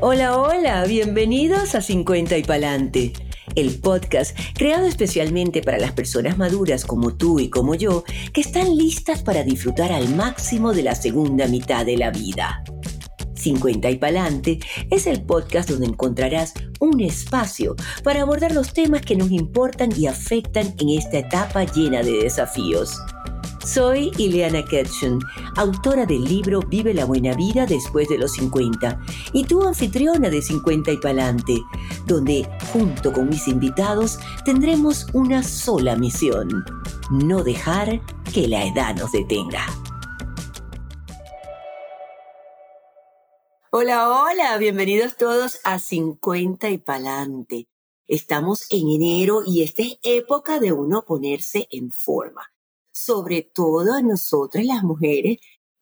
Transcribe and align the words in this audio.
Hola, 0.00 0.38
hola, 0.38 0.84
bienvenidos 0.84 1.74
a 1.74 1.82
50 1.82 2.38
y 2.38 2.44
Palante, 2.44 3.12
el 3.56 3.80
podcast 3.80 4.38
creado 4.54 4.86
especialmente 4.86 5.60
para 5.60 5.78
las 5.78 5.90
personas 5.90 6.38
maduras 6.38 6.84
como 6.84 7.16
tú 7.16 7.40
y 7.40 7.50
como 7.50 7.74
yo, 7.74 8.04
que 8.32 8.40
están 8.40 8.76
listas 8.76 9.24
para 9.24 9.42
disfrutar 9.42 9.90
al 9.90 10.14
máximo 10.14 10.72
de 10.72 10.84
la 10.84 10.94
segunda 10.94 11.48
mitad 11.48 11.84
de 11.84 11.96
la 11.96 12.12
vida. 12.12 12.62
50 13.34 13.90
y 13.90 13.96
Palante 13.96 14.60
es 14.88 15.08
el 15.08 15.22
podcast 15.24 15.68
donde 15.68 15.86
encontrarás 15.86 16.54
un 16.78 17.00
espacio 17.00 17.74
para 18.04 18.22
abordar 18.22 18.52
los 18.52 18.72
temas 18.72 19.02
que 19.02 19.16
nos 19.16 19.32
importan 19.32 19.90
y 19.98 20.06
afectan 20.06 20.76
en 20.78 20.90
esta 20.90 21.18
etapa 21.18 21.64
llena 21.64 22.04
de 22.04 22.22
desafíos. 22.22 22.96
Soy 23.68 24.12
Ileana 24.16 24.64
Ketchum, 24.64 25.18
autora 25.56 26.06
del 26.06 26.24
libro 26.24 26.60
Vive 26.60 26.94
la 26.94 27.04
buena 27.04 27.34
vida 27.34 27.66
después 27.66 28.08
de 28.08 28.16
los 28.16 28.32
50 28.32 28.98
y 29.34 29.44
tu 29.44 29.62
anfitriona 29.62 30.30
de 30.30 30.40
50 30.40 30.92
y 30.92 30.96
Palante, 30.96 31.60
donde 32.06 32.48
junto 32.72 33.12
con 33.12 33.28
mis 33.28 33.46
invitados 33.46 34.18
tendremos 34.46 35.06
una 35.12 35.42
sola 35.42 35.96
misión, 35.96 36.64
no 37.10 37.44
dejar 37.44 38.00
que 38.32 38.48
la 38.48 38.64
edad 38.64 38.96
nos 38.96 39.12
detenga. 39.12 39.66
Hola, 43.70 44.08
hola, 44.08 44.56
bienvenidos 44.56 45.18
todos 45.18 45.60
a 45.64 45.78
50 45.78 46.70
y 46.70 46.78
Palante. 46.78 47.68
Estamos 48.06 48.66
en 48.70 48.88
enero 48.88 49.42
y 49.46 49.62
esta 49.62 49.82
es 49.82 49.98
época 50.02 50.58
de 50.58 50.72
uno 50.72 51.04
ponerse 51.06 51.68
en 51.70 51.92
forma 51.92 52.48
sobre 53.04 53.42
todo 53.42 53.94
a 53.94 54.02
nosotras 54.02 54.64
las 54.64 54.82
mujeres 54.82 55.38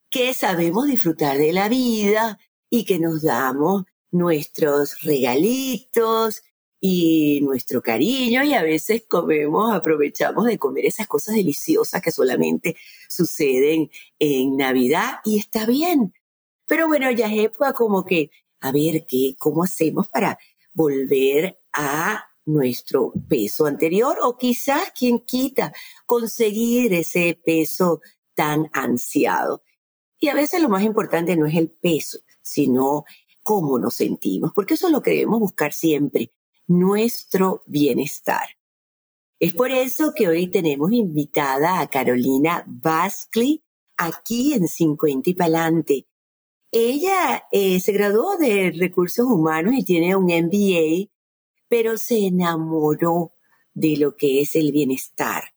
que 0.09 0.33
sabemos 0.33 0.87
disfrutar 0.87 1.37
de 1.37 1.51
la 1.51 1.67
vida 1.67 2.39
y 2.69 2.85
que 2.85 2.99
nos 2.99 3.23
damos 3.23 3.83
nuestros 4.11 5.01
regalitos 5.01 6.43
y 6.79 7.41
nuestro 7.41 7.81
cariño 7.81 8.43
y 8.43 8.53
a 8.53 8.61
veces 8.61 9.03
comemos, 9.07 9.73
aprovechamos 9.73 10.45
de 10.45 10.59
comer 10.59 10.85
esas 10.85 11.07
cosas 11.07 11.35
deliciosas 11.35 12.01
que 12.01 12.11
solamente 12.11 12.77
suceden 13.09 13.89
en 14.19 14.55
Navidad 14.55 15.15
y 15.25 15.39
está 15.39 15.65
bien. 15.65 16.13
Pero 16.67 16.87
bueno, 16.87 17.09
ya 17.11 17.27
es 17.27 17.45
época 17.45 17.73
como 17.73 18.05
que, 18.05 18.29
a 18.61 18.71
ver, 18.71 19.05
¿qué, 19.07 19.35
¿cómo 19.39 19.63
hacemos 19.63 20.07
para 20.09 20.37
volver 20.73 21.59
a 21.73 22.26
nuestro 22.47 23.13
peso 23.27 23.65
anterior 23.65 24.17
o 24.23 24.37
quizás 24.37 24.91
quien 24.97 25.19
quita 25.19 25.73
conseguir 26.05 26.93
ese 26.93 27.39
peso 27.45 28.01
tan 28.33 28.69
ansiado. 28.73 29.63
Y 30.19 30.29
a 30.29 30.33
veces 30.33 30.61
lo 30.61 30.69
más 30.69 30.83
importante 30.83 31.35
no 31.35 31.45
es 31.45 31.55
el 31.55 31.69
peso, 31.69 32.19
sino 32.41 33.05
cómo 33.43 33.77
nos 33.77 33.95
sentimos, 33.95 34.51
porque 34.53 34.73
eso 34.73 34.87
es 34.87 34.93
lo 34.93 35.01
que 35.01 35.11
debemos 35.11 35.39
buscar 35.39 35.73
siempre, 35.73 36.33
nuestro 36.67 37.61
bienestar. 37.65 38.47
Es 39.39 39.53
por 39.53 39.71
eso 39.71 40.13
que 40.15 40.27
hoy 40.27 40.47
tenemos 40.47 40.91
invitada 40.91 41.79
a 41.79 41.87
Carolina 41.87 42.63
Baskley 42.67 43.63
aquí 43.97 44.53
en 44.53 44.67
50 44.67 45.29
y 45.29 45.33
Palante. 45.35 46.07
Ella 46.71 47.45
eh, 47.51 47.79
se 47.79 47.91
graduó 47.91 48.37
de 48.37 48.73
recursos 48.77 49.25
humanos 49.25 49.75
y 49.77 49.83
tiene 49.83 50.15
un 50.15 50.25
MBA 50.25 51.09
pero 51.67 51.97
se 51.97 52.25
enamoró 52.25 53.33
de 53.73 53.97
lo 53.97 54.15
que 54.15 54.41
es 54.41 54.55
el 54.55 54.71
bienestar. 54.71 55.53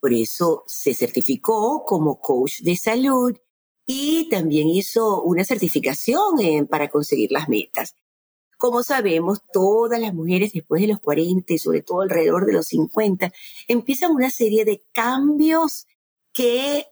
Por 0.00 0.12
eso 0.12 0.64
se 0.66 0.94
certificó 0.94 1.84
como 1.84 2.20
coach 2.20 2.60
de 2.60 2.76
salud 2.76 3.36
y 3.86 4.28
también 4.28 4.68
hizo 4.68 5.22
una 5.22 5.44
certificación 5.44 6.66
para 6.68 6.88
conseguir 6.88 7.32
las 7.32 7.48
metas. 7.48 7.94
Como 8.58 8.82
sabemos, 8.82 9.40
todas 9.52 10.00
las 10.00 10.14
mujeres 10.14 10.52
después 10.52 10.80
de 10.80 10.88
los 10.88 11.00
40 11.00 11.52
y 11.52 11.58
sobre 11.58 11.82
todo 11.82 12.00
alrededor 12.00 12.46
de 12.46 12.54
los 12.54 12.68
50 12.68 13.32
empiezan 13.68 14.12
una 14.12 14.30
serie 14.30 14.64
de 14.64 14.82
cambios 14.92 15.86
que 16.32 16.86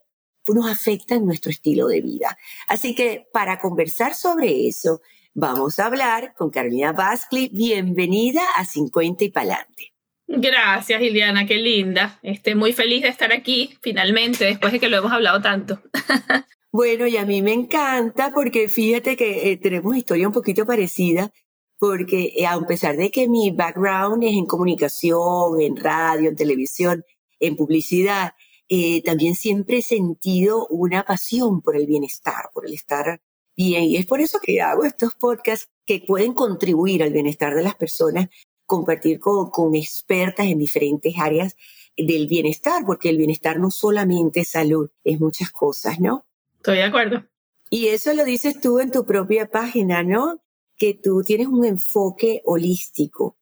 nos 0.46 0.70
afectan 0.70 1.24
nuestro 1.24 1.50
estilo 1.50 1.86
de 1.88 2.02
vida. 2.02 2.36
Así 2.68 2.94
que 2.94 3.28
para 3.32 3.58
conversar 3.58 4.14
sobre 4.14 4.68
eso, 4.68 5.00
Vamos 5.36 5.80
a 5.80 5.86
hablar 5.86 6.32
con 6.36 6.50
Carolina 6.50 6.92
Baskley. 6.92 7.48
Bienvenida 7.48 8.40
a 8.56 8.64
50 8.64 9.24
y 9.24 9.30
Palante. 9.30 9.92
Gracias, 10.28 11.02
Iliana, 11.02 11.44
qué 11.44 11.56
linda. 11.56 12.20
Estoy 12.22 12.54
muy 12.54 12.72
feliz 12.72 13.02
de 13.02 13.08
estar 13.08 13.32
aquí, 13.32 13.76
finalmente, 13.82 14.44
después 14.44 14.72
de 14.72 14.78
que 14.78 14.88
lo 14.88 14.98
hemos 14.98 15.10
hablado 15.10 15.42
tanto. 15.42 15.82
bueno, 16.70 17.08
y 17.08 17.16
a 17.16 17.26
mí 17.26 17.42
me 17.42 17.52
encanta 17.52 18.30
porque 18.32 18.68
fíjate 18.68 19.16
que 19.16 19.50
eh, 19.50 19.56
tenemos 19.56 19.96
historia 19.96 20.28
un 20.28 20.32
poquito 20.32 20.64
parecida, 20.64 21.32
porque 21.80 22.32
eh, 22.36 22.46
a 22.46 22.60
pesar 22.60 22.96
de 22.96 23.10
que 23.10 23.28
mi 23.28 23.50
background 23.50 24.22
es 24.22 24.34
en 24.34 24.46
comunicación, 24.46 25.60
en 25.60 25.76
radio, 25.76 26.28
en 26.28 26.36
televisión, 26.36 27.04
en 27.40 27.56
publicidad, 27.56 28.34
eh, 28.68 29.02
también 29.02 29.34
siempre 29.34 29.78
he 29.78 29.82
sentido 29.82 30.68
una 30.68 31.02
pasión 31.02 31.60
por 31.60 31.74
el 31.74 31.86
bienestar, 31.86 32.50
por 32.54 32.68
el 32.68 32.74
estar 32.74 33.20
Bien, 33.56 33.84
y 33.84 33.96
es 33.96 34.06
por 34.06 34.20
eso 34.20 34.40
que 34.40 34.60
hago 34.60 34.84
estos 34.84 35.14
podcasts 35.14 35.68
que 35.86 36.00
pueden 36.00 36.34
contribuir 36.34 37.02
al 37.02 37.12
bienestar 37.12 37.54
de 37.54 37.62
las 37.62 37.76
personas, 37.76 38.28
compartir 38.66 39.20
con, 39.20 39.50
con 39.50 39.74
expertas 39.74 40.46
en 40.46 40.58
diferentes 40.58 41.14
áreas 41.18 41.56
del 41.96 42.26
bienestar, 42.26 42.82
porque 42.84 43.10
el 43.10 43.18
bienestar 43.18 43.58
no 43.58 43.70
solamente 43.70 44.40
es 44.40 44.50
salud, 44.50 44.90
es 45.04 45.20
muchas 45.20 45.50
cosas, 45.50 46.00
¿no? 46.00 46.26
Estoy 46.56 46.78
de 46.78 46.84
acuerdo. 46.84 47.24
Y 47.70 47.88
eso 47.88 48.14
lo 48.14 48.24
dices 48.24 48.60
tú 48.60 48.80
en 48.80 48.90
tu 48.90 49.04
propia 49.04 49.46
página, 49.46 50.02
¿no? 50.02 50.42
Que 50.76 50.94
tú 50.94 51.22
tienes 51.22 51.46
un 51.46 51.64
enfoque 51.64 52.42
holístico. 52.44 53.36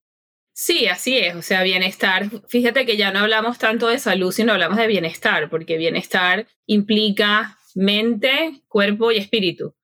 Sí, 0.55 0.87
así 0.87 1.17
es. 1.17 1.35
O 1.35 1.43
sea, 1.43 1.63
bienestar. 1.63 2.29
Fíjate 2.49 2.85
que 2.85 2.97
ya 2.97 3.11
no 3.11 3.21
hablamos 3.21 3.59
tanto 3.59 3.89
de 3.89 3.99
salud, 3.99 4.33
sino 4.33 4.53
hablamos 4.53 4.77
de 4.77 4.87
bienestar, 4.87 5.49
porque 5.49 5.79
bienestar 5.79 6.47
implica 6.67 7.59
mente, 7.75 8.63
cuerpo 8.69 9.13
y 9.13 9.19
espíritu. 9.19 9.75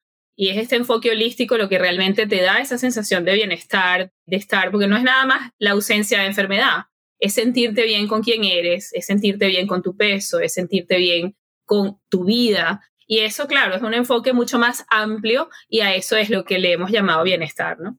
Y 0.41 0.51
es 0.51 0.57
este 0.57 0.77
enfoque 0.77 1.11
holístico 1.11 1.59
lo 1.59 1.69
que 1.69 1.81
realmente 1.81 2.29
te 2.29 2.41
da 2.41 2.61
esa 2.61 2.79
sensación 2.79 3.25
de 3.25 3.35
bienestar, 3.35 4.13
de 4.25 4.37
estar, 4.37 4.71
porque 4.71 4.87
no 4.87 4.97
es 4.97 5.03
nada 5.03 5.27
más 5.27 5.51
la 5.59 5.73
ausencia 5.73 6.21
de 6.21 6.27
enfermedad, 6.27 6.85
es 7.19 7.35
sentirte 7.35 7.83
bien 7.83 8.07
con 8.07 8.23
quien 8.23 8.45
eres, 8.45 8.91
es 8.93 9.07
sentirte 9.07 9.49
bien 9.49 9.67
con 9.67 9.83
tu 9.83 9.97
peso, 9.97 10.39
es 10.39 10.53
sentirte 10.55 10.99
bien 10.99 11.37
con 11.65 11.99
tu 12.09 12.25
vida. 12.25 12.89
Y 13.05 13.19
eso, 13.19 13.49
claro, 13.49 13.75
es 13.75 13.83
un 13.83 13.95
enfoque 13.95 14.33
mucho 14.33 14.61
más 14.61 14.87
amplio 14.91 15.49
y 15.69 15.81
a 15.81 15.97
eso 15.97 16.15
es 16.15 16.31
lo 16.31 16.45
que 16.45 16.61
le 16.61 16.71
hemos 16.71 16.93
llamado 16.93 17.25
bienestar, 17.25 17.81
¿no? 17.81 17.99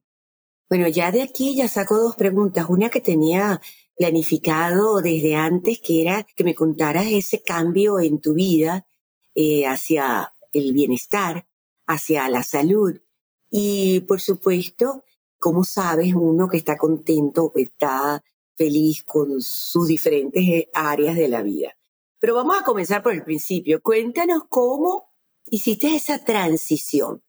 Bueno, 0.70 0.88
ya 0.88 1.12
de 1.12 1.24
aquí 1.24 1.58
ya 1.58 1.68
saco 1.68 1.98
dos 1.98 2.16
preguntas. 2.16 2.68
Una 2.70 2.90
que 2.90 3.02
tenía 3.02 3.60
planificado 3.98 5.02
desde 5.02 5.36
antes, 5.36 5.82
que 5.86 6.04
era 6.04 6.26
que 6.38 6.46
me 6.46 6.56
contaras 6.56 7.08
ese 7.08 7.44
cambio 7.44 8.00
en 8.00 8.22
tu 8.22 8.34
vida 8.34 8.88
eh, 9.36 9.68
hacia 9.68 10.32
el 10.54 10.72
bienestar 10.72 11.49
hacia 11.90 12.30
la 12.30 12.44
salud. 12.44 13.02
Y 13.50 14.02
por 14.02 14.22
supuesto, 14.22 15.04
¿cómo 15.40 15.64
sabes 15.64 16.14
uno 16.14 16.48
que 16.48 16.58
está 16.58 16.78
contento, 16.78 17.52
que 17.52 17.64
está 17.64 18.24
feliz 18.56 19.04
con 19.04 19.42
sus 19.42 19.88
diferentes 19.88 20.44
eh, 20.48 20.70
áreas 20.74 21.16
de 21.16 21.28
la 21.28 21.42
vida? 21.42 21.76
Pero 22.20 22.36
vamos 22.36 22.58
a 22.60 22.64
comenzar 22.64 23.02
por 23.02 23.14
el 23.14 23.24
principio. 23.24 23.82
Cuéntanos 23.82 24.44
cómo 24.50 25.10
hiciste 25.50 25.96
esa 25.96 26.24
transición. 26.24 27.24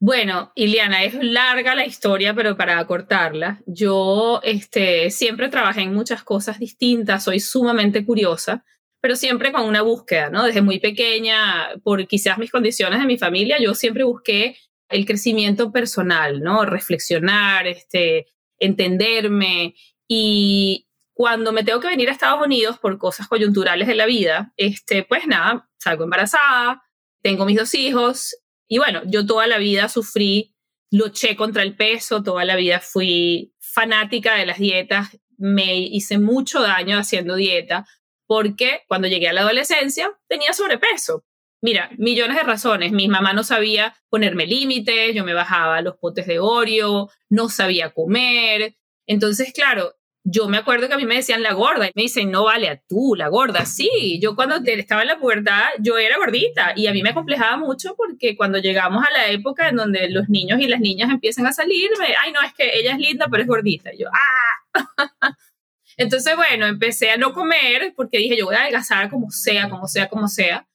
Bueno, 0.00 0.50
Iliana, 0.56 1.04
es 1.04 1.14
larga 1.14 1.76
la 1.76 1.86
historia, 1.86 2.34
pero 2.34 2.56
para 2.56 2.80
acortarla, 2.80 3.62
yo 3.66 4.40
este, 4.42 5.10
siempre 5.10 5.48
trabajé 5.48 5.82
en 5.82 5.94
muchas 5.94 6.24
cosas 6.24 6.58
distintas, 6.58 7.22
soy 7.22 7.38
sumamente 7.38 8.04
curiosa 8.04 8.64
pero 9.02 9.16
siempre 9.16 9.50
con 9.50 9.62
una 9.62 9.82
búsqueda, 9.82 10.30
¿no? 10.30 10.44
Desde 10.44 10.62
muy 10.62 10.78
pequeña, 10.78 11.70
por 11.82 12.06
quizás 12.06 12.38
mis 12.38 12.52
condiciones 12.52 13.00
de 13.00 13.06
mi 13.06 13.18
familia, 13.18 13.58
yo 13.60 13.74
siempre 13.74 14.04
busqué 14.04 14.56
el 14.88 15.04
crecimiento 15.04 15.72
personal, 15.72 16.40
¿no? 16.40 16.64
Reflexionar, 16.64 17.66
este, 17.66 18.28
entenderme 18.60 19.74
y 20.06 20.86
cuando 21.14 21.52
me 21.52 21.64
tengo 21.64 21.80
que 21.80 21.88
venir 21.88 22.08
a 22.08 22.12
Estados 22.12 22.46
Unidos 22.46 22.78
por 22.78 22.96
cosas 22.96 23.26
coyunturales 23.26 23.88
de 23.88 23.96
la 23.96 24.06
vida, 24.06 24.52
este, 24.56 25.02
pues 25.02 25.26
nada, 25.26 25.68
salgo 25.78 26.04
embarazada, 26.04 26.84
tengo 27.22 27.44
mis 27.44 27.56
dos 27.56 27.74
hijos 27.74 28.36
y 28.68 28.78
bueno, 28.78 29.02
yo 29.06 29.26
toda 29.26 29.48
la 29.48 29.58
vida 29.58 29.88
sufrí, 29.88 30.54
luché 30.92 31.34
contra 31.34 31.64
el 31.64 31.74
peso, 31.74 32.22
toda 32.22 32.44
la 32.44 32.54
vida 32.54 32.78
fui 32.78 33.52
fanática 33.58 34.36
de 34.36 34.46
las 34.46 34.58
dietas, 34.58 35.18
me 35.38 35.76
hice 35.76 36.18
mucho 36.18 36.62
daño 36.62 36.98
haciendo 36.98 37.34
dieta, 37.34 37.84
porque 38.26 38.82
cuando 38.88 39.08
llegué 39.08 39.28
a 39.28 39.32
la 39.32 39.42
adolescencia 39.42 40.10
tenía 40.28 40.52
sobrepeso. 40.52 41.24
Mira, 41.62 41.90
millones 41.96 42.36
de 42.36 42.42
razones. 42.42 42.92
Mi 42.92 43.06
mamá 43.06 43.32
no 43.32 43.44
sabía 43.44 43.94
ponerme 44.08 44.46
límites, 44.46 45.14
yo 45.14 45.24
me 45.24 45.32
bajaba 45.32 45.80
los 45.80 45.96
potes 45.96 46.26
de 46.26 46.40
Oreo, 46.40 47.08
no 47.30 47.48
sabía 47.48 47.90
comer. 47.90 48.76
Entonces, 49.06 49.52
claro, 49.52 49.94
yo 50.24 50.48
me 50.48 50.58
acuerdo 50.58 50.88
que 50.88 50.94
a 50.94 50.96
mí 50.96 51.04
me 51.04 51.16
decían 51.16 51.42
la 51.42 51.52
gorda, 51.52 51.86
y 51.86 51.92
me 51.94 52.02
dicen, 52.02 52.30
no 52.30 52.44
vale, 52.44 52.68
a 52.68 52.80
tú, 52.88 53.14
la 53.16 53.28
gorda, 53.28 53.64
sí, 53.66 54.20
yo 54.20 54.36
cuando 54.36 54.56
estaba 54.64 55.02
en 55.02 55.08
la 55.08 55.18
pubertad, 55.18 55.64
yo 55.80 55.98
era 55.98 56.16
gordita, 56.16 56.72
y 56.76 56.86
a 56.86 56.92
mí 56.92 57.02
me 57.02 57.14
complejaba 57.14 57.56
mucho 57.56 57.94
porque 57.96 58.36
cuando 58.36 58.58
llegamos 58.58 59.04
a 59.04 59.12
la 59.12 59.28
época 59.28 59.68
en 59.68 59.76
donde 59.76 60.08
los 60.10 60.28
niños 60.28 60.60
y 60.60 60.68
las 60.68 60.80
niñas 60.80 61.10
empiezan 61.10 61.46
a 61.46 61.52
salir, 61.52 61.90
ay, 62.22 62.32
no, 62.32 62.40
es 62.42 62.54
que 62.54 62.78
ella 62.78 62.92
es 62.92 62.98
linda, 62.98 63.26
pero 63.30 63.42
es 63.42 63.48
gordita, 63.48 63.90
yo, 63.98 64.08
¡ah! 64.12 64.72
Entonces, 65.96 66.36
bueno, 66.36 66.66
empecé 66.66 67.10
a 67.10 67.16
no 67.16 67.32
comer 67.32 67.92
porque 67.96 68.18
dije, 68.18 68.36
yo 68.36 68.46
voy 68.46 68.54
a 68.54 68.62
adelgazar 68.62 69.10
como 69.10 69.30
sea, 69.30 69.68
como 69.68 69.86
sea, 69.86 70.08
como 70.08 70.28
sea. 70.28 70.66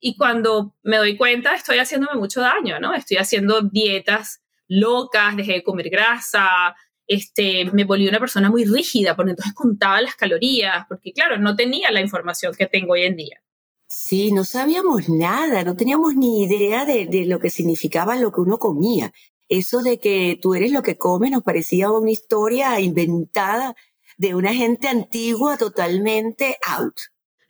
Y 0.00 0.16
cuando 0.16 0.74
me 0.82 0.98
doy 0.98 1.16
cuenta, 1.16 1.54
estoy 1.54 1.78
haciéndome 1.78 2.18
mucho 2.18 2.40
daño, 2.40 2.78
¿no? 2.80 2.94
Estoy 2.94 3.16
haciendo 3.16 3.62
dietas 3.62 4.42
locas, 4.68 5.36
dejé 5.36 5.54
de 5.54 5.62
comer 5.62 5.90
grasa, 5.90 6.74
este, 7.06 7.70
me 7.72 7.84
volví 7.84 8.08
una 8.08 8.18
persona 8.18 8.50
muy 8.50 8.64
rígida, 8.64 9.14
porque 9.14 9.30
entonces 9.30 9.54
contaba 9.54 10.00
las 10.00 10.16
calorías, 10.16 10.86
porque 10.88 11.12
claro, 11.12 11.38
no 11.38 11.54
tenía 11.54 11.90
la 11.92 12.00
información 12.00 12.54
que 12.54 12.66
tengo 12.66 12.94
hoy 12.94 13.02
en 13.02 13.16
día. 13.16 13.42
Sí, 13.86 14.32
no 14.32 14.44
sabíamos 14.44 15.08
nada, 15.08 15.62
no 15.62 15.76
teníamos 15.76 16.16
ni 16.16 16.42
idea 16.42 16.84
de, 16.84 17.06
de 17.06 17.24
lo 17.24 17.38
que 17.38 17.50
significaba 17.50 18.16
lo 18.16 18.32
que 18.32 18.40
uno 18.40 18.58
comía. 18.58 19.12
Eso 19.48 19.82
de 19.82 19.98
que 19.98 20.38
tú 20.42 20.54
eres 20.54 20.72
lo 20.72 20.82
que 20.82 20.98
comes 20.98 21.30
nos 21.30 21.44
parecía 21.44 21.90
una 21.92 22.10
historia 22.10 22.80
inventada 22.80 23.76
de 24.16 24.34
una 24.34 24.54
gente 24.54 24.88
antigua 24.88 25.58
totalmente 25.58 26.58
out. 26.66 26.94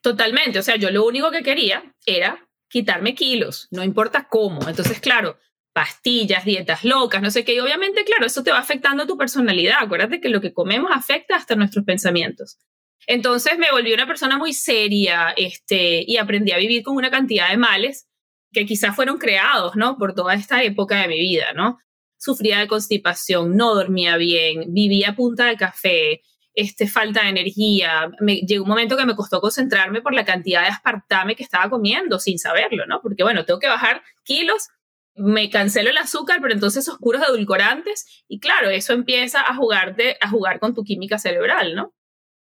Totalmente, 0.00 0.58
o 0.58 0.62
sea, 0.62 0.76
yo 0.76 0.90
lo 0.90 1.04
único 1.04 1.30
que 1.30 1.42
quería 1.42 1.94
era 2.04 2.48
quitarme 2.68 3.14
kilos, 3.14 3.68
no 3.70 3.84
importa 3.84 4.28
cómo. 4.28 4.68
Entonces, 4.68 5.00
claro, 5.00 5.38
pastillas, 5.72 6.44
dietas 6.44 6.84
locas, 6.84 7.22
no 7.22 7.30
sé 7.30 7.44
qué, 7.44 7.54
y 7.54 7.60
obviamente, 7.60 8.04
claro, 8.04 8.26
eso 8.26 8.42
te 8.42 8.50
va 8.50 8.58
afectando 8.58 9.02
a 9.02 9.06
tu 9.06 9.16
personalidad. 9.16 9.76
Acuérdate 9.80 10.20
que 10.20 10.28
lo 10.28 10.40
que 10.40 10.52
comemos 10.52 10.90
afecta 10.92 11.36
hasta 11.36 11.54
nuestros 11.54 11.84
pensamientos. 11.84 12.58
Entonces 13.06 13.58
me 13.58 13.70
volví 13.70 13.92
una 13.92 14.06
persona 14.06 14.38
muy 14.38 14.52
seria 14.52 15.34
este, 15.36 16.04
y 16.06 16.16
aprendí 16.16 16.52
a 16.52 16.58
vivir 16.58 16.82
con 16.82 16.96
una 16.96 17.10
cantidad 17.10 17.50
de 17.50 17.56
males 17.56 18.08
que 18.52 18.66
quizás 18.66 18.96
fueron 18.96 19.18
creados, 19.18 19.76
¿no? 19.76 19.96
Por 19.98 20.14
toda 20.14 20.34
esta 20.34 20.62
época 20.62 21.02
de 21.02 21.08
mi 21.08 21.20
vida, 21.20 21.52
¿no? 21.52 21.78
Sufría 22.18 22.58
de 22.58 22.68
constipación, 22.68 23.56
no 23.56 23.74
dormía 23.74 24.16
bien, 24.16 24.72
vivía 24.72 25.10
a 25.10 25.16
punta 25.16 25.44
de 25.46 25.56
café, 25.56 26.22
este, 26.56 26.88
falta 26.88 27.22
de 27.22 27.28
energía. 27.28 28.10
Me, 28.18 28.36
llegó 28.36 28.64
un 28.64 28.70
momento 28.70 28.96
que 28.96 29.04
me 29.04 29.14
costó 29.14 29.40
concentrarme 29.40 30.00
por 30.00 30.14
la 30.14 30.24
cantidad 30.24 30.62
de 30.62 30.68
aspartame 30.68 31.36
que 31.36 31.42
estaba 31.42 31.68
comiendo 31.70 32.18
sin 32.18 32.38
saberlo, 32.38 32.86
¿no? 32.86 33.00
Porque 33.02 33.22
bueno, 33.22 33.44
tengo 33.44 33.60
que 33.60 33.68
bajar 33.68 34.02
kilos, 34.24 34.70
me 35.14 35.50
cancelo 35.50 35.90
el 35.90 35.98
azúcar, 35.98 36.38
pero 36.40 36.54
entonces 36.54 36.88
oscuros 36.88 37.22
edulcorantes 37.28 38.24
y 38.26 38.40
claro, 38.40 38.70
eso 38.70 38.94
empieza 38.94 39.42
a 39.42 39.54
jugarte, 39.54 40.16
a 40.20 40.28
jugar 40.30 40.58
con 40.58 40.74
tu 40.74 40.82
química 40.82 41.18
cerebral, 41.18 41.74
¿no? 41.74 41.94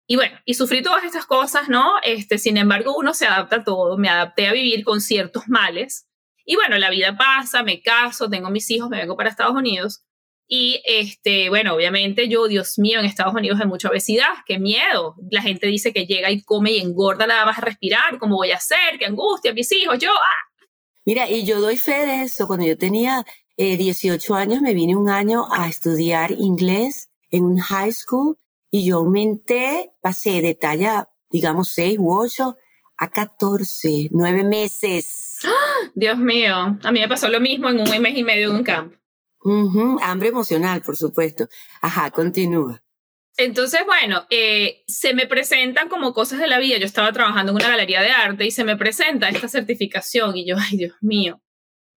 Y 0.07 0.15
bueno, 0.15 0.39
y 0.45 0.55
sufrí 0.55 0.81
todas 0.81 1.03
estas 1.03 1.25
cosas, 1.25 1.69
¿no? 1.69 1.95
Este, 2.01 2.37
sin 2.37 2.57
embargo, 2.57 2.95
uno 2.97 3.13
se 3.13 3.27
adapta 3.27 3.57
a 3.57 3.63
todo, 3.63 3.97
me 3.97 4.09
adapté 4.09 4.47
a 4.47 4.53
vivir 4.53 4.83
con 4.83 5.01
ciertos 5.01 5.47
males. 5.47 6.07
Y 6.45 6.55
bueno, 6.55 6.77
la 6.77 6.89
vida 6.89 7.15
pasa, 7.17 7.63
me 7.63 7.81
caso, 7.81 8.29
tengo 8.29 8.49
mis 8.49 8.71
hijos, 8.71 8.89
me 8.89 8.97
vengo 8.97 9.15
para 9.17 9.29
Estados 9.29 9.55
Unidos 9.55 10.03
y 10.51 10.81
este, 10.83 11.47
bueno, 11.49 11.75
obviamente 11.75 12.27
yo, 12.27 12.47
Dios 12.47 12.79
mío, 12.79 12.99
en 12.99 13.05
Estados 13.05 13.35
Unidos 13.35 13.59
hay 13.61 13.67
mucha 13.67 13.87
obesidad, 13.87 14.29
qué 14.47 14.57
miedo. 14.57 15.15
La 15.29 15.43
gente 15.43 15.67
dice 15.67 15.93
que 15.93 16.07
llega 16.07 16.31
y 16.31 16.41
come 16.41 16.71
y 16.71 16.79
engorda 16.79 17.27
nada 17.27 17.45
más 17.45 17.59
a 17.59 17.61
respirar, 17.61 18.17
¿cómo 18.17 18.37
voy 18.37 18.49
a 18.49 18.55
hacer? 18.55 18.97
Qué 18.97 19.05
angustia, 19.05 19.53
mis 19.53 19.71
hijos, 19.71 19.99
yo, 19.99 20.09
ah. 20.11 20.63
Mira, 21.05 21.29
y 21.29 21.45
yo 21.45 21.61
doy 21.61 21.77
fe 21.77 22.03
de 22.03 22.23
eso. 22.23 22.47
Cuando 22.47 22.65
yo 22.65 22.79
tenía 22.79 23.23
18 23.57 24.33
eh, 24.35 24.41
años, 24.41 24.61
me 24.61 24.73
vine 24.73 24.95
un 24.95 25.07
año 25.09 25.45
a 25.51 25.69
estudiar 25.69 26.31
inglés 26.31 27.11
en 27.29 27.43
un 27.43 27.59
high 27.59 27.93
school 27.93 28.39
y 28.71 28.85
yo 28.85 28.97
aumenté, 28.97 29.91
pasé 30.01 30.41
de 30.41 30.55
talla, 30.55 31.09
digamos, 31.29 31.69
6 31.73 31.99
u 31.99 32.11
8 32.11 32.57
a 32.97 33.07
14, 33.07 34.09
9 34.09 34.43
meses. 34.45 35.37
Dios 35.93 36.17
mío, 36.17 36.55
a 36.81 36.91
mí 36.91 37.01
me 37.01 37.07
pasó 37.07 37.29
lo 37.29 37.39
mismo 37.39 37.69
en 37.69 37.81
un 37.81 38.01
mes 38.01 38.17
y 38.17 38.23
medio 38.23 38.49
en 38.49 38.55
un 38.55 38.63
campo. 38.63 38.99
Hambre 40.01 40.29
emocional, 40.29 40.81
por 40.81 40.97
supuesto. 40.97 41.47
Ajá, 41.81 42.11
continúa. 42.11 42.81
Entonces, 43.37 43.81
bueno, 43.85 44.25
eh, 44.29 44.83
se 44.87 45.13
me 45.13 45.25
presentan 45.25 45.87
como 45.87 46.13
cosas 46.13 46.39
de 46.39 46.47
la 46.47 46.59
vida. 46.59 46.77
Yo 46.77 46.85
estaba 46.85 47.13
trabajando 47.13 47.51
en 47.51 47.55
una 47.55 47.69
galería 47.69 48.01
de 48.01 48.11
arte 48.11 48.45
y 48.45 48.51
se 48.51 48.65
me 48.65 48.75
presenta 48.75 49.29
esta 49.29 49.47
certificación 49.47 50.35
y 50.35 50.45
yo, 50.45 50.57
ay 50.59 50.77
Dios 50.77 50.95
mío, 50.99 51.41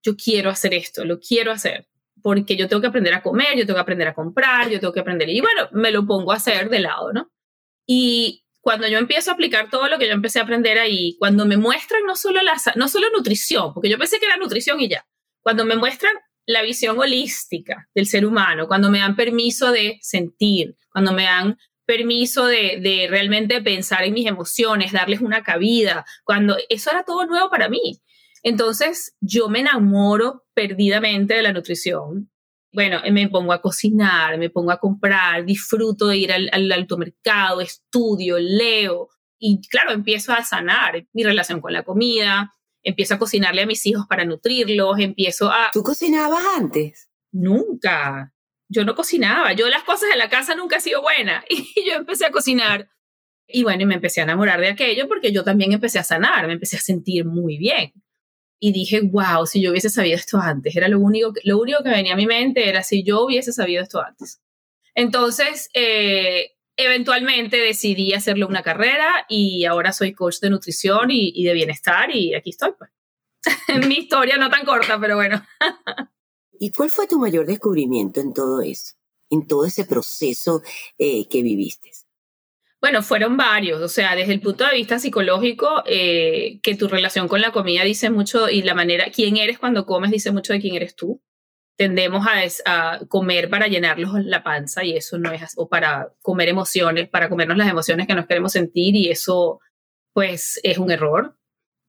yo 0.02 0.16
quiero 0.16 0.50
hacer 0.50 0.72
esto, 0.74 1.04
lo 1.04 1.18
quiero 1.18 1.50
hacer, 1.50 1.88
porque 2.22 2.56
yo 2.56 2.68
tengo 2.68 2.80
que 2.80 2.88
aprender 2.88 3.14
a 3.14 3.22
comer, 3.22 3.56
yo 3.56 3.66
tengo 3.66 3.76
que 3.76 3.82
aprender 3.82 4.06
a 4.06 4.14
comprar, 4.14 4.70
yo 4.70 4.78
tengo 4.78 4.92
que 4.92 5.00
aprender. 5.00 5.28
Y 5.30 5.40
bueno, 5.40 5.68
me 5.72 5.90
lo 5.90 6.06
pongo 6.06 6.32
a 6.32 6.36
hacer 6.36 6.68
de 6.70 6.78
lado, 6.78 7.12
¿no? 7.12 7.32
Y 7.86 8.44
cuando 8.60 8.86
yo 8.86 8.98
empiezo 8.98 9.32
a 9.32 9.34
aplicar 9.34 9.68
todo 9.68 9.88
lo 9.88 9.98
que 9.98 10.06
yo 10.06 10.12
empecé 10.12 10.38
a 10.38 10.42
aprender 10.42 10.78
ahí, 10.78 11.16
cuando 11.18 11.44
me 11.44 11.56
muestran 11.56 12.04
no 12.06 12.14
solo, 12.14 12.40
la, 12.42 12.54
no 12.76 12.86
solo 12.86 13.08
nutrición, 13.10 13.74
porque 13.74 13.88
yo 13.88 13.98
pensé 13.98 14.20
que 14.20 14.26
era 14.26 14.36
nutrición 14.36 14.80
y 14.80 14.88
ya, 14.88 15.04
cuando 15.42 15.64
me 15.64 15.74
muestran 15.74 16.14
la 16.46 16.62
visión 16.62 16.98
holística 16.98 17.88
del 17.94 18.06
ser 18.06 18.26
humano, 18.26 18.66
cuando 18.66 18.90
me 18.90 18.98
dan 18.98 19.16
permiso 19.16 19.70
de 19.70 19.98
sentir, 20.00 20.76
cuando 20.90 21.12
me 21.12 21.24
dan 21.24 21.56
permiso 21.86 22.46
de, 22.46 23.06
realmente 23.10 23.60
pensar 23.60 24.04
en 24.04 24.14
mis 24.14 24.26
emociones, 24.26 24.92
darles 24.92 25.20
una 25.20 25.42
cabida, 25.42 26.04
cuando 26.24 26.56
eso 26.68 26.90
era 26.90 27.04
todo 27.04 27.26
nuevo 27.26 27.50
para 27.50 27.68
mí. 27.68 28.00
Entonces 28.42 29.16
yo 29.20 29.48
me 29.48 29.60
enamoro 29.60 30.44
perdidamente 30.54 31.34
de 31.34 31.42
la 31.42 31.52
nutrición. 31.52 32.30
Bueno, 32.72 33.00
me 33.10 33.28
pongo 33.28 33.52
a 33.52 33.60
cocinar, 33.60 34.38
me 34.38 34.48
pongo 34.48 34.70
a 34.70 34.80
comprar, 34.80 35.44
disfruto 35.44 36.08
de 36.08 36.16
ir 36.16 36.32
al, 36.32 36.48
al 36.52 36.72
automercado, 36.72 37.60
estudio, 37.60 38.38
leo 38.38 39.10
y 39.44 39.60
claro, 39.68 39.90
empiezo 39.90 40.32
a 40.32 40.44
sanar 40.44 41.04
mi 41.12 41.24
relación 41.24 41.60
con 41.60 41.72
la 41.72 41.82
comida, 41.82 42.54
empiezo 42.82 43.14
a 43.14 43.19
cocinarle 43.19 43.62
a 43.62 43.67
mis 43.67 43.84
hijos 43.87 44.06
para 44.08 44.25
nutrirlos, 44.25 44.99
empiezo 44.99 45.50
a... 45.50 45.70
¿Tú 45.73 45.82
cocinabas 45.82 46.44
antes? 46.56 47.11
Nunca. 47.31 48.32
Yo 48.69 48.84
no 48.84 48.94
cocinaba. 48.94 49.52
Yo 49.52 49.69
las 49.69 49.84
cosas 49.84 50.11
de 50.11 50.17
la 50.17 50.29
casa 50.29 50.55
nunca 50.55 50.76
he 50.76 50.81
sido 50.81 51.02
buena. 51.02 51.44
Y 51.50 51.88
yo 51.88 51.94
empecé 51.94 52.26
a 52.26 52.31
cocinar. 52.31 52.88
Y 53.46 53.64
bueno, 53.64 53.82
y 53.82 53.87
me 53.87 53.94
empecé 53.94 54.20
a 54.20 54.25
enamorar 54.25 54.61
de 54.61 54.69
aquello 54.69 55.08
porque 55.08 55.32
yo 55.32 55.44
también 55.44 55.73
empecé 55.73 55.99
a 55.99 56.05
sanar, 56.05 56.46
me 56.46 56.55
empecé 56.55 56.76
a 56.76 56.81
sentir 56.81 57.25
muy 57.25 57.58
bien. 57.58 57.93
Y 58.58 58.73
dije, 58.73 59.00
wow, 59.02 59.46
si 59.46 59.61
yo 59.61 59.73
hubiese 59.73 59.90
sabido 59.90 60.17
esto 60.17 60.38
antes, 60.38 60.76
era 60.76 60.88
lo 60.88 61.00
único, 61.00 61.32
lo 61.43 61.58
único 61.58 61.82
que 61.82 61.90
venía 61.90 62.14
a 62.14 62.17
mi 62.17 62.26
mente 62.26 62.69
era 62.69 62.82
si 62.82 63.02
yo 63.02 63.25
hubiese 63.25 63.52
sabido 63.52 63.82
esto 63.82 64.00
antes. 64.00 64.40
Entonces, 64.94 65.69
eh, 65.75 66.52
eventualmente 66.76 67.56
decidí 67.56 68.12
hacerle 68.14 68.44
una 68.44 68.62
carrera 68.62 69.26
y 69.28 69.64
ahora 69.64 69.92
soy 69.92 70.12
coach 70.12 70.40
de 70.40 70.50
nutrición 70.50 71.10
y, 71.10 71.44
de 71.44 71.52
bienestar 71.52 72.14
y 72.14 72.34
aquí 72.34 72.50
estoy. 72.50 72.72
Pues. 72.78 72.90
Mi 73.88 73.96
historia 73.96 74.36
no 74.36 74.50
tan 74.50 74.64
corta, 74.64 74.98
pero 75.00 75.16
bueno. 75.16 75.44
¿Y 76.58 76.70
cuál 76.70 76.90
fue 76.90 77.06
tu 77.06 77.19
mayor 77.19 77.46
descubrimiento 77.46 78.20
en 78.20 78.32
todo 78.32 78.62
eso, 78.62 78.94
en 79.31 79.46
todo 79.46 79.64
ese 79.64 79.84
proceso 79.84 80.62
eh, 80.98 81.29
que 81.29 81.43
viviste? 81.43 81.91
Bueno, 82.81 83.02
fueron 83.02 83.36
varios, 83.36 83.81
o 83.81 83.88
sea, 83.88 84.17
desde 84.17 84.32
el 84.32 84.41
punto 84.41 84.64
de 84.64 84.74
vista 84.74 84.98
psicológico, 84.98 85.84
eh, 85.86 86.58
que 86.62 86.74
tu 86.74 86.88
relación 86.88 87.29
con 87.29 87.41
la 87.41 87.52
comida 87.52 87.84
dice 87.84 88.10
mucho 88.10 88.48
y 88.48 88.62
la 88.62 88.74
manera, 88.74 89.06
quién 89.14 89.36
eres 89.36 89.58
cuando 89.60 89.86
comes 89.86 90.10
dice 90.10 90.32
mucho 90.32 90.52
de 90.52 90.60
quién 90.60 90.74
eres 90.74 90.96
tú 90.96 91.20
tendemos 91.82 92.24
a, 92.65 93.01
comer 93.08 93.51
para 93.51 93.67
llenarnos 93.67 94.24
la 94.24 94.44
panza 94.44 94.84
y 94.84 94.96
eso 94.96 95.19
no 95.19 95.32
es, 95.32 95.55
o 95.56 95.69
para 95.69 96.12
comer 96.22 96.48
emociones, 96.48 97.08
para 97.08 97.29
comernos 97.29 97.56
las 97.56 97.69
emociones 97.69 98.06
que 98.06 98.15
nos 98.15 98.27
queremos 98.27 98.53
sentir 98.53 98.94
y 98.94 99.10
eso 99.10 99.58
pues 100.12 100.60
es 100.62 100.79
un 100.79 100.93
error. 100.93 101.36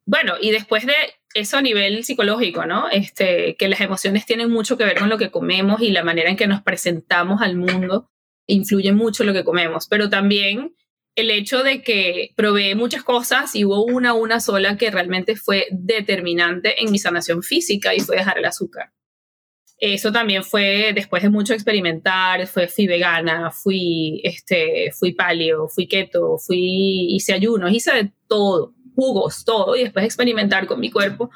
Bueno, 0.08 0.34
y 0.42 0.50
después 0.50 0.88
de 0.88 0.96
eso 1.36 1.58
a 1.58 1.62
nivel 1.62 2.04
psicológico, 2.04 2.66
¿no? 2.66 2.90
Este, 2.90 3.56
que 3.56 3.68
las 3.68 3.82
emociones 3.82 4.26
tienen 4.26 4.50
mucho 4.50 4.80
que 4.80 4.84
ver 4.84 4.98
con 4.98 5.10
lo 5.10 5.20
que 5.20 5.30
comemos 5.30 5.80
y 5.80 5.92
la 5.92 6.04
manera 6.04 6.32
en 6.32 6.38
que 6.38 6.48
nos 6.48 6.64
presentamos 6.64 7.44
al 7.44 7.56
mundo 7.56 8.10
influye 8.48 8.94
mucho 8.94 9.24
lo 9.24 9.34
que 9.34 9.44
comemos, 9.44 9.88
pero 9.88 10.10
también 10.10 10.76
el 11.16 11.30
hecho 11.30 11.62
de 11.62 11.84
que 11.84 12.32
probé 12.36 12.74
muchas 12.74 13.04
cosas 13.04 13.56
y 13.56 13.64
hubo 13.64 13.86
una, 13.86 14.16
una 14.16 14.40
sola 14.40 14.76
que 14.76 14.90
realmente 14.90 15.36
fue 15.36 15.68
determinante 15.70 16.82
en 16.82 16.92
mi 16.92 16.98
sanación 16.98 17.44
física 17.44 17.94
y 17.94 18.00
fue 18.00 18.18
dejar 18.18 18.40
el 18.40 18.46
azúcar. 18.46 18.92
Eso 19.78 20.12
también 20.12 20.44
fue 20.44 20.94
después 20.94 21.24
de 21.24 21.30
mucho 21.30 21.54
experimentar, 21.54 22.48
fue, 22.48 22.68
fui 22.68 22.88
vegana, 22.88 23.52
fui, 23.52 24.22
este, 24.24 24.92
fui 24.98 25.14
paleo, 25.14 25.68
fui 25.68 25.88
keto, 25.88 26.38
fui, 26.38 27.08
hice 27.16 27.34
ayunos, 27.34 27.72
hice 27.72 27.92
de 27.94 28.12
todo, 28.28 28.74
jugos, 28.96 29.44
todo, 29.44 29.76
y 29.76 29.84
después 29.84 30.04
de 30.04 30.08
experimentar 30.08 30.68
con 30.68 30.80
mi 30.80 30.90
cuerpo. 30.90 31.30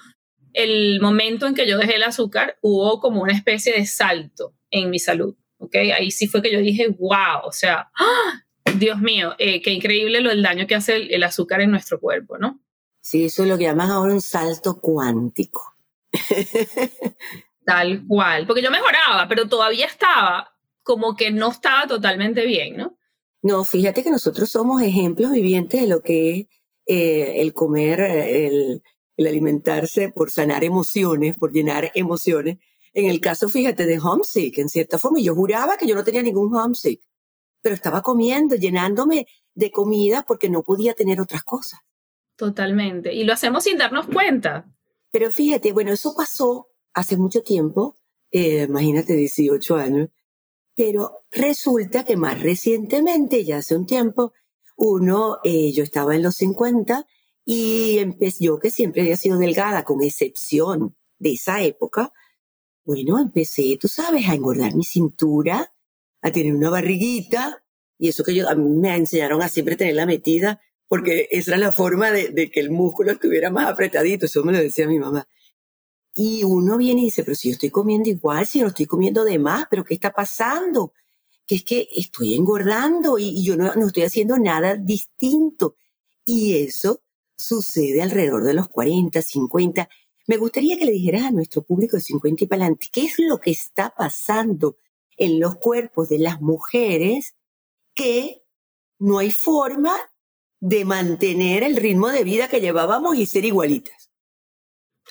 El 0.54 1.02
momento 1.02 1.46
en 1.46 1.56
que 1.56 1.68
yo 1.68 1.78
dejé 1.78 1.96
el 1.96 2.04
azúcar, 2.04 2.58
hubo 2.62 3.00
como 3.00 3.22
una 3.22 3.34
especie 3.34 3.74
de 3.74 3.86
salto 3.86 4.54
en 4.72 4.90
mi 4.90 5.00
salud, 5.00 5.36
¿ok? 5.58 5.76
Ahí 5.96 6.12
sí 6.12 6.28
fue 6.28 6.42
que 6.42 6.52
yo 6.52 6.60
dije, 6.60 6.88
wow, 6.88 7.42
o 7.46 7.52
sea, 7.52 7.92
¡ah! 8.00 8.44
Dios 8.78 9.00
mío, 9.00 9.34
eh, 9.40 9.62
qué 9.62 9.72
increíble 9.72 10.22
lo 10.22 10.30
del 10.30 10.44
daño 10.44 10.68
que 10.68 10.76
hace 10.76 10.96
el, 10.96 11.24
azúcar 11.24 11.62
en 11.62 11.72
nuestro 11.72 12.00
cuerpo, 12.00 12.38
¿no? 12.38 12.60
Sí, 13.02 13.26
eso 13.26 13.44
es 13.44 13.50
lo 13.50 13.58
que 13.58 13.64
llaman 13.64 13.90
ahora 13.90 14.14
un 14.14 14.22
salto 14.22 14.80
cuántico. 14.80 15.76
Tal 17.68 18.08
cual, 18.08 18.48
porque 18.48 18.62
yo 18.62 18.72
mejoraba, 18.72 19.28
pero 19.28 19.50
todavía 19.50 19.88
estaba 19.88 20.56
como 20.84 21.18
que 21.18 21.32
no 21.32 21.52
estaba 21.52 21.86
totalmente 21.86 22.46
bien, 22.46 22.78
¿no? 22.78 22.98
No, 23.42 23.66
fíjate 23.66 24.06
que 24.06 24.10
nosotros 24.10 24.50
somos 24.50 24.82
ejemplos 24.82 25.34
vivientes 25.34 25.82
de 25.82 25.88
lo 25.88 26.02
que 26.02 26.32
es 26.32 26.46
eh, 26.86 27.42
el 27.42 27.54
comer, 27.54 28.00
el, 28.00 28.82
el 29.18 29.28
alimentarse 29.28 30.14
por 30.14 30.32
sanar 30.32 30.64
emociones, 30.64 31.36
por 31.36 31.52
llenar 31.52 31.92
emociones. 31.94 32.58
En 32.94 33.10
el 33.10 33.20
caso, 33.20 33.50
fíjate, 33.50 33.86
de 33.86 34.00
homesick, 34.00 34.60
en 34.60 34.70
cierta 34.70 34.98
forma, 34.98 35.20
yo 35.20 35.36
juraba 35.36 35.76
que 35.76 35.88
yo 35.88 35.96
no 35.96 36.06
tenía 36.06 36.22
ningún 36.22 36.56
homesick, 36.56 37.02
pero 37.62 37.76
estaba 37.76 38.02
comiendo, 38.02 38.56
llenándome 38.56 39.28
de 39.56 39.72
comida 39.72 40.24
porque 40.26 40.50
no 40.50 40.64
podía 40.64 40.94
tener 40.94 41.20
otras 41.20 41.44
cosas. 41.44 41.82
Totalmente. 42.38 43.14
Y 43.14 43.26
lo 43.26 43.34
hacemos 43.34 43.66
sin 43.66 43.78
darnos 43.78 44.08
cuenta. 44.08 44.74
Pero 45.12 45.34
fíjate, 45.34 45.74
bueno, 45.74 45.92
eso 45.92 46.16
pasó 46.16 46.70
hace 46.98 47.16
mucho 47.16 47.44
tiempo, 47.44 47.96
eh, 48.32 48.66
imagínate 48.68 49.14
18 49.14 49.76
años, 49.76 50.10
pero 50.76 51.20
resulta 51.32 52.04
que 52.04 52.18
más 52.18 52.42
recientemente, 52.42 53.46
ya 53.46 53.58
hace 53.58 53.76
un 53.76 53.86
tiempo, 53.86 54.34
uno, 54.76 55.38
eh, 55.44 55.72
yo 55.74 55.84
estaba 55.84 56.16
en 56.16 56.24
los 56.24 56.38
50 56.38 57.06
y 57.46 58.00
empecé, 58.00 58.46
yo 58.46 58.58
que 58.58 58.72
siempre 58.72 59.04
había 59.04 59.16
sido 59.16 59.38
delgada, 59.38 59.84
con 59.84 60.02
excepción 60.02 60.96
de 61.20 61.34
esa 61.34 61.62
época, 61.62 62.12
bueno, 62.84 63.20
empecé, 63.20 63.78
tú 63.80 63.88
sabes, 63.88 64.28
a 64.28 64.34
engordar 64.34 64.74
mi 64.74 64.84
cintura, 64.84 65.72
a 66.24 66.32
tener 66.32 66.56
una 66.56 66.72
barriguita, 66.72 67.64
y 68.00 68.08
eso 68.10 68.24
que 68.24 68.34
yo, 68.34 68.50
a 68.50 68.56
mí 68.56 68.68
me 68.68 68.96
enseñaron 68.96 69.44
a 69.44 69.50
siempre 69.50 69.76
tenerla 69.76 70.08
metida, 70.08 70.62
porque 70.88 71.28
esa 71.30 71.52
era 71.52 71.60
la 71.60 71.72
forma 71.72 72.10
de, 72.10 72.30
de 72.30 72.50
que 72.50 72.60
el 72.60 72.72
músculo 72.72 73.12
estuviera 73.12 73.52
más 73.52 73.68
apretadito, 73.70 74.26
eso 74.26 74.44
me 74.44 74.52
lo 74.52 74.58
decía 74.58 74.88
mi 74.88 74.98
mamá. 74.98 75.28
Y 76.20 76.44
uno 76.44 76.78
viene 76.78 77.02
y 77.02 77.06
dice, 77.06 77.24
pero 77.24 77.36
si 77.36 77.50
yo 77.50 77.54
estoy 77.54 77.70
comiendo 77.70 78.10
igual, 78.10 78.48
si 78.48 78.60
no 78.60 78.70
estoy 78.70 78.88
comiendo 78.88 79.24
de 79.24 79.38
más, 79.38 79.68
pero 79.70 79.86
¿qué 79.86 79.94
está 79.94 80.12
pasando? 80.12 80.92
Que 81.46 81.54
es 81.58 81.64
que 81.64 81.88
estoy 81.96 82.34
engordando 82.34 83.20
y, 83.20 83.44
yo 83.44 83.56
no, 83.56 83.76
no 83.76 83.86
estoy 83.86 84.02
haciendo 84.02 84.40
nada 84.40 84.76
distinto. 84.76 85.76
Y 86.26 86.56
eso 86.56 87.04
sucede 87.36 88.02
alrededor 88.02 88.44
de 88.46 88.56
los 88.56 88.68
40, 88.68 89.22
50. 89.22 89.88
Me 90.26 90.38
gustaría 90.38 90.76
que 90.80 90.86
le 90.86 90.92
dijeras 90.92 91.22
a 91.22 91.32
nuestro 91.32 91.62
público 91.62 91.98
de 91.98 92.02
50 92.02 92.46
y 92.46 92.48
para 92.48 92.64
adelante, 92.64 92.88
¿qué 92.92 93.04
es 93.04 93.20
lo 93.20 93.40
que 93.40 93.52
está 93.52 93.94
pasando 93.96 94.78
en 95.18 95.40
los 95.40 95.58
cuerpos 95.58 96.10
de 96.10 96.18
las 96.18 96.42
mujeres 96.42 97.36
que 97.94 98.44
no 98.98 99.20
hay 99.20 99.30
forma 99.30 99.96
de 100.60 100.84
mantener 100.84 101.62
el 101.62 101.76
ritmo 101.76 102.10
de 102.10 102.24
vida 102.24 102.48
que 102.48 102.60
llevábamos 102.60 103.16
y 103.18 103.28
ser 103.28 103.46
igualitas? 103.46 104.07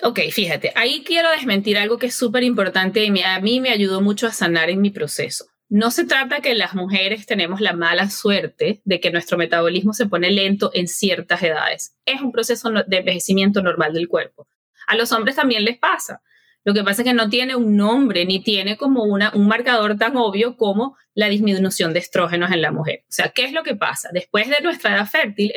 Ok, 0.02 0.20
fíjate, 0.30 0.72
ahí 0.74 1.02
quiero 1.04 1.30
desmentir 1.30 1.78
algo 1.78 1.98
que 1.98 2.06
es 2.06 2.14
súper 2.14 2.42
importante 2.42 3.02
y 3.02 3.22
a 3.22 3.40
mí 3.40 3.60
me 3.60 3.70
ayudó 3.70 4.02
mucho 4.02 4.26
a 4.26 4.32
sanar 4.32 4.68
en 4.68 4.82
mi 4.82 4.90
proceso. 4.90 5.46
No 5.68 5.90
se 5.90 6.04
trata 6.04 6.40
que 6.40 6.54
las 6.54 6.74
mujeres 6.74 7.26
tenemos 7.26 7.60
la 7.60 7.72
mala 7.72 8.10
suerte 8.10 8.82
de 8.84 9.00
que 9.00 9.10
nuestro 9.10 9.38
metabolismo 9.38 9.94
se 9.94 10.06
pone 10.06 10.30
lento 10.30 10.70
en 10.74 10.86
ciertas 10.86 11.42
edades. 11.42 11.96
Es 12.04 12.20
un 12.20 12.30
proceso 12.30 12.70
de 12.70 12.96
envejecimiento 12.96 13.62
normal 13.62 13.94
del 13.94 14.06
cuerpo. 14.06 14.46
A 14.86 14.96
los 14.96 15.10
hombres 15.12 15.34
también 15.34 15.64
les 15.64 15.78
pasa. 15.78 16.22
Lo 16.62 16.74
que 16.74 16.84
pasa 16.84 17.02
es 17.02 17.08
que 17.08 17.14
no 17.14 17.30
tiene 17.30 17.56
un 17.56 17.76
nombre 17.76 18.24
ni 18.26 18.42
tiene 18.42 18.76
como 18.76 19.04
una, 19.04 19.32
un 19.34 19.48
marcador 19.48 19.96
tan 19.96 20.16
obvio 20.16 20.56
como 20.56 20.96
la 21.14 21.28
disminución 21.28 21.92
de 21.94 22.00
estrógenos 22.00 22.52
en 22.52 22.60
la 22.60 22.70
mujer. 22.70 23.04
O 23.04 23.12
sea, 23.12 23.30
¿qué 23.30 23.44
es 23.44 23.52
lo 23.52 23.62
que 23.62 23.74
pasa? 23.74 24.10
Después 24.12 24.48
de 24.48 24.60
nuestra 24.62 24.94
edad 24.94 25.06
fértil, 25.06 25.52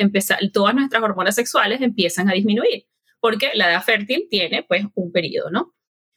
todas 0.53 0.73
nuestras 0.75 1.03
hormonas 1.03 1.35
sexuales 1.35 1.81
empiezan 1.81 2.29
a 2.29 2.33
disminuir 2.33 2.85
porque 3.19 3.51
la 3.53 3.69
edad 3.69 3.83
fértil 3.83 4.27
tiene 4.29 4.63
pues 4.63 4.85
un 4.95 5.11
periodo, 5.11 5.51
¿no? 5.51 5.73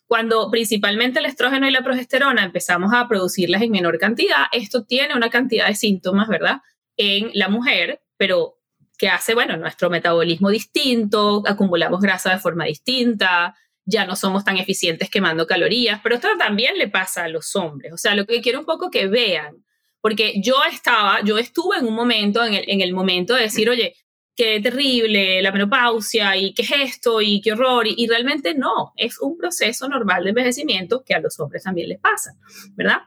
Cuando 0.07 0.51
principalmente 0.51 1.21
el 1.21 1.27
estrógeno 1.27 1.67
y 1.67 1.71
la 1.71 1.83
progesterona 1.83 2.45
empezamos 2.45 2.93
a 2.93 3.09
producirlas 3.09 3.63
en 3.63 3.71
menor 3.71 3.99
cantidad, 3.99 4.45
esto 4.53 4.85
tiene 4.85 5.15
una 5.15 5.31
cantidad 5.31 5.67
de 5.69 5.75
síntomas, 5.75 6.29
¿verdad? 6.29 6.61
En 6.97 7.31
la 7.33 7.49
mujer, 7.49 8.03
pero 8.17 8.59
que 8.99 9.09
hace, 9.09 9.35
bueno, 9.35 9.57
nuestro 9.57 9.91
metabolismo 9.91 10.51
distinto, 10.51 11.43
acumulamos 11.47 12.01
grasa 12.01 12.31
de 12.31 12.39
forma 12.39 12.67
distinta, 12.67 13.57
ya 13.85 14.07
no 14.07 14.17
somos 14.17 14.45
tan 14.45 14.59
eficientes 14.59 15.11
quemando 15.11 15.47
calorías, 15.47 16.01
pero 16.03 16.17
esto 16.17 16.29
también 16.39 16.79
le 16.79 16.89
pasa 16.89 17.25
a 17.25 17.29
los 17.29 17.57
hombres. 17.57 17.93
O 17.93 17.97
sea, 17.97 18.15
lo 18.15 18.27
que 18.27 18.41
quiero 18.41 18.61
un 18.61 18.67
poco 18.67 18.91
que 18.91 19.09
vean, 19.09 19.65
porque 20.01 20.35
yo 20.43 20.57
estaba, 20.71 21.21
yo 21.25 21.39
estuve 21.39 21.79
en 21.79 21.87
un 21.87 21.95
momento, 21.95 22.45
en 22.45 22.55
el, 22.55 22.65
en 22.69 22.81
el 22.81 22.93
momento 22.93 23.35
de 23.35 23.43
decir, 23.43 23.69
oye, 23.71 23.95
qué 24.35 24.61
terrible 24.61 25.43
la 25.43 25.53
menopausia 25.53 26.37
y 26.37 26.55
qué 26.55 26.63
es 26.63 26.73
esto 26.73 27.21
y 27.21 27.41
qué 27.41 27.53
horror. 27.53 27.87
Y, 27.87 28.07
realmente 28.07 28.55
no, 28.55 28.93
es 28.97 29.21
un 29.21 29.37
proceso 29.37 29.89
normal 29.89 30.25
de 30.25 30.31
envejecimiento 30.31 31.03
que 31.05 31.15
a 31.15 31.21
los 31.21 31.39
hombres 31.41 31.65
también 31.65 31.89
les 31.89 32.01
pasa, 32.01 32.35
¿verdad? 32.75 33.03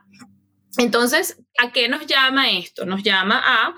Entonces, 0.78 1.42
¿a 1.58 1.72
qué 1.72 1.88
nos 1.88 2.06
llama 2.06 2.50
esto? 2.50 2.84
Nos 2.84 3.02
llama 3.02 3.42
a, 3.44 3.74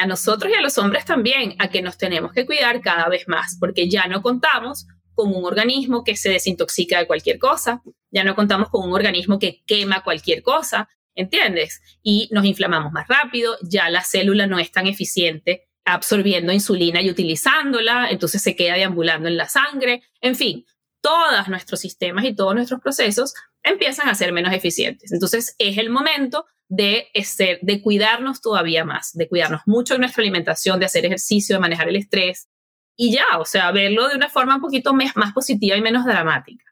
a 0.00 0.06
nosotros 0.06 0.52
y 0.52 0.54
a 0.54 0.60
los 0.60 0.76
hombres 0.78 1.04
también, 1.04 1.56
a 1.58 1.68
que 1.68 1.82
nos 1.82 1.96
tenemos 1.96 2.32
que 2.32 2.46
cuidar 2.46 2.80
cada 2.80 3.08
vez 3.08 3.26
más, 3.28 3.56
porque 3.58 3.88
ya 3.88 4.06
no 4.06 4.22
contamos 4.22 4.86
con 5.14 5.34
un 5.34 5.44
organismo 5.44 6.04
que 6.04 6.16
se 6.16 6.30
desintoxica 6.30 6.98
de 6.98 7.06
cualquier 7.06 7.38
cosa, 7.38 7.82
ya 8.10 8.24
no 8.24 8.34
contamos 8.34 8.68
con 8.68 8.86
un 8.86 8.92
organismo 8.92 9.38
que 9.38 9.62
quema 9.64 10.02
cualquier 10.02 10.42
cosa, 10.42 10.88
¿entiendes? 11.14 11.80
Y 12.02 12.28
nos 12.32 12.44
inflamamos 12.44 12.92
más 12.92 13.06
rápido, 13.08 13.56
ya 13.62 13.88
la 13.90 14.02
célula 14.02 14.46
no 14.46 14.58
es 14.58 14.72
tan 14.72 14.86
eficiente 14.86 15.68
absorbiendo 15.84 16.52
insulina 16.52 17.02
y 17.02 17.10
utilizándola, 17.10 18.08
entonces 18.10 18.42
se 18.42 18.56
queda 18.56 18.74
deambulando 18.74 19.28
en 19.28 19.36
la 19.36 19.48
sangre, 19.48 20.02
en 20.20 20.34
fin, 20.34 20.64
todos 21.00 21.48
nuestros 21.48 21.80
sistemas 21.80 22.24
y 22.24 22.34
todos 22.34 22.54
nuestros 22.54 22.80
procesos 22.80 23.34
empiezan 23.62 24.08
a 24.08 24.14
ser 24.14 24.32
menos 24.32 24.54
eficientes. 24.54 25.12
Entonces 25.12 25.54
es 25.58 25.76
el 25.78 25.90
momento 25.90 26.46
de, 26.68 27.08
ser, 27.24 27.58
de 27.62 27.82
cuidarnos 27.82 28.40
todavía 28.40 28.84
más, 28.84 29.12
de 29.12 29.28
cuidarnos 29.28 29.62
mucho 29.66 29.94
en 29.94 30.00
nuestra 30.00 30.22
alimentación, 30.22 30.80
de 30.80 30.86
hacer 30.86 31.04
ejercicio, 31.04 31.56
de 31.56 31.60
manejar 31.60 31.88
el 31.88 31.96
estrés 31.96 32.48
y 32.96 33.12
ya, 33.12 33.38
o 33.38 33.44
sea, 33.44 33.70
verlo 33.72 34.08
de 34.08 34.16
una 34.16 34.30
forma 34.30 34.56
un 34.56 34.62
poquito 34.62 34.94
más, 34.94 35.12
positiva 35.34 35.76
y 35.76 35.82
menos 35.82 36.04
dramática. 36.04 36.64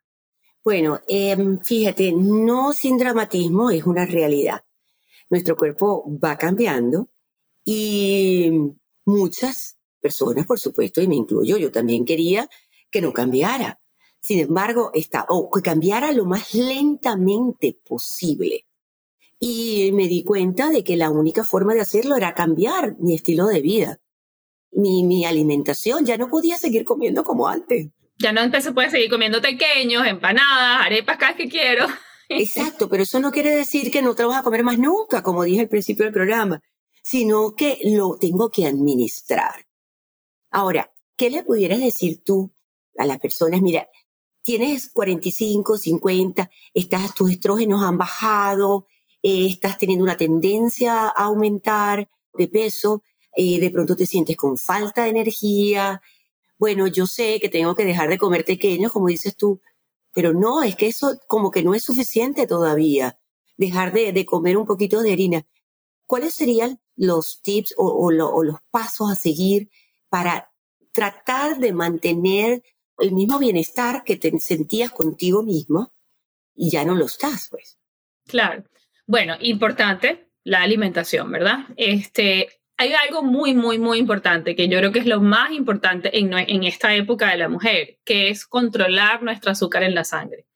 Bueno, 0.64 1.00
em, 1.09 1.59
fíjate, 1.61 2.12
no 2.12 2.73
sin 2.73 2.97
dramatismo, 2.97 3.71
es 3.71 3.85
una 3.85 4.07
realidad. 4.07 4.64
Nuestro 5.28 5.57
cuerpo 5.57 6.04
va 6.23 6.37
cambiando 6.38 7.09
y 7.64 8.73
muchas 9.04 9.76
personas, 10.00 10.47
por 10.47 10.59
supuesto, 10.59 11.00
y 11.00 11.09
me 11.09 11.14
incluyo, 11.14 11.56
yo 11.56 11.71
también 11.71 12.04
quería 12.04 12.49
que 12.90 13.00
no 13.00 13.12
cambiara. 13.12 13.80
Sin 14.21 14.38
embargo, 14.38 14.90
está, 14.94 15.26
o 15.28 15.50
que 15.50 15.62
cambiara 15.62 16.12
lo 16.12 16.25
más 16.25 16.54
lentamente 16.54 17.76
posible. 17.85 18.66
Y 19.40 19.90
me 19.92 20.06
di 20.06 20.23
cuenta 20.23 20.71
de 20.71 20.85
que 20.85 20.97
la 20.97 21.11
única 21.11 21.44
forma 21.44 21.75
de 21.75 21.80
hacerlo 21.80 22.16
era 22.16 22.35
cambiar 22.35 22.97
mi 22.99 23.14
estilo 23.14 23.47
de 23.47 23.61
vida, 23.61 24.00
mi, 24.71 25.02
mi 25.02 25.25
alimentación. 25.25 26.04
Ya 26.06 26.16
no 26.16 26.28
podía 26.28 26.56
seguir 26.59 26.85
comiendo 26.85 27.25
como 27.25 27.49
antes. 27.49 27.88
Ya 28.18 28.32
no 28.32 28.61
se 28.61 28.73
puede 28.73 28.90
seguir 28.90 29.11
comiendo 29.11 29.40
pequeños, 29.40 30.06
empanadas, 30.06 30.87
arepas 30.87 31.16
cada 31.16 31.35
que 31.35 31.49
quiero. 31.49 31.87
Exacto, 32.28 32.88
pero 32.88 33.02
eso 33.02 33.18
no 33.18 33.32
quiere 33.32 33.50
decir 33.50 33.90
que 33.90 34.02
no 34.02 34.14
te 34.14 34.25
vas 34.25 34.38
a 34.38 34.42
comer 34.44 34.62
más 34.62 34.78
nunca, 34.78 35.23
como 35.23 35.42
dije 35.42 35.62
al 35.62 35.68
principio 35.68 36.04
del 36.04 36.14
programa 36.14 36.62
sino 37.02 37.54
que 37.54 37.78
lo 37.85 38.16
tengo 38.16 38.50
que 38.50 38.66
administrar. 38.66 39.66
Ahora, 40.50 40.92
¿qué 41.16 41.30
le 41.30 41.42
pudieras 41.42 41.80
decir 41.80 42.23
tú 42.25 42.52
a 42.97 43.04
las 43.04 43.18
personas? 43.18 43.61
Mira, 43.61 43.88
tienes 44.42 44.90
45, 44.90 45.78
50, 45.78 46.50
estás, 46.75 47.14
tus 47.14 47.30
estrógenos 47.32 47.82
han 47.82 47.99
bajado, 47.99 48.87
eh, 49.23 49.47
estás 49.47 49.78
teniendo 49.78 50.04
una 50.04 50.16
tendencia 50.16 51.09
a 51.09 51.25
aumentar 51.25 52.09
de 52.35 52.49
peso, 52.49 53.02
de 53.37 53.71
pronto 53.73 53.97
te 53.97 54.06
sientes 54.06 54.37
con 54.37 54.59
falta 54.59 55.04
de 55.04 55.11
energía. 55.11 56.02
Bueno, 56.59 56.87
yo 56.87 57.06
sé 57.06 57.40
que 57.40 57.49
tengo 57.49 57.75
que 57.75 57.85
dejar 57.85 58.09
de 58.09 58.18
comer 58.18 58.44
pequeños, 58.44 58.92
como 58.92 59.09
dices 59.09 59.37
tú, 59.37 59.61
pero 60.12 60.35
no, 60.35 60.62
es 60.62 60.76
que 60.76 60.87
eso 60.87 61.18
como 61.26 61.50
que 61.50 61.62
no 61.62 61.75
es 61.75 61.82
suficiente 61.82 62.47
todavía. 62.47 63.18
Dejar 63.56 63.92
de, 63.92 64.12
de 64.12 64.26
comer 64.26 64.56
un 64.56 64.66
poquito 64.66 65.02
de 65.02 65.12
harina. 65.12 65.47
¿Cuáles 66.06 66.35
serían 66.35 66.80
los 67.02 67.42
tips 67.42 67.75
o, 67.78 68.12
los 68.12 68.61
pasos 68.71 69.11
a 69.11 69.16
seguir 69.16 69.68
para 70.09 70.52
tratar 70.92 71.59
de 71.59 71.73
mantener 71.73 72.62
el 72.99 73.11
mismo 73.11 73.40
bienestar 73.40 74.04
que 74.04 74.16
te 74.16 74.38
sentías 74.38 74.92
contigo 74.92 75.42
mismo 75.42 75.92
y 76.54 76.71
ya 76.71 76.85
no 76.85 76.94
lo 76.94 77.06
estás, 77.06 77.49
pues. 77.50 77.80
Claro. 78.25 78.62
Bueno, 79.04 79.35
importante 79.40 80.28
la 80.44 80.62
alimentación, 80.62 81.32
¿verdad? 81.32 81.66
Este, 81.76 82.61
hay 82.76 82.92
algo 82.92 83.25
muy, 83.25 83.52
muy, 83.52 83.80
muy 83.80 83.99
importante 83.99 84.54
que 84.54 84.68
yo 84.68 84.78
creo 84.78 84.92
que 84.92 85.00
es 85.00 85.06
lo 85.06 85.21
más 85.21 85.50
importante 85.50 86.16
en, 86.16 86.32
en 86.32 86.62
esta 86.62 86.94
época 86.94 87.32
de 87.32 87.38
la 87.38 87.49
mujer, 87.49 87.99
que 88.04 88.28
es 88.28 88.47
controlar 88.47 89.25
nuestro 89.25 89.50
azúcar 89.50 89.82
en 89.82 89.97
la 89.97 90.04
sangre. 90.04 90.47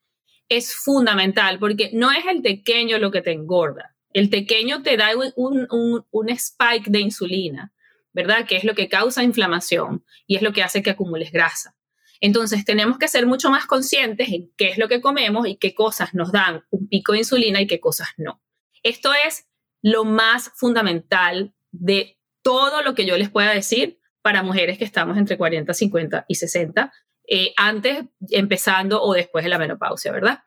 Es 0.47 0.73
fundamental 0.73 1.59
porque 1.59 1.89
no 1.91 2.09
es 2.09 2.25
el 2.25 2.41
pequeño 2.41 2.99
lo 2.99 3.11
que 3.11 3.21
te 3.21 3.33
engorda, 3.33 3.96
el 4.17 4.29
pequeño 4.29 4.81
te 4.81 4.97
da 4.97 5.11
un, 5.35 6.29
spike 6.29 6.89
de 6.89 6.99
insulina, 7.01 7.71
¿verdad? 8.13 8.47
Que 8.47 8.55
es 8.55 8.63
lo 8.63 8.73
que 8.73 8.89
causa 8.89 9.23
inflamación 9.23 10.03
y 10.25 10.35
es 10.35 10.41
lo 10.41 10.53
que 10.53 10.63
hace 10.63 10.81
que 10.81 10.89
acumules 10.89 11.31
grasa. 11.31 11.75
Entonces 12.19 12.65
tenemos 12.65 12.97
que 12.97 13.07
ser 13.07 13.27
mucho 13.27 13.51
más 13.51 13.67
conscientes 13.67 14.29
en 14.29 14.51
qué 14.57 14.69
es 14.69 14.79
lo 14.79 14.87
que 14.87 15.01
comemos 15.01 15.47
y 15.47 15.57
qué 15.57 15.75
cosas 15.75 16.15
nos 16.15 16.31
dan 16.31 16.63
un 16.71 16.87
pico 16.87 17.11
de 17.11 17.19
insulina 17.19 17.61
y 17.61 17.67
qué 17.67 17.79
cosas 17.79 18.07
no. 18.17 18.41
Esto 18.81 19.11
es 19.27 19.47
lo 19.83 20.03
más 20.03 20.51
fundamental 20.55 21.53
de 21.71 22.17
todo 22.41 22.81
lo 22.81 22.95
que 22.95 23.05
yo 23.05 23.17
les 23.17 23.29
pueda 23.29 23.53
decir 23.53 23.99
para 24.23 24.41
mujeres 24.41 24.79
que 24.79 24.85
estamos 24.85 25.15
entre 25.17 25.37
40, 25.37 25.71
50 25.75 26.25
y 26.27 26.35
60, 26.35 26.91
eh, 27.29 27.53
antes, 27.55 28.05
empezando 28.31 28.99
o 29.03 29.13
después 29.13 29.43
de 29.43 29.49
la 29.49 29.59
menopausia, 29.59 30.11
¿verdad? 30.11 30.39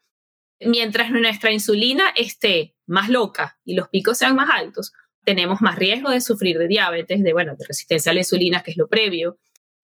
Mientras 0.59 1.11
nuestra 1.12 1.53
insulina 1.53 2.09
esté 2.17 2.75
más 2.90 3.09
loca 3.09 3.59
y 3.64 3.75
los 3.75 3.88
picos 3.88 4.18
sean 4.18 4.35
más 4.35 4.50
altos, 4.50 4.92
tenemos 5.25 5.61
más 5.61 5.76
riesgo 5.76 6.11
de 6.11 6.20
sufrir 6.20 6.59
de 6.59 6.68
diabetes, 6.68 7.23
de, 7.23 7.32
bueno, 7.32 7.54
de 7.56 7.64
resistencia 7.66 8.11
a 8.11 8.14
la 8.14 8.20
insulina, 8.20 8.62
que 8.62 8.73
es 8.73 8.76
lo 8.76 8.88
previo, 8.88 9.38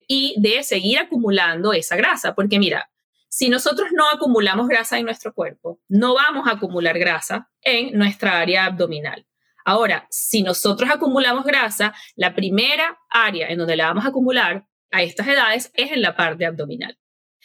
y 0.07 0.35
de 0.37 0.63
seguir 0.63 0.99
acumulando 0.99 1.73
esa 1.73 1.95
grasa, 1.95 2.33
porque 2.33 2.59
mira, 2.59 2.89
si 3.29 3.49
nosotros 3.49 3.89
no 3.91 4.05
acumulamos 4.09 4.67
grasa 4.67 4.97
en 4.97 5.05
nuestro 5.05 5.33
cuerpo, 5.33 5.79
no 5.89 6.15
vamos 6.15 6.47
a 6.47 6.51
acumular 6.51 6.97
grasa 6.97 7.49
en 7.61 7.97
nuestra 7.97 8.39
área 8.39 8.65
abdominal. 8.65 9.27
Ahora, 9.65 10.07
si 10.09 10.43
nosotros 10.43 10.89
acumulamos 10.89 11.43
grasa, 11.43 11.93
la 12.15 12.33
primera 12.33 12.97
área 13.09 13.49
en 13.49 13.57
donde 13.57 13.75
la 13.75 13.87
vamos 13.87 14.05
a 14.05 14.09
acumular 14.09 14.65
a 14.91 15.03
estas 15.03 15.27
edades 15.27 15.71
es 15.73 15.91
en 15.91 16.01
la 16.01 16.15
parte 16.15 16.45
abdominal. 16.45 16.97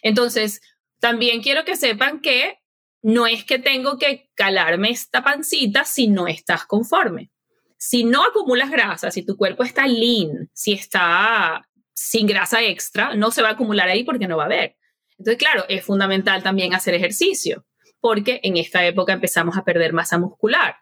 Entonces, 0.03 0.61
también 1.01 1.43
quiero 1.43 1.65
que 1.65 1.75
sepan 1.75 2.21
que 2.21 2.62
no 3.03 3.27
es 3.27 3.45
que 3.45 3.59
tengo 3.59 3.99
que 3.99 4.31
calarme 4.35 4.91
esta 4.91 5.23
pancita 5.23 5.85
si 5.85 6.09
no 6.09 6.29
estás 6.29 6.65
conforme. 6.65 7.31
Si 7.77 8.05
no 8.05 8.25
acumulas 8.25 8.71
grasa, 8.71 9.11
si 9.11 9.25
tu 9.25 9.37
cuerpo 9.37 9.65
está 9.65 9.87
lean, 9.89 10.49
si 10.53 10.73
está 10.73 11.69
sin 11.93 12.27
grasa 12.27 12.63
extra, 12.63 13.15
no 13.15 13.33
se 13.33 13.43
va 13.43 13.49
a 13.49 13.53
acumular 13.53 13.89
ahí 13.89 14.05
porque 14.05 14.29
no 14.29 14.37
va 14.37 14.45
a 14.45 14.47
haber. 14.47 14.77
Entonces, 15.19 15.39
claro, 15.39 15.65
es 15.69 15.85
fundamental 15.85 16.43
también 16.43 16.75
hacer 16.75 16.95
ejercicio, 16.95 17.67
porque 18.01 18.41
en 18.45 18.57
esta 18.57 18.87
época 18.87 19.13
empezamos 19.13 19.57
a 19.57 19.65
perder 19.65 19.93
masa 19.93 20.19
muscular. 20.19 20.77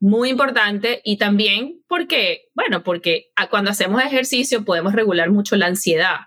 Muy 0.00 0.28
importante 0.28 1.00
y 1.02 1.16
también 1.16 1.82
porque, 1.88 2.50
bueno, 2.54 2.84
porque 2.84 3.30
cuando 3.50 3.70
hacemos 3.70 4.02
ejercicio 4.02 4.64
podemos 4.64 4.92
regular 4.92 5.30
mucho 5.30 5.56
la 5.56 5.66
ansiedad. 5.66 6.18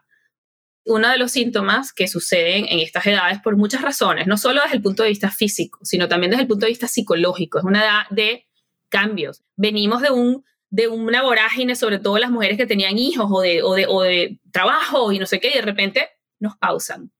Uno 0.85 1.09
de 1.09 1.17
los 1.17 1.31
síntomas 1.31 1.93
que 1.93 2.07
suceden 2.07 2.65
en 2.67 2.79
estas 2.79 3.05
edades 3.05 3.39
por 3.41 3.55
muchas 3.55 3.81
razones, 3.81 4.27
no 4.27 4.38
solo 4.38 4.61
desde 4.61 4.77
el 4.77 4.81
punto 4.81 5.03
de 5.03 5.09
vista 5.09 5.29
físico, 5.29 5.79
sino 5.83 6.07
también 6.07 6.31
desde 6.31 6.43
el 6.43 6.47
punto 6.47 6.65
de 6.65 6.71
vista 6.71 6.88
psicológico, 6.88 7.59
es 7.59 7.63
una 7.63 7.83
edad 7.83 8.01
de 8.09 8.47
cambios. 8.89 9.43
Venimos 9.55 10.01
de 10.01 10.11
un 10.11 10.43
de 10.71 10.88
una 10.88 11.21
vorágine, 11.21 11.75
sobre 11.75 12.00
todo 12.00 12.17
las 12.17 12.31
mujeres 12.31 12.57
que 12.57 12.65
tenían 12.65 12.97
hijos 12.97 13.27
o 13.29 13.41
de, 13.41 13.61
o 13.61 13.73
de, 13.75 13.85
o 13.88 14.01
de 14.01 14.39
trabajo 14.53 15.11
y 15.11 15.19
no 15.19 15.25
sé 15.25 15.41
qué, 15.41 15.50
y 15.50 15.55
de 15.55 15.61
repente 15.61 16.09
nos 16.39 16.57
pausan. 16.57 17.11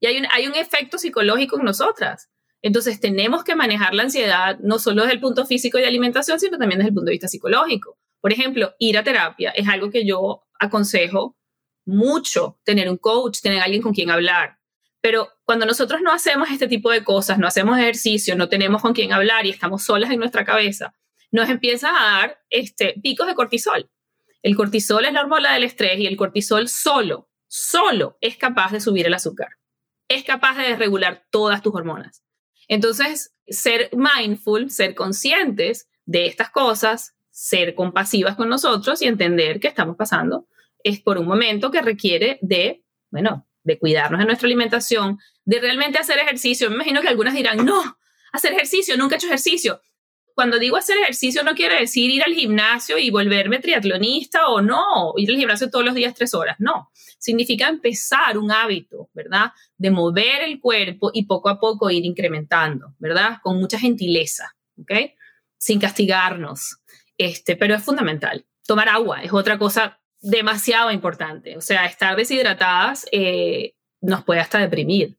Y 0.00 0.06
hay 0.06 0.18
un, 0.18 0.26
hay 0.32 0.48
un 0.48 0.56
efecto 0.56 0.98
psicológico 0.98 1.56
en 1.58 1.64
nosotras. 1.64 2.28
Entonces 2.62 3.00
tenemos 3.00 3.44
que 3.44 3.54
manejar 3.54 3.94
la 3.94 4.02
ansiedad 4.02 4.58
no 4.58 4.78
solo 4.78 5.02
desde 5.02 5.14
el 5.14 5.20
punto 5.20 5.46
físico 5.46 5.78
y 5.78 5.82
de 5.82 5.86
alimentación, 5.86 6.40
sino 6.40 6.58
también 6.58 6.80
desde 6.80 6.88
el 6.88 6.94
punto 6.94 7.06
de 7.06 7.12
vista 7.12 7.28
psicológico. 7.28 7.96
Por 8.20 8.32
ejemplo, 8.32 8.74
ir 8.80 8.98
a 8.98 9.04
terapia 9.04 9.50
es 9.50 9.68
algo 9.68 9.90
que 9.90 10.04
yo 10.04 10.42
aconsejo 10.58 11.38
mucho, 11.90 12.58
tener 12.64 12.88
un 12.88 12.96
coach, 12.96 13.40
tener 13.40 13.60
alguien 13.60 13.82
con 13.82 13.92
quien 13.92 14.10
hablar. 14.10 14.58
Pero 15.00 15.28
cuando 15.44 15.66
nosotros 15.66 16.00
no 16.02 16.12
hacemos 16.12 16.50
este 16.50 16.68
tipo 16.68 16.90
de 16.90 17.04
cosas, 17.04 17.38
no 17.38 17.46
hacemos 17.46 17.78
ejercicio, 17.78 18.36
no 18.36 18.48
tenemos 18.48 18.82
con 18.82 18.92
quien 18.92 19.12
hablar 19.12 19.46
y 19.46 19.50
estamos 19.50 19.82
solas 19.82 20.10
en 20.10 20.18
nuestra 20.18 20.44
cabeza, 20.44 20.94
nos 21.30 21.48
empieza 21.48 21.88
a 21.90 22.18
dar 22.18 22.38
este, 22.50 22.94
picos 23.02 23.26
de 23.26 23.34
cortisol. 23.34 23.90
El 24.42 24.56
cortisol 24.56 25.04
es 25.04 25.12
la 25.12 25.20
hormona 25.20 25.54
del 25.54 25.64
estrés 25.64 25.98
y 25.98 26.06
el 26.06 26.16
cortisol 26.16 26.68
solo, 26.68 27.28
solo 27.46 28.18
es 28.20 28.36
capaz 28.36 28.72
de 28.72 28.80
subir 28.80 29.06
el 29.06 29.14
azúcar 29.14 29.50
es 30.10 30.24
capaz 30.24 30.56
de 30.56 30.64
desregular 30.64 31.24
todas 31.30 31.62
tus 31.62 31.74
hormonas. 31.74 32.22
Entonces, 32.66 33.32
ser 33.46 33.90
mindful, 33.92 34.68
ser 34.68 34.94
conscientes 34.94 35.88
de 36.04 36.26
estas 36.26 36.50
cosas, 36.50 37.14
ser 37.30 37.76
compasivas 37.76 38.34
con 38.34 38.48
nosotros 38.48 39.00
y 39.00 39.06
entender 39.06 39.60
que 39.60 39.68
estamos 39.68 39.96
pasando 39.96 40.48
es 40.84 41.00
por 41.00 41.18
un 41.18 41.26
momento 41.26 41.70
que 41.70 41.82
requiere 41.82 42.38
de, 42.42 42.84
bueno, 43.10 43.46
de 43.62 43.78
cuidarnos 43.78 44.20
de 44.20 44.26
nuestra 44.26 44.46
alimentación, 44.46 45.18
de 45.44 45.60
realmente 45.60 45.98
hacer 45.98 46.18
ejercicio. 46.18 46.68
Me 46.68 46.76
imagino 46.76 47.00
que 47.00 47.08
algunas 47.08 47.34
dirán, 47.34 47.64
no, 47.64 47.98
hacer 48.32 48.52
ejercicio, 48.52 48.96
nunca 48.96 49.14
he 49.14 49.18
hecho 49.18 49.26
ejercicio 49.26 49.80
cuando 50.40 50.58
digo 50.58 50.78
hacer 50.78 50.96
ejercicio 50.96 51.42
no 51.42 51.54
quiere 51.54 51.80
decir 51.80 52.10
ir 52.10 52.22
al 52.22 52.32
gimnasio 52.32 52.96
y 52.96 53.10
volverme 53.10 53.58
triatlonista 53.58 54.48
o 54.48 54.62
no, 54.62 55.12
ir 55.18 55.28
al 55.28 55.36
gimnasio 55.36 55.68
todos 55.68 55.84
los 55.84 55.94
días 55.94 56.14
tres 56.14 56.32
horas, 56.32 56.56
no. 56.58 56.90
Significa 57.18 57.68
empezar 57.68 58.38
un 58.38 58.50
hábito, 58.50 59.10
¿verdad? 59.12 59.52
De 59.76 59.90
mover 59.90 60.42
el 60.42 60.58
cuerpo 60.58 61.10
y 61.12 61.26
poco 61.26 61.50
a 61.50 61.60
poco 61.60 61.90
ir 61.90 62.06
incrementando, 62.06 62.94
¿verdad? 62.98 63.36
Con 63.42 63.58
mucha 63.58 63.78
gentileza, 63.78 64.56
¿ok? 64.80 64.92
Sin 65.58 65.78
castigarnos. 65.78 66.78
Este, 67.18 67.56
pero 67.56 67.74
es 67.74 67.82
fundamental. 67.82 68.46
Tomar 68.66 68.88
agua 68.88 69.22
es 69.22 69.34
otra 69.34 69.58
cosa 69.58 69.99
demasiado 70.20 70.90
importante. 70.90 71.56
O 71.56 71.60
sea, 71.60 71.86
estar 71.86 72.16
deshidratadas 72.16 73.06
eh, 73.12 73.74
nos 74.00 74.24
puede 74.24 74.40
hasta 74.40 74.58
deprimir. 74.58 75.18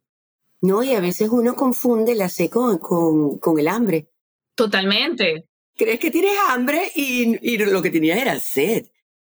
No, 0.61 0.83
y 0.83 0.93
a 0.93 0.99
veces 0.99 1.29
uno 1.31 1.55
confunde 1.55 2.15
la 2.15 2.29
sed 2.29 2.49
con, 2.49 2.77
con 2.77 3.59
el 3.59 3.67
hambre. 3.67 4.09
Totalmente. 4.55 5.47
Crees 5.75 5.99
que 5.99 6.11
tienes 6.11 6.33
hambre 6.49 6.91
y, 6.93 7.57
lo 7.57 7.81
que 7.81 7.89
tenías 7.89 8.19
era 8.19 8.39
sed. 8.39 8.85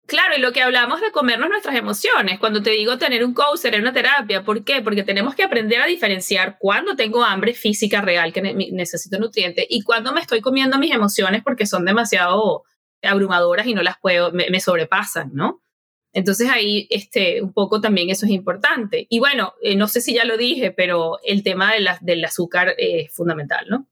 Claro, 0.06 0.36
y 0.36 0.42
lo 0.42 0.52
que 0.52 0.62
hablamos 0.62 1.00
de 1.00 1.12
comernos 1.12 1.48
nuestras 1.48 1.78
emociones. 1.78 2.40
Cuando 2.40 2.62
te 2.62 2.72
digo 2.72 2.98
tener 2.98 3.24
un 3.24 3.34
coach, 3.34 3.62
tener 3.62 3.80
una 3.80 3.94
terapia, 3.94 4.44
¿por 4.44 4.66
qué? 4.66 4.82
Porque 4.82 5.04
tenemos 5.04 5.34
que 5.34 5.44
aprender 5.44 5.82
a 5.82 5.86
diferenciar 5.86 6.58
cuando 6.60 6.98
tengo 6.98 7.24
hambre 7.24 7.54
física 7.54 8.02
real, 8.02 8.34
que 8.34 8.42
necesito 8.42 9.18
nutrientes, 9.18 9.66
y 9.70 9.82
cuando 9.84 10.12
me 10.12 10.20
estoy 10.20 10.42
comiendo 10.42 10.78
mis 10.78 10.94
emociones 10.94 11.42
porque 11.42 11.66
son 11.66 11.86
demasiado 11.86 12.64
abrumadoras 13.04 13.68
y 13.68 13.74
no 13.74 13.84
las 13.84 14.00
puedo, 14.00 14.32
me, 14.32 14.60
sobrepasan, 14.60 15.32
¿no? 15.34 15.62
Entonces 16.14 16.50
ahí, 16.50 16.88
este, 16.90 17.42
un 17.42 17.54
poco 17.54 17.82
también 17.82 18.10
eso 18.10 18.26
es 18.26 18.32
importante. 18.32 19.08
Y 19.10 19.20
bueno, 19.20 19.54
eh, 19.62 19.76
no 19.76 19.88
sé 19.88 20.02
si 20.02 20.14
ya 20.14 20.26
lo 20.26 20.38
dije, 20.38 20.72
pero 20.72 21.20
el 21.24 21.44
tema 21.44 21.74
de 21.74 21.86
del 22.02 22.24
azúcar 22.24 22.76
es 22.78 23.12
fundamental, 23.12 23.66
¿no? 23.70 23.88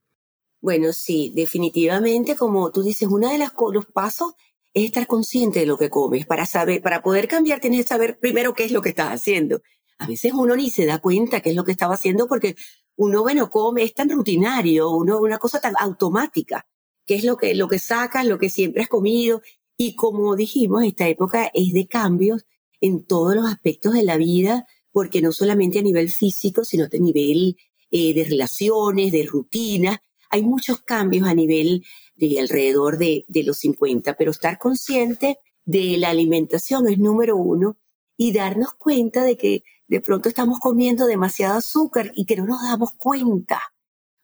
Bueno, 0.61 0.93
sí, 0.93 1.31
definitivamente, 1.35 2.35
como 2.35 2.71
tú 2.71 2.83
dices, 2.83 3.07
uno 3.09 3.29
de 3.29 3.39
las, 3.39 3.53
los 3.73 3.87
pasos 3.87 4.33
es 4.73 4.85
estar 4.85 5.07
consciente 5.07 5.59
de 5.61 5.65
lo 5.65 5.77
que 5.77 5.89
comes. 5.89 6.27
Para 6.27 6.45
saber, 6.45 6.81
para 6.81 7.01
poder 7.01 7.27
cambiar, 7.27 7.59
tienes 7.59 7.81
que 7.81 7.87
saber 7.87 8.19
primero 8.19 8.53
qué 8.53 8.65
es 8.65 8.71
lo 8.71 8.81
que 8.81 8.89
estás 8.89 9.09
haciendo. 9.09 9.61
A 9.97 10.07
veces 10.07 10.33
uno 10.33 10.55
ni 10.55 10.69
se 10.69 10.85
da 10.85 10.99
cuenta 10.99 11.41
qué 11.41 11.49
es 11.51 11.55
lo 11.55 11.63
que 11.63 11.71
estaba 11.71 11.95
haciendo 11.95 12.27
porque 12.27 12.55
uno, 12.95 13.21
bueno, 13.23 13.49
come, 13.49 13.83
es 13.83 13.93
tan 13.93 14.09
rutinario, 14.09 14.89
uno, 14.91 15.19
una 15.19 15.39
cosa 15.39 15.59
tan 15.59 15.73
automática, 15.79 16.67
qué 17.11 17.17
es 17.17 17.25
lo 17.25 17.35
que, 17.35 17.55
lo 17.55 17.67
que 17.67 17.77
sacas, 17.77 18.25
lo 18.25 18.39
que 18.39 18.49
siempre 18.49 18.83
has 18.83 18.87
comido. 18.87 19.41
Y 19.75 19.97
como 19.97 20.37
dijimos, 20.37 20.85
esta 20.85 21.09
época 21.09 21.51
es 21.53 21.73
de 21.73 21.85
cambios 21.85 22.45
en 22.79 23.03
todos 23.03 23.35
los 23.35 23.49
aspectos 23.49 23.93
de 23.95 24.03
la 24.03 24.15
vida, 24.15 24.65
porque 24.93 25.21
no 25.21 25.33
solamente 25.33 25.79
a 25.79 25.81
nivel 25.81 26.07
físico, 26.09 26.63
sino 26.63 26.85
a 26.85 26.97
nivel 26.97 27.57
eh, 27.91 28.13
de 28.13 28.23
relaciones, 28.23 29.11
de 29.11 29.25
rutinas 29.25 29.99
hay 30.29 30.43
muchos 30.43 30.79
cambios 30.83 31.27
a 31.27 31.33
nivel 31.33 31.83
de 32.15 32.39
alrededor 32.39 32.97
de, 32.97 33.25
los 33.45 33.57
50, 33.57 34.15
pero 34.15 34.31
estar 34.31 34.57
consciente 34.57 35.37
de 35.65 35.97
la 35.97 36.11
alimentación 36.11 36.87
es 36.87 36.97
número 36.97 37.35
uno 37.35 37.77
y 38.15 38.31
darnos 38.31 38.73
cuenta 38.75 39.25
de 39.25 39.35
que 39.35 39.63
de 39.89 39.99
pronto 39.99 40.29
estamos 40.29 40.59
comiendo 40.59 41.07
demasiado 41.07 41.57
azúcar 41.57 42.13
y 42.15 42.23
que 42.23 42.37
no 42.37 42.45
nos 42.45 42.61
damos 42.61 42.91
cuenta 42.95 43.70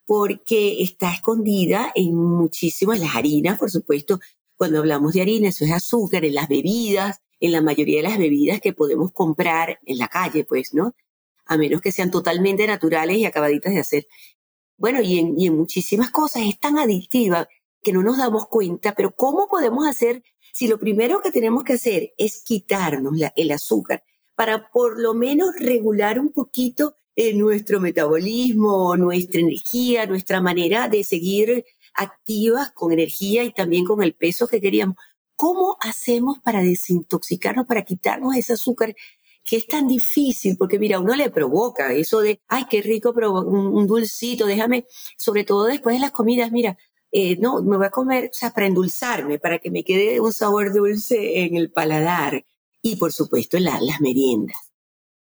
porque 0.07 0.81
está 0.81 1.13
escondida 1.13 1.91
en 1.93 2.15
muchísimas 2.15 2.99
las 2.99 3.15
harinas, 3.15 3.59
por 3.59 3.69
supuesto. 3.69 4.19
Cuando 4.55 4.79
hablamos 4.79 5.13
de 5.13 5.21
harina, 5.21 5.49
eso 5.49 5.65
es 5.65 5.71
azúcar 5.71 6.25
en 6.25 6.33
las 6.33 6.47
bebidas, 6.47 7.21
en 7.39 7.51
la 7.51 7.61
mayoría 7.61 7.97
de 7.97 8.09
las 8.09 8.17
bebidas 8.17 8.59
que 8.59 8.73
podemos 8.73 9.11
comprar 9.11 9.79
en 9.85 9.99
la 9.99 10.07
calle, 10.07 10.45
pues, 10.45 10.73
¿no? 10.73 10.95
A 11.45 11.57
menos 11.57 11.81
que 11.81 11.91
sean 11.91 12.09
totalmente 12.09 12.65
naturales 12.65 13.17
y 13.17 13.25
acabaditas 13.25 13.73
de 13.73 13.79
hacer 13.79 14.07
bueno, 14.77 15.01
y 15.01 15.17
en, 15.17 15.39
y 15.39 15.47
en 15.47 15.57
muchísimas 15.57 16.11
cosas 16.11 16.43
es 16.45 16.59
tan 16.59 16.77
adictiva 16.77 17.47
que 17.81 17.93
no 17.93 18.03
nos 18.03 18.17
damos 18.17 18.47
cuenta, 18.47 18.93
pero 18.93 19.11
¿cómo 19.15 19.47
podemos 19.47 19.87
hacer 19.87 20.23
si 20.53 20.67
lo 20.67 20.77
primero 20.77 21.21
que 21.21 21.31
tenemos 21.31 21.63
que 21.63 21.73
hacer 21.73 22.13
es 22.17 22.43
quitarnos 22.43 23.13
el 23.35 23.51
azúcar 23.51 24.03
para 24.35 24.69
por 24.69 24.99
lo 24.99 25.13
menos 25.15 25.55
regular 25.59 26.19
un 26.19 26.31
poquito 26.31 26.95
eh, 27.17 27.33
nuestro 27.33 27.79
metabolismo, 27.79 28.95
nuestra 28.95 29.41
energía, 29.41 30.05
nuestra 30.05 30.39
manera 30.39 30.87
de 30.87 31.03
seguir 31.03 31.65
activas 31.95 32.71
con 32.71 32.91
energía 32.91 33.43
y 33.43 33.51
también 33.51 33.85
con 33.85 34.03
el 34.03 34.13
peso 34.13 34.47
que 34.47 34.61
queríamos? 34.61 34.97
¿Cómo 35.35 35.77
hacemos 35.81 36.37
para 36.39 36.61
desintoxicarnos, 36.61 37.65
para 37.65 37.83
quitarnos 37.83 38.35
ese 38.35 38.53
azúcar 38.53 38.95
que 39.43 39.57
es 39.57 39.65
tan 39.65 39.87
difícil, 39.87 40.57
porque 40.57 40.77
mira, 40.77 40.99
uno 40.99 41.15
le 41.15 41.31
provoca 41.31 41.93
eso 41.93 42.19
de, 42.19 42.39
ay, 42.49 42.65
qué 42.69 42.81
rico, 42.83 43.13
pero 43.13 43.33
un, 43.33 43.87
dulcito, 43.87 44.45
déjame, 44.45 44.85
sobre 45.17 45.43
todo 45.43 45.65
después 45.65 45.95
de 45.95 46.01
las 46.01 46.11
comidas, 46.11 46.51
mira, 46.51 46.77
eh, 47.11 47.37
no, 47.37 47.63
me 47.63 47.77
voy 47.77 47.87
a 47.87 47.89
comer, 47.89 48.25
o 48.25 48.33
sea, 48.33 48.51
para 48.51 48.67
endulzarme, 48.67 49.39
para 49.39 49.57
que 49.59 49.71
me 49.71 49.83
quede 49.83 50.19
un 50.19 50.33
sabor 50.33 50.73
dulce 50.73 51.45
en 51.45 51.55
el 51.55 51.71
paladar. 51.71 52.45
Y 52.81 52.97
por 52.97 53.11
supuesto, 53.13 53.57
las 53.59 54.01
meriendas. 54.01 54.66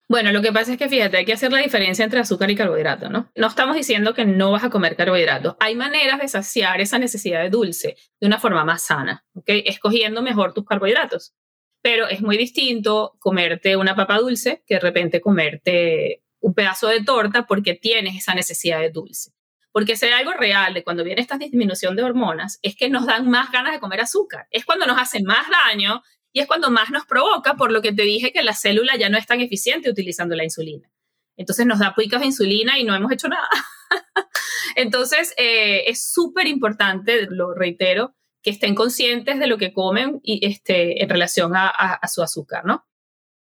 Bueno, 0.10 0.32
lo 0.32 0.42
que 0.42 0.52
pasa 0.52 0.72
es 0.72 0.80
que 0.80 0.90
fíjate, 0.90 1.18
hay 1.18 1.26
que 1.26 1.34
hacer 1.34 1.52
la 1.52 1.60
diferencia 1.60 2.04
entre 2.04 2.20
azúcar 2.20 2.50
y 2.50 2.56
carbohidrato, 2.56 3.12
¿no? 3.12 3.32
No 3.36 3.48
estamos 3.48 3.76
diciendo 3.76 4.16
que 4.16 4.26
no 4.26 4.50
vas 4.50 4.64
a 4.64 4.72
comer 4.72 4.96
carbohidratos. 4.96 5.56
Hay 5.60 5.76
maneras 5.76 6.20
de 6.20 6.28
saciar 6.28 6.82
esa 6.82 6.98
necesidad 6.98 7.44
de 7.44 7.52
dulce 7.52 7.96
de 8.20 8.26
una 8.26 8.40
forma 8.40 8.66
más 8.66 8.82
sana, 8.82 9.24
¿ok? 9.36 9.46
Escogiendo 9.48 10.24
mejor 10.24 10.56
tus 10.56 10.66
carbohidratos. 10.66 11.36
Pero 11.84 12.08
es 12.08 12.24
muy 12.24 12.38
distinto 12.38 13.18
comerte 13.20 13.78
una 13.78 13.96
papa 13.96 14.18
dulce 14.18 14.64
que 14.66 14.76
de 14.76 14.80
repente 14.80 15.22
comerte 15.22 16.24
un 16.40 16.56
pedazo 16.56 16.88
de 16.88 17.04
torta 17.04 17.46
porque 17.46 17.76
tienes 17.76 18.16
esa 18.16 18.34
necesidad 18.34 18.80
de 18.80 18.90
dulce. 18.90 19.32
Porque 19.72 19.96
si 19.96 20.08
algo 20.08 20.34
real 20.34 20.74
de 20.74 20.84
cuando 20.84 21.04
viene 21.04 21.22
esta 21.22 21.38
disminución 21.38 21.96
de 21.96 22.02
hormonas, 22.02 22.58
es 22.64 22.76
que 22.76 22.90
nos 22.90 23.06
dan 23.06 23.30
más 23.30 23.52
ganas 23.52 23.74
de 23.74 23.80
comer 23.80 24.02
azúcar. 24.02 24.48
Es 24.50 24.66
cuando 24.66 24.88
nos 24.88 25.00
hace 25.00 25.22
más 25.22 25.46
daño 25.68 26.02
y 26.32 26.42
es 26.42 26.48
cuando 26.48 26.70
más 26.70 26.92
nos 26.92 27.06
provoca, 27.06 27.56
por 27.56 27.72
lo 27.72 27.82
que 27.82 27.92
te 27.92 28.04
dije 28.04 28.32
que 28.32 28.44
la 28.44 28.54
célula 28.54 28.96
ya 28.98 29.10
no 29.10 29.18
es 29.18 29.26
tan 29.26 29.42
eficiente 29.42 29.90
utilizando 29.90 30.36
la 30.36 30.44
insulina. 30.44 30.92
Entonces 31.38 31.66
nos 31.66 31.80
da 31.80 31.96
picos 31.96 32.20
de 32.20 32.28
insulina 32.28 32.78
y 32.78 32.84
no 32.84 32.96
hemos 32.96 33.12
hecho 33.12 33.28
nada. 33.30 33.48
Entonces 34.76 35.34
eh, 35.38 35.86
es 35.88 36.12
súper 36.12 36.48
importante, 36.48 37.28
lo 37.30 37.54
reitero, 37.54 38.14
que 38.42 38.52
estén 38.52 38.76
conscientes 38.76 39.40
de 39.40 39.48
lo 39.48 39.58
que 39.58 39.74
comen 39.74 40.20
y, 40.24 40.46
este, 40.46 41.04
en 41.04 41.10
relación 41.10 41.54
a, 41.56 42.00
su 42.08 42.22
azúcar, 42.22 42.66
¿no? 42.66 42.86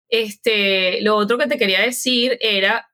Este, 0.07 1.01
lo 1.01 1.15
otro 1.15 1.37
que 1.37 1.47
te 1.47 1.57
quería 1.57 1.81
decir 1.81 2.37
era, 2.39 2.89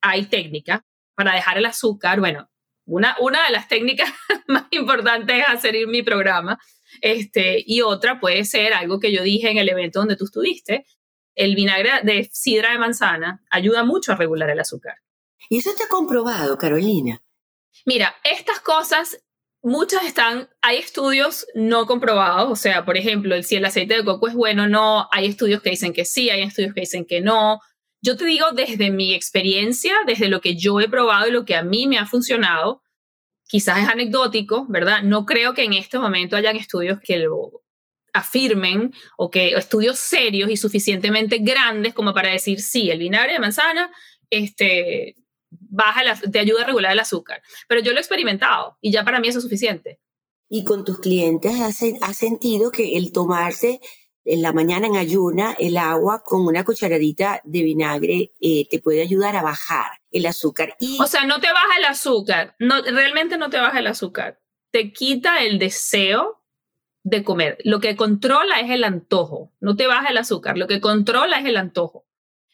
hay 0.00 0.26
técnica 0.26 0.86
para 1.14 1.34
dejar 1.34 1.58
el 1.58 1.66
azúcar. 1.66 2.20
Bueno, 2.20 2.48
una, 2.86 3.16
una 3.20 3.44
de 3.44 3.52
las 3.52 3.68
técnicas 3.68 4.10
más 4.48 4.64
importantes 4.70 5.40
es 5.40 5.48
hacer 5.48 5.86
mi 5.86 6.02
programa, 6.02 6.58
este, 7.00 7.62
y 7.66 7.82
otra 7.82 8.20
puede 8.20 8.44
ser 8.44 8.72
algo 8.72 9.00
que 9.00 9.12
yo 9.12 9.22
dije 9.22 9.50
en 9.50 9.58
el 9.58 9.68
evento 9.68 10.00
donde 10.00 10.16
tú 10.16 10.24
estuviste. 10.24 10.86
El 11.34 11.54
vinagre 11.54 11.90
de 12.02 12.28
sidra 12.32 12.72
de 12.72 12.78
manzana 12.78 13.42
ayuda 13.50 13.84
mucho 13.84 14.12
a 14.12 14.16
regular 14.16 14.50
el 14.50 14.60
azúcar. 14.60 14.96
¿Y 15.48 15.58
eso 15.58 15.70
está 15.70 15.88
comprobado, 15.88 16.58
Carolina? 16.58 17.22
Mira, 17.86 18.14
estas 18.22 18.60
cosas, 18.60 19.22
muchas 19.62 20.04
están, 20.04 20.48
hay 20.60 20.78
estudios 20.78 21.46
no 21.54 21.86
comprobados, 21.86 22.50
o 22.50 22.56
sea, 22.56 22.84
por 22.84 22.96
ejemplo, 22.96 23.42
si 23.42 23.56
el 23.56 23.64
aceite 23.64 23.94
de 23.94 24.04
coco 24.04 24.28
es 24.28 24.34
bueno 24.34 24.64
o 24.64 24.68
no, 24.68 25.08
hay 25.10 25.26
estudios 25.26 25.62
que 25.62 25.70
dicen 25.70 25.92
que 25.92 26.04
sí, 26.04 26.30
hay 26.30 26.42
estudios 26.42 26.74
que 26.74 26.80
dicen 26.80 27.06
que 27.06 27.20
no. 27.20 27.60
Yo 28.02 28.16
te 28.16 28.24
digo 28.24 28.46
desde 28.52 28.90
mi 28.90 29.14
experiencia, 29.14 29.94
desde 30.06 30.28
lo 30.28 30.40
que 30.40 30.56
yo 30.56 30.80
he 30.80 30.88
probado 30.88 31.28
y 31.28 31.32
lo 31.32 31.44
que 31.44 31.56
a 31.56 31.62
mí 31.62 31.86
me 31.86 31.98
ha 31.98 32.06
funcionado, 32.06 32.82
quizás 33.52 33.82
es 33.82 33.88
anecdótico, 33.88 34.64
¿verdad? 34.70 35.02
No 35.02 35.26
creo 35.26 35.52
que 35.52 35.64
en 35.64 35.74
este 35.74 35.98
momento 35.98 36.36
hayan 36.36 36.56
estudios 36.56 36.98
que 37.00 37.18
lo 37.18 37.60
afirmen 38.14 38.94
o 39.18 39.28
que 39.28 39.50
estudios 39.50 39.98
serios 39.98 40.48
y 40.50 40.56
suficientemente 40.56 41.36
grandes 41.36 41.92
como 41.92 42.14
para 42.14 42.30
decir 42.30 42.62
sí, 42.62 42.90
el 42.90 42.98
vinagre 42.98 43.34
de 43.34 43.40
manzana 43.40 43.90
este, 44.30 45.16
baja 45.50 46.00
te 46.32 46.38
ayuda 46.38 46.62
a 46.62 46.66
regular 46.66 46.92
el 46.92 47.00
azúcar. 47.00 47.42
Pero 47.68 47.82
yo 47.82 47.92
lo 47.92 47.98
he 47.98 48.00
experimentado 48.00 48.78
y 48.80 48.90
ya 48.90 49.04
para 49.04 49.20
mí 49.20 49.28
eso 49.28 49.36
es 49.36 49.44
suficiente. 49.44 50.00
¿Y 50.48 50.64
con 50.64 50.86
tus 50.86 51.00
clientes 51.00 51.52
has, 51.60 52.16
sentido 52.16 52.70
que 52.70 52.96
el 52.96 53.12
tomarse 53.12 53.80
en 54.24 54.40
la 54.40 54.54
mañana 54.54 54.86
en 54.86 54.96
ayuna 54.96 55.54
el 55.60 55.76
agua 55.76 56.24
con 56.24 56.46
una 56.46 56.64
cucharadita 56.64 57.42
de 57.44 57.62
vinagre 57.62 58.32
eh, 58.40 58.66
te 58.70 58.80
puede 58.80 59.02
ayudar 59.02 59.36
a 59.36 59.42
bajar 59.42 60.01
el 60.12 60.26
azúcar. 60.26 60.76
O 61.00 61.06
sea, 61.06 61.24
no 61.24 61.40
te 61.40 61.52
baja 61.52 61.78
el 61.78 61.84
azúcar, 61.86 62.54
no, 62.58 62.82
realmente 62.82 63.38
no 63.38 63.50
te 63.50 63.58
baja 63.58 63.78
el 63.78 63.86
azúcar, 63.86 64.40
te 64.70 64.92
quita 64.92 65.42
el 65.42 65.58
deseo 65.58 66.42
de 67.02 67.24
comer. 67.24 67.58
Lo 67.64 67.80
que 67.80 67.96
controla 67.96 68.60
es 68.60 68.70
el 68.70 68.84
antojo, 68.84 69.52
no 69.60 69.74
te 69.74 69.86
baja 69.86 70.08
el 70.08 70.18
azúcar, 70.18 70.56
lo 70.56 70.66
que 70.66 70.80
controla 70.80 71.40
es 71.40 71.46
el 71.46 71.56
antojo. 71.56 72.06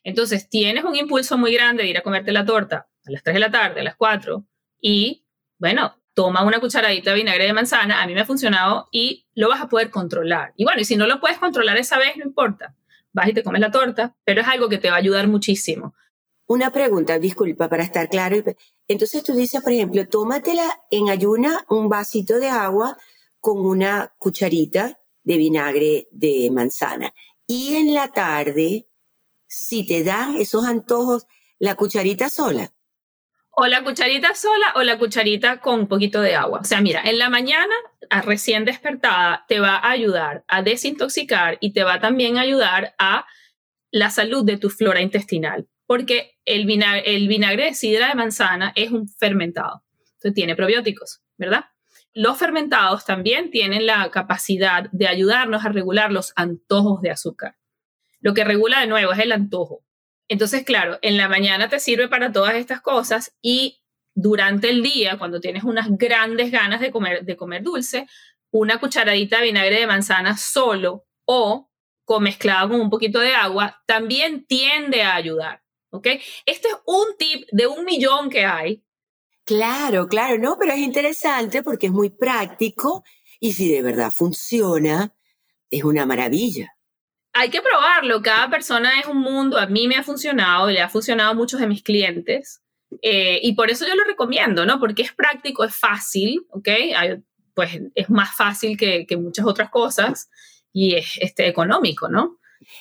Entonces, 0.04 0.48
tienes 0.48 0.84
un 0.84 0.96
impulso 0.96 1.36
muy 1.36 1.52
grande 1.52 1.82
de 1.82 1.90
ir 1.90 1.98
a 1.98 2.02
comerte 2.02 2.32
la 2.32 2.46
torta 2.46 2.88
a 3.04 3.10
las 3.10 3.22
3 3.22 3.34
de 3.34 3.40
la 3.40 3.50
tarde, 3.50 3.80
a 3.80 3.84
las 3.84 3.96
4, 3.96 4.44
y 4.80 5.26
bueno, 5.58 5.98
toma 6.14 6.44
una 6.44 6.60
cucharadita 6.60 7.10
de 7.10 7.16
vinagre 7.16 7.44
de 7.44 7.52
manzana, 7.52 8.02
a 8.02 8.06
mí 8.06 8.14
me 8.14 8.20
ha 8.20 8.24
funcionado 8.24 8.88
y 8.90 9.26
lo 9.34 9.48
vas 9.48 9.60
a 9.60 9.68
poder 9.68 9.90
controlar. 9.90 10.52
Y 10.56 10.64
bueno, 10.64 10.80
y 10.80 10.84
si 10.84 10.96
no 10.96 11.06
lo 11.06 11.20
puedes 11.20 11.38
controlar 11.38 11.76
esa 11.76 11.98
vez, 11.98 12.16
no 12.16 12.24
importa, 12.24 12.74
vas 13.12 13.28
y 13.28 13.34
te 13.34 13.42
comes 13.42 13.60
la 13.60 13.70
torta, 13.70 14.16
pero 14.24 14.40
es 14.40 14.48
algo 14.48 14.68
que 14.68 14.78
te 14.78 14.88
va 14.88 14.96
a 14.96 14.98
ayudar 14.98 15.28
muchísimo. 15.28 15.94
Una 16.48 16.72
pregunta, 16.72 17.18
disculpa, 17.18 17.68
para 17.68 17.82
estar 17.82 18.08
claro. 18.08 18.42
Entonces 18.88 19.22
tú 19.22 19.34
dices, 19.34 19.62
por 19.62 19.70
ejemplo, 19.70 20.08
tómatela 20.08 20.80
en 20.90 21.10
ayuna 21.10 21.66
un 21.68 21.90
vasito 21.90 22.38
de 22.38 22.48
agua 22.48 22.96
con 23.38 23.58
una 23.60 24.14
cucharita 24.16 24.98
de 25.22 25.36
vinagre 25.36 26.08
de 26.10 26.50
manzana. 26.50 27.12
Y 27.46 27.74
en 27.74 27.92
la 27.92 28.08
tarde, 28.08 28.88
si 29.46 29.86
te 29.86 30.02
dan 30.02 30.36
esos 30.36 30.64
antojos, 30.64 31.26
la 31.58 31.74
cucharita 31.74 32.30
sola. 32.30 32.72
O 33.50 33.66
la 33.66 33.84
cucharita 33.84 34.34
sola 34.34 34.72
o 34.76 34.82
la 34.82 34.98
cucharita 34.98 35.60
con 35.60 35.80
un 35.80 35.86
poquito 35.86 36.22
de 36.22 36.34
agua. 36.34 36.60
O 36.60 36.64
sea, 36.64 36.80
mira, 36.80 37.02
en 37.02 37.18
la 37.18 37.28
mañana, 37.28 37.74
recién 38.24 38.64
despertada, 38.64 39.44
te 39.48 39.60
va 39.60 39.76
a 39.76 39.90
ayudar 39.90 40.44
a 40.48 40.62
desintoxicar 40.62 41.58
y 41.60 41.74
te 41.74 41.84
va 41.84 42.00
también 42.00 42.38
a 42.38 42.42
ayudar 42.42 42.94
a 42.98 43.26
la 43.90 44.08
salud 44.08 44.46
de 44.46 44.56
tu 44.56 44.70
flora 44.70 45.02
intestinal 45.02 45.68
porque 45.88 46.37
el 46.54 46.66
vinagre, 46.66 47.64
de 47.64 47.74
sidra 47.74 48.08
de 48.08 48.14
manzana 48.14 48.72
es 48.74 48.90
un 48.90 49.08
fermentado, 49.08 49.84
entonces 49.98 50.34
tiene 50.34 50.56
probióticos, 50.56 51.20
¿verdad? 51.36 51.66
Los 52.12 52.38
fermentados 52.38 53.04
también 53.04 53.50
tienen 53.50 53.86
la 53.86 54.10
capacidad 54.10 54.90
de 54.92 55.06
ayudarnos 55.06 55.64
a 55.64 55.68
regular 55.68 56.10
los 56.10 56.32
antojos 56.36 57.02
de 57.02 57.10
azúcar. 57.10 57.56
Lo 58.20 58.34
que 58.34 58.44
regula 58.44 58.80
de 58.80 58.86
nuevo 58.86 59.12
es 59.12 59.18
el 59.20 59.32
antojo. 59.32 59.84
Entonces, 60.26 60.64
claro, 60.64 60.98
en 61.02 61.16
la 61.16 61.28
mañana 61.28 61.68
te 61.68 61.78
sirve 61.78 62.08
para 62.08 62.32
todas 62.32 62.54
estas 62.54 62.80
cosas 62.80 63.36
y 63.40 63.80
durante 64.14 64.68
el 64.70 64.82
día, 64.82 65.16
cuando 65.16 65.40
tienes 65.40 65.62
unas 65.62 65.86
grandes 65.90 66.50
ganas 66.50 66.80
de 66.80 66.90
comer, 66.90 67.24
de 67.24 67.36
comer 67.36 67.62
dulce, 67.62 68.06
una 68.50 68.78
cucharadita 68.78 69.38
de 69.38 69.44
vinagre 69.44 69.78
de 69.78 69.86
manzana 69.86 70.36
solo 70.36 71.06
o 71.24 71.68
mezclado 72.18 72.70
con 72.70 72.80
un 72.80 72.88
poquito 72.88 73.20
de 73.20 73.34
agua 73.34 73.82
también 73.86 74.46
tiende 74.46 75.02
a 75.02 75.14
ayudar. 75.14 75.62
¿Ok? 75.90 76.06
Este 76.46 76.68
es 76.68 76.76
un 76.86 77.16
tip 77.18 77.46
de 77.52 77.66
un 77.66 77.84
millón 77.84 78.30
que 78.30 78.44
hay. 78.44 78.84
Claro, 79.44 80.08
claro, 80.08 80.38
no, 80.38 80.56
pero 80.58 80.72
es 80.72 80.78
interesante 80.78 81.62
porque 81.62 81.86
es 81.86 81.92
muy 81.92 82.10
práctico 82.10 83.04
y 83.40 83.52
si 83.52 83.70
de 83.70 83.82
verdad 83.82 84.10
funciona, 84.10 85.14
es 85.70 85.84
una 85.84 86.04
maravilla. 86.04 86.74
Hay 87.32 87.50
que 87.50 87.62
probarlo, 87.62 88.20
cada 88.20 88.50
persona 88.50 89.00
es 89.00 89.06
un 89.06 89.18
mundo, 89.18 89.58
a 89.58 89.66
mí 89.66 89.86
me 89.86 89.96
ha 89.96 90.02
funcionado, 90.02 90.68
le 90.68 90.80
ha 90.80 90.88
funcionado 90.88 91.30
a 91.30 91.34
muchos 91.34 91.60
de 91.60 91.66
mis 91.66 91.82
clientes 91.82 92.62
eh, 93.02 93.38
y 93.42 93.54
por 93.54 93.70
eso 93.70 93.86
yo 93.86 93.94
lo 93.94 94.04
recomiendo, 94.04 94.66
¿no? 94.66 94.80
Porque 94.80 95.02
es 95.02 95.12
práctico, 95.12 95.64
es 95.64 95.74
fácil, 95.74 96.46
¿ok? 96.50 96.68
pues 97.54 97.80
es 97.96 98.08
más 98.08 98.36
fácil 98.36 98.76
que, 98.76 99.04
que 99.04 99.16
muchas 99.16 99.44
otras 99.44 99.68
cosas 99.68 100.30
y 100.72 100.94
es 100.94 101.18
este, 101.20 101.48
económico, 101.48 102.08
¿no? 102.08 102.37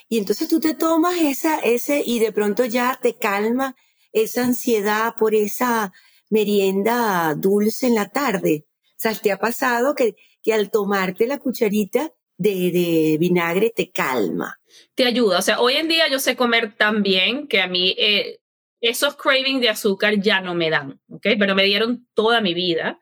Y 0.09 0.17
entonces 0.17 0.47
tú 0.47 0.59
te 0.59 0.73
tomas 0.73 1.17
esa, 1.17 1.59
ese, 1.59 2.01
y 2.05 2.19
de 2.19 2.31
pronto 2.31 2.65
ya 2.65 2.99
te 3.01 3.17
calma 3.17 3.75
esa 4.11 4.43
ansiedad 4.43 5.15
por 5.17 5.35
esa 5.35 5.93
merienda 6.29 7.33
dulce 7.35 7.87
en 7.87 7.95
la 7.95 8.09
tarde. 8.09 8.65
O 8.91 8.99
sea, 8.99 9.13
¿te 9.13 9.31
ha 9.31 9.37
pasado 9.37 9.95
que, 9.95 10.15
que 10.41 10.53
al 10.53 10.71
tomarte 10.71 11.27
la 11.27 11.37
cucharita 11.37 12.11
de, 12.37 12.71
de, 12.71 13.17
vinagre 13.19 13.71
te 13.75 13.91
calma? 13.91 14.59
Te 14.95 15.05
ayuda. 15.05 15.39
O 15.39 15.41
sea, 15.41 15.59
hoy 15.59 15.75
en 15.75 15.87
día 15.87 16.07
yo 16.09 16.19
sé 16.19 16.35
comer 16.35 16.75
tan 16.75 17.03
bien 17.03 17.47
que 17.47 17.61
a 17.61 17.67
mí 17.67 17.95
eh, 17.97 18.39
esos 18.81 19.15
cravings 19.15 19.61
de 19.61 19.69
azúcar 19.69 20.19
ya 20.19 20.41
no 20.41 20.55
me 20.55 20.69
dan, 20.69 20.99
¿ok? 21.09 21.27
Pero 21.37 21.55
me 21.55 21.63
dieron 21.63 22.07
toda 22.13 22.41
mi 22.41 22.53
vida. 22.53 22.99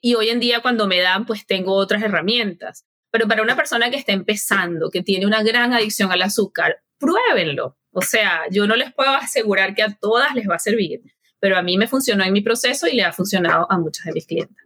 Y 0.00 0.14
hoy 0.14 0.28
en 0.28 0.40
día 0.40 0.60
cuando 0.60 0.86
me 0.86 1.00
dan, 1.00 1.26
pues 1.26 1.46
tengo 1.46 1.74
otras 1.74 2.02
herramientas. 2.02 2.86
Pero 3.14 3.28
para 3.28 3.42
una 3.42 3.54
persona 3.54 3.90
que 3.90 3.96
está 3.96 4.10
empezando, 4.10 4.90
que 4.90 5.00
tiene 5.00 5.24
una 5.24 5.44
gran 5.44 5.72
adicción 5.72 6.10
al 6.10 6.22
azúcar, 6.22 6.80
pruébenlo. 6.98 7.78
O 7.92 8.02
sea, 8.02 8.40
yo 8.50 8.66
no 8.66 8.74
les 8.74 8.92
puedo 8.92 9.10
asegurar 9.10 9.72
que 9.76 9.84
a 9.84 9.94
todas 9.94 10.34
les 10.34 10.48
va 10.50 10.56
a 10.56 10.58
servir, 10.58 11.00
pero 11.38 11.56
a 11.56 11.62
mí 11.62 11.78
me 11.78 11.86
funcionó 11.86 12.24
en 12.24 12.32
mi 12.32 12.40
proceso 12.40 12.88
y 12.88 12.96
le 12.96 13.04
ha 13.04 13.12
funcionado 13.12 13.70
a 13.70 13.78
muchas 13.78 14.06
de 14.06 14.14
mis 14.14 14.26
clientes. 14.26 14.56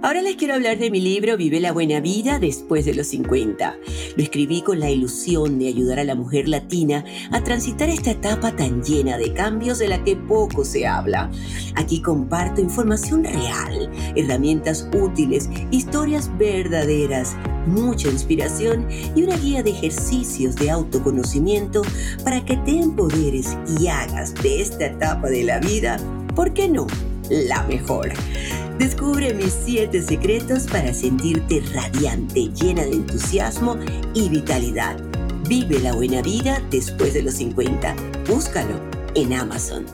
Ahora 0.00 0.22
les 0.22 0.36
quiero 0.36 0.54
hablar 0.54 0.78
de 0.78 0.92
mi 0.92 1.00
libro 1.00 1.36
Vive 1.36 1.58
la 1.58 1.72
buena 1.72 1.98
vida 1.98 2.38
después 2.38 2.84
de 2.84 2.94
los 2.94 3.08
50. 3.08 3.76
Lo 4.16 4.22
escribí 4.22 4.62
con 4.62 4.78
la 4.78 4.90
ilusión 4.90 5.58
de 5.58 5.66
ayudar 5.66 5.98
a 5.98 6.04
la 6.04 6.14
mujer 6.14 6.48
latina 6.48 7.04
a 7.32 7.42
transitar 7.42 7.88
esta 7.88 8.12
etapa 8.12 8.54
tan 8.54 8.80
llena 8.84 9.18
de 9.18 9.32
cambios 9.32 9.80
de 9.80 9.88
la 9.88 10.04
que 10.04 10.14
poco 10.14 10.64
se 10.64 10.86
habla. 10.86 11.32
Aquí 11.74 12.00
comparto 12.00 12.60
información 12.60 13.24
real, 13.24 13.90
herramientas 14.14 14.88
útiles, 14.94 15.50
historias 15.72 16.30
verdaderas, 16.38 17.34
mucha 17.66 18.08
inspiración 18.08 18.86
y 19.16 19.24
una 19.24 19.36
guía 19.36 19.64
de 19.64 19.70
ejercicios 19.70 20.54
de 20.54 20.70
autoconocimiento 20.70 21.82
para 22.22 22.44
que 22.44 22.56
te 22.58 22.78
empoderes 22.78 23.56
y 23.80 23.88
hagas 23.88 24.32
de 24.44 24.60
esta 24.60 24.86
etapa 24.86 25.28
de 25.28 25.42
la 25.42 25.58
vida, 25.58 25.96
¿por 26.36 26.54
qué 26.54 26.68
no? 26.68 26.86
La 27.30 27.62
mejor. 27.64 28.12
Descubre 28.78 29.34
mis 29.34 29.52
siete 29.52 30.00
secretos 30.02 30.62
para 30.64 30.94
sentirte 30.94 31.60
radiante, 31.74 32.48
llena 32.54 32.84
de 32.84 32.92
entusiasmo 32.92 33.76
y 34.14 34.30
vitalidad. 34.30 34.96
Vive 35.46 35.78
la 35.80 35.94
buena 35.94 36.22
vida 36.22 36.62
después 36.70 37.12
de 37.12 37.22
los 37.22 37.34
50. 37.34 37.94
Búscalo 38.28 38.80
en 39.14 39.34
Amazon. 39.34 39.84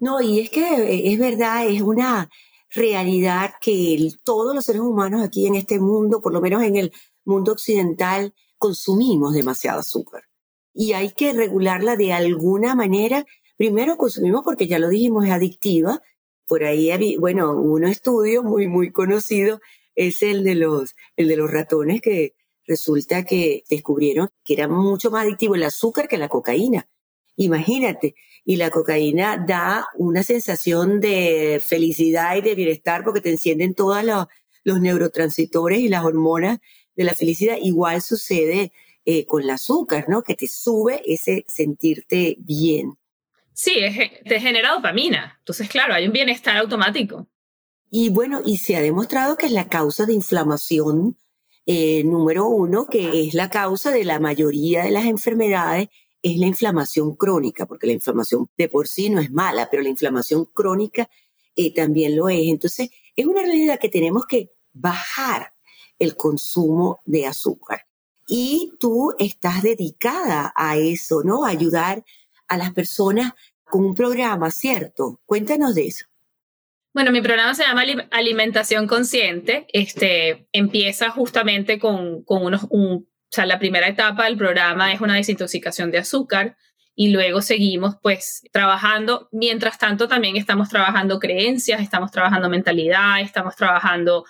No, 0.00 0.20
y 0.22 0.40
es 0.40 0.50
que 0.50 0.62
eh, 0.62 1.12
es 1.12 1.18
verdad, 1.18 1.66
es 1.66 1.82
una 1.82 2.30
realidad 2.70 3.52
que 3.60 4.10
todos 4.24 4.54
los 4.54 4.64
seres 4.64 4.80
humanos 4.80 5.22
aquí 5.22 5.46
en 5.46 5.56
este 5.56 5.78
mundo, 5.78 6.20
por 6.20 6.32
lo 6.32 6.40
menos 6.40 6.62
en 6.62 6.76
el 6.76 6.92
mundo 7.24 7.52
occidental, 7.52 8.32
consumimos 8.56 9.34
demasiado 9.34 9.80
azúcar. 9.80 10.22
Y 10.72 10.92
hay 10.92 11.10
que 11.10 11.32
regularla 11.32 11.96
de 11.96 12.12
alguna 12.12 12.74
manera. 12.74 13.26
Primero 13.58 13.96
consumimos 13.96 14.42
porque 14.44 14.68
ya 14.68 14.78
lo 14.78 14.88
dijimos, 14.88 15.26
es 15.26 15.32
adictiva. 15.32 16.00
Por 16.46 16.64
ahí, 16.64 17.16
bueno, 17.18 17.52
un 17.54 17.84
estudio 17.84 18.44
muy, 18.44 18.68
muy 18.68 18.92
conocido 18.92 19.60
es 19.96 20.22
el 20.22 20.44
de 20.44 20.54
los, 20.54 20.94
el 21.16 21.26
de 21.26 21.36
los 21.36 21.50
ratones 21.50 22.00
que 22.00 22.34
resulta 22.68 23.24
que 23.24 23.64
descubrieron 23.68 24.28
que 24.44 24.54
era 24.54 24.68
mucho 24.68 25.10
más 25.10 25.24
adictivo 25.24 25.56
el 25.56 25.64
azúcar 25.64 26.06
que 26.06 26.18
la 26.18 26.28
cocaína. 26.28 26.88
Imagínate, 27.34 28.14
y 28.44 28.56
la 28.56 28.70
cocaína 28.70 29.44
da 29.44 29.88
una 29.96 30.22
sensación 30.22 31.00
de 31.00 31.60
felicidad 31.66 32.36
y 32.36 32.42
de 32.42 32.54
bienestar 32.54 33.02
porque 33.02 33.20
te 33.20 33.30
encienden 33.30 33.74
todos 33.74 34.04
los, 34.04 34.80
neurotransmisores 34.80 35.80
y 35.80 35.88
las 35.88 36.04
hormonas 36.04 36.58
de 36.94 37.04
la 37.04 37.14
felicidad. 37.14 37.56
Igual 37.60 38.02
sucede 38.02 38.72
eh, 39.04 39.26
con 39.26 39.42
el 39.42 39.50
azúcar, 39.50 40.06
¿no? 40.08 40.22
Que 40.22 40.34
te 40.34 40.46
sube 40.46 41.02
ese 41.06 41.44
sentirte 41.48 42.36
bien. 42.38 42.97
Sí, 43.58 43.74
te 44.24 44.38
genera 44.38 44.70
dopamina. 44.70 45.34
Entonces, 45.40 45.68
claro, 45.68 45.92
hay 45.92 46.06
un 46.06 46.12
bienestar 46.12 46.56
automático. 46.58 47.26
Y 47.90 48.08
bueno, 48.08 48.40
y 48.44 48.58
se 48.58 48.76
ha 48.76 48.80
demostrado 48.80 49.36
que 49.36 49.46
es 49.46 49.52
la 49.52 49.68
causa 49.68 50.06
de 50.06 50.12
inflamación 50.12 51.16
eh, 51.66 52.04
número 52.04 52.46
uno, 52.46 52.86
que 52.86 53.26
es 53.26 53.34
la 53.34 53.50
causa 53.50 53.90
de 53.90 54.04
la 54.04 54.20
mayoría 54.20 54.84
de 54.84 54.92
las 54.92 55.06
enfermedades, 55.06 55.88
es 56.22 56.38
la 56.38 56.46
inflamación 56.46 57.16
crónica, 57.16 57.66
porque 57.66 57.88
la 57.88 57.94
inflamación 57.94 58.48
de 58.56 58.68
por 58.68 58.86
sí 58.86 59.10
no 59.10 59.20
es 59.20 59.32
mala, 59.32 59.68
pero 59.68 59.82
la 59.82 59.88
inflamación 59.88 60.44
crónica 60.44 61.10
eh, 61.56 61.74
también 61.74 62.14
lo 62.14 62.28
es. 62.28 62.42
Entonces, 62.44 62.90
es 63.16 63.26
una 63.26 63.42
realidad 63.42 63.80
que 63.80 63.88
tenemos 63.88 64.24
que 64.26 64.52
bajar 64.72 65.52
el 65.98 66.14
consumo 66.14 67.00
de 67.04 67.26
azúcar. 67.26 67.88
Y 68.28 68.74
tú 68.78 69.14
estás 69.18 69.64
dedicada 69.64 70.52
a 70.54 70.76
eso, 70.76 71.24
¿no? 71.24 71.44
A 71.44 71.48
ayudar 71.48 72.04
a 72.48 72.56
las 72.56 72.72
personas 72.72 73.34
con 73.68 73.84
un 73.84 73.94
programa, 73.94 74.50
¿cierto? 74.50 75.20
Cuéntanos 75.26 75.74
de 75.74 75.86
eso. 75.86 76.06
Bueno, 76.94 77.12
mi 77.12 77.20
programa 77.20 77.54
se 77.54 77.62
llama 77.62 77.82
Alimentación 78.10 78.86
Consciente. 78.86 79.66
Este 79.72 80.48
empieza 80.52 81.10
justamente 81.10 81.78
con, 81.78 82.24
con 82.24 82.44
unos, 82.44 82.66
un, 82.70 83.06
o 83.06 83.30
sea, 83.30 83.46
la 83.46 83.58
primera 83.58 83.86
etapa 83.86 84.24
del 84.24 84.36
programa 84.36 84.92
es 84.92 85.00
una 85.00 85.14
desintoxicación 85.14 85.90
de 85.90 85.98
azúcar 85.98 86.56
y 86.94 87.10
luego 87.10 87.42
seguimos 87.42 87.96
pues 88.02 88.42
trabajando. 88.52 89.28
Mientras 89.30 89.78
tanto, 89.78 90.08
también 90.08 90.36
estamos 90.36 90.70
trabajando 90.70 91.20
creencias, 91.20 91.80
estamos 91.80 92.10
trabajando 92.10 92.48
mentalidad, 92.48 93.20
estamos 93.20 93.54
trabajando 93.54 94.24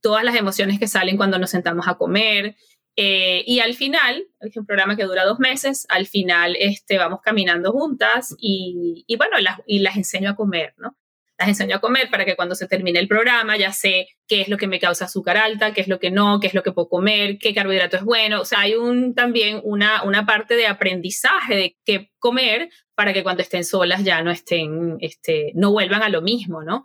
todas 0.00 0.24
las 0.24 0.36
emociones 0.36 0.78
que 0.78 0.88
salen 0.88 1.16
cuando 1.16 1.38
nos 1.38 1.50
sentamos 1.50 1.88
a 1.88 1.96
comer. 1.96 2.56
Eh, 2.96 3.44
y 3.46 3.60
al 3.60 3.74
final, 3.74 4.26
es 4.40 4.56
un 4.56 4.66
programa 4.66 4.96
que 4.96 5.04
dura 5.04 5.24
dos 5.24 5.38
meses, 5.38 5.86
al 5.88 6.06
final 6.06 6.56
este, 6.58 6.96
vamos 6.96 7.20
caminando 7.22 7.72
juntas 7.72 8.34
y, 8.38 9.04
y 9.06 9.16
bueno, 9.16 9.36
y 9.66 9.80
las 9.80 9.96
enseño 9.96 10.30
a 10.30 10.36
comer, 10.36 10.74
¿no? 10.78 10.96
las 11.38 11.48
enseño 11.48 11.76
a 11.76 11.80
comer 11.80 12.08
para 12.10 12.24
que 12.24 12.36
cuando 12.36 12.54
se 12.54 12.66
termine 12.66 12.98
el 12.98 13.08
programa 13.08 13.56
ya 13.56 13.72
sé 13.72 14.08
qué 14.26 14.40
es 14.40 14.48
lo 14.48 14.56
que 14.56 14.66
me 14.66 14.80
causa 14.80 15.04
azúcar 15.04 15.36
alta, 15.36 15.72
qué 15.72 15.82
es 15.82 15.88
lo 15.88 15.98
que 15.98 16.10
no, 16.10 16.40
qué 16.40 16.46
es 16.46 16.54
lo 16.54 16.62
que 16.62 16.72
puedo 16.72 16.88
comer, 16.88 17.38
qué 17.38 17.54
carbohidrato 17.54 17.96
es 17.96 18.04
bueno. 18.04 18.40
O 18.40 18.44
sea, 18.44 18.60
hay 18.60 18.74
un, 18.74 19.14
también 19.14 19.60
una, 19.62 20.02
una 20.02 20.24
parte 20.24 20.56
de 20.56 20.66
aprendizaje 20.66 21.54
de 21.54 21.76
qué 21.84 22.10
comer 22.18 22.70
para 22.94 23.12
que 23.12 23.22
cuando 23.22 23.42
estén 23.42 23.64
solas 23.64 24.02
ya 24.02 24.22
no 24.22 24.30
estén, 24.30 24.96
este, 25.00 25.52
no 25.54 25.70
vuelvan 25.72 26.02
a 26.02 26.08
lo 26.08 26.22
mismo, 26.22 26.62
¿no? 26.62 26.84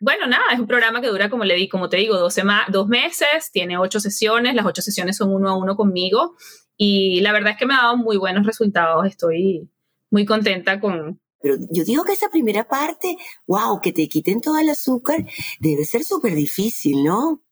Bueno, 0.00 0.26
nada, 0.26 0.44
es 0.52 0.60
un 0.60 0.66
programa 0.66 1.00
que 1.00 1.08
dura, 1.08 1.28
como 1.28 1.44
le 1.44 1.54
di, 1.54 1.68
como 1.68 1.88
te 1.88 1.96
digo, 1.96 2.16
dos, 2.16 2.36
dos 2.68 2.88
meses, 2.88 3.50
tiene 3.52 3.78
ocho 3.78 4.00
sesiones, 4.00 4.54
las 4.54 4.66
ocho 4.66 4.82
sesiones 4.82 5.16
son 5.16 5.32
uno 5.34 5.50
a 5.50 5.56
uno 5.56 5.76
conmigo 5.76 6.36
y 6.76 7.20
la 7.20 7.32
verdad 7.32 7.52
es 7.52 7.58
que 7.58 7.66
me 7.66 7.74
ha 7.74 7.78
dado 7.78 7.96
muy 7.96 8.16
buenos 8.16 8.46
resultados, 8.46 9.04
estoy 9.06 9.68
muy 10.10 10.24
contenta 10.24 10.80
con, 10.80 11.20
pero 11.40 11.56
yo 11.70 11.84
digo 11.84 12.04
que 12.04 12.12
esa 12.12 12.30
primera 12.30 12.66
parte, 12.66 13.16
wow, 13.46 13.80
que 13.80 13.92
te 13.92 14.08
quiten 14.08 14.40
todo 14.40 14.58
el 14.58 14.68
azúcar, 14.68 15.24
debe 15.60 15.84
ser 15.84 16.04
súper 16.04 16.34
difícil, 16.34 17.04
¿no? 17.04 17.42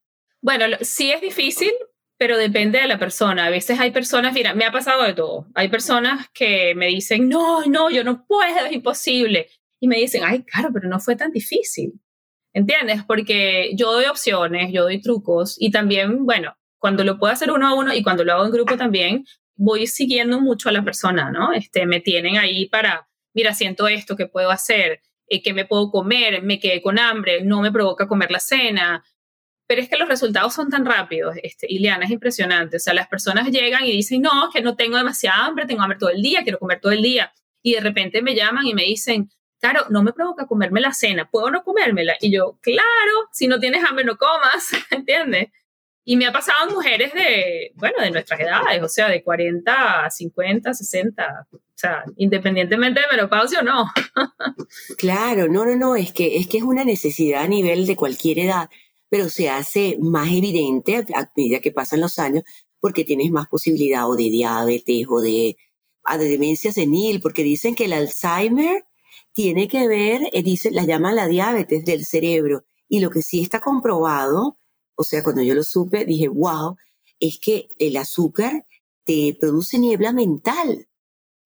Bueno, 0.40 0.64
sí 0.80 1.12
es 1.12 1.20
difícil, 1.20 1.72
pero 2.18 2.36
depende 2.36 2.80
de 2.80 2.88
la 2.88 2.98
persona. 2.98 3.46
A 3.46 3.50
veces 3.50 3.78
hay 3.78 3.92
personas, 3.92 4.32
mira, 4.32 4.54
me 4.54 4.64
ha 4.64 4.72
pasado 4.72 5.02
de 5.04 5.14
todo. 5.14 5.46
Hay 5.54 5.68
personas 5.68 6.28
que 6.32 6.74
me 6.74 6.86
dicen, 6.88 7.28
no, 7.28 7.64
no, 7.66 7.90
yo 7.90 8.02
no 8.02 8.26
puedo, 8.26 8.66
es 8.66 8.72
imposible. 8.72 9.48
Y 9.78 9.88
me 9.88 9.96
dicen, 9.96 10.22
ay, 10.24 10.42
claro, 10.42 10.70
pero 10.72 10.88
no 10.88 10.98
fue 10.98 11.16
tan 11.16 11.30
difícil. 11.30 12.00
¿Entiendes? 12.56 13.02
Porque 13.06 13.72
yo 13.74 13.92
doy 13.92 14.06
opciones, 14.06 14.72
yo 14.72 14.84
doy 14.84 15.00
trucos 15.00 15.56
y 15.58 15.70
también, 15.70 16.24
bueno, 16.24 16.56
cuando 16.78 17.04
lo 17.04 17.18
puedo 17.18 17.32
hacer 17.32 17.50
uno 17.50 17.68
a 17.68 17.74
uno 17.74 17.92
y 17.92 18.02
cuando 18.02 18.24
lo 18.24 18.32
hago 18.32 18.46
en 18.46 18.52
grupo 18.52 18.76
también, 18.76 19.26
voy 19.56 19.86
siguiendo 19.86 20.40
mucho 20.40 20.68
a 20.68 20.72
la 20.72 20.82
persona, 20.82 21.30
¿no? 21.30 21.52
Este, 21.52 21.84
me 21.86 22.00
tienen 22.00 22.38
ahí 22.38 22.66
para 22.68 23.08
mira, 23.36 23.52
siento 23.52 23.86
esto, 23.86 24.16
¿qué 24.16 24.26
puedo 24.26 24.50
hacer? 24.50 25.02
Eh, 25.28 25.42
¿Qué 25.42 25.52
me 25.52 25.66
puedo 25.66 25.90
comer? 25.90 26.42
Me 26.42 26.58
quedé 26.58 26.80
con 26.80 26.98
hambre, 26.98 27.42
no 27.44 27.60
me 27.60 27.70
provoca 27.70 28.08
comer 28.08 28.30
la 28.30 28.40
cena. 28.40 29.04
Pero 29.68 29.82
es 29.82 29.90
que 29.90 29.98
los 29.98 30.08
resultados 30.08 30.54
son 30.54 30.70
tan 30.70 30.86
rápidos, 30.86 31.36
este, 31.42 31.66
Ileana, 31.68 32.06
es 32.06 32.10
impresionante. 32.10 32.78
O 32.78 32.80
sea, 32.80 32.94
las 32.94 33.08
personas 33.08 33.50
llegan 33.50 33.84
y 33.84 33.92
dicen, 33.92 34.22
no, 34.22 34.48
que 34.52 34.62
no 34.62 34.74
tengo 34.74 34.96
demasiada 34.96 35.44
hambre, 35.44 35.66
tengo 35.66 35.82
hambre 35.82 35.98
todo 35.98 36.10
el 36.10 36.22
día, 36.22 36.42
quiero 36.44 36.58
comer 36.58 36.80
todo 36.80 36.92
el 36.92 37.02
día. 37.02 37.30
Y 37.62 37.74
de 37.74 37.80
repente 37.80 38.22
me 38.22 38.34
llaman 38.34 38.66
y 38.66 38.72
me 38.72 38.84
dicen, 38.84 39.28
claro, 39.60 39.86
no 39.90 40.02
me 40.02 40.12
provoca 40.12 40.46
comerme 40.46 40.80
la 40.80 40.92
cena, 40.92 41.28
¿puedo 41.30 41.50
no 41.50 41.64
comérmela? 41.64 42.16
Y 42.20 42.32
yo, 42.32 42.58
claro, 42.60 43.28
si 43.32 43.46
no 43.46 43.58
tienes 43.58 43.84
hambre 43.84 44.04
no 44.04 44.16
comas, 44.16 44.70
¿entiendes? 44.90 45.48
Y 46.04 46.16
me 46.16 46.26
ha 46.26 46.32
pasado 46.32 46.70
mujeres 46.70 47.12
de, 47.14 47.72
bueno, 47.74 47.96
de 48.00 48.12
nuestras 48.12 48.38
edades, 48.38 48.80
o 48.80 48.88
sea, 48.88 49.08
de 49.08 49.24
40, 49.24 50.08
50, 50.08 50.72
60, 50.72 51.48
o 51.52 51.58
sea, 51.74 52.04
independientemente 52.16 53.00
de 53.00 53.06
menopausia 53.10 53.58
o 53.58 53.64
no. 53.64 53.86
claro, 54.98 55.48
no, 55.48 55.64
no, 55.64 55.74
no, 55.74 55.96
es 55.96 56.12
que, 56.12 56.36
es 56.36 56.46
que 56.46 56.58
es 56.58 56.62
una 56.62 56.84
necesidad 56.84 57.42
a 57.42 57.48
nivel 57.48 57.86
de 57.86 57.96
cualquier 57.96 58.38
edad, 58.38 58.70
pero 59.08 59.28
se 59.28 59.50
hace 59.50 59.96
más 60.00 60.28
evidente 60.28 61.04
a 61.14 61.30
medida 61.36 61.60
que 61.60 61.72
pasan 61.72 62.00
los 62.00 62.20
años 62.20 62.44
porque 62.78 63.04
tienes 63.04 63.32
más 63.32 63.48
posibilidad 63.48 64.08
o 64.08 64.14
de 64.14 64.30
diabetes 64.30 65.06
o 65.08 65.20
de, 65.20 65.56
de 66.18 66.24
demencia 66.28 66.70
senil, 66.70 67.20
porque 67.20 67.42
dicen 67.42 67.74
que 67.74 67.86
el 67.86 67.92
Alzheimer 67.92 68.84
tiene 69.36 69.68
que 69.68 69.86
ver, 69.86 70.22
eh, 70.32 70.42
dice, 70.42 70.72
la 70.72 70.84
llaman 70.84 71.14
la 71.14 71.28
diabetes 71.28 71.84
del 71.84 72.04
cerebro, 72.04 72.64
y 72.88 73.00
lo 73.00 73.10
que 73.10 73.22
sí 73.22 73.42
está 73.42 73.60
comprobado 73.60 74.58
o 74.96 75.04
sea, 75.04 75.22
cuando 75.22 75.42
yo 75.42 75.54
lo 75.54 75.62
supe, 75.62 76.04
dije, 76.04 76.28
wow, 76.28 76.76
es 77.20 77.38
que 77.38 77.68
el 77.78 77.96
azúcar 77.96 78.66
te 79.04 79.36
produce 79.38 79.78
niebla 79.78 80.12
mental. 80.12 80.88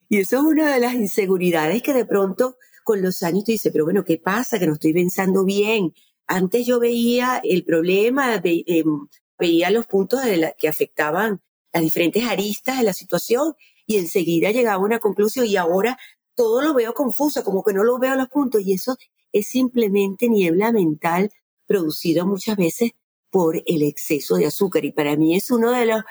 Y 0.09 0.19
eso 0.19 0.39
es 0.39 0.43
una 0.45 0.73
de 0.73 0.81
las 0.81 0.95
inseguridades 0.95 1.83
que 1.83 1.93
de 1.93 2.05
pronto 2.05 2.57
con 2.85 3.03
los 3.03 3.23
años 3.23 3.45
te 3.45 3.53
dice, 3.53 3.71
pero 3.71 3.85
bueno, 3.85 4.05
¿qué 4.05 4.19
pasa? 4.19 4.59
Que 4.59 4.67
no 4.67 4.75
estoy 4.75 4.93
pensando 4.93 5.45
bien. 5.45 5.93
Antes 6.27 6.65
yo 6.65 6.81
veía 6.81 7.41
el 7.45 7.65
problema, 7.65 8.41
em, 8.45 9.09
veía 9.39 9.71
los 9.71 9.87
puntos 9.87 10.25
de 10.25 10.55
que 10.57 10.69
afectaban 10.69 11.41
las 11.73 11.83
diferentes 11.83 12.25
aristas 12.25 12.79
de 12.79 12.85
la 12.85 12.93
situación 12.93 13.55
y 13.87 13.97
enseguida 13.97 14.53
llegaba 14.53 14.77
a 14.77 14.87
una 14.87 15.01
conclusión 15.01 15.47
y 15.47 15.57
ahora 15.57 15.99
todo 16.41 16.63
lo 16.63 16.73
veo 16.73 16.95
confuso, 16.95 17.45
como 17.45 17.63
que 17.63 17.75
no 17.75 17.85
lo 17.85 17.99
veo 17.99 18.15
los 18.15 18.31
puntos 18.31 18.63
y 18.63 18.73
eso 18.73 18.97
es 19.31 19.49
simplemente 19.49 20.27
niebla 20.31 20.73
mental 20.73 21.31
producido 21.67 22.25
muchas 22.25 22.57
veces 22.57 22.93
por 23.29 23.63
el 23.67 23.83
exceso 23.83 24.37
de 24.37 24.47
azúcar. 24.47 24.87
Y 24.87 24.93
para 24.93 25.17
mí 25.17 25.37
es 25.37 25.51
uno 25.51 25.71
de 25.71 25.85
los, 25.85 26.03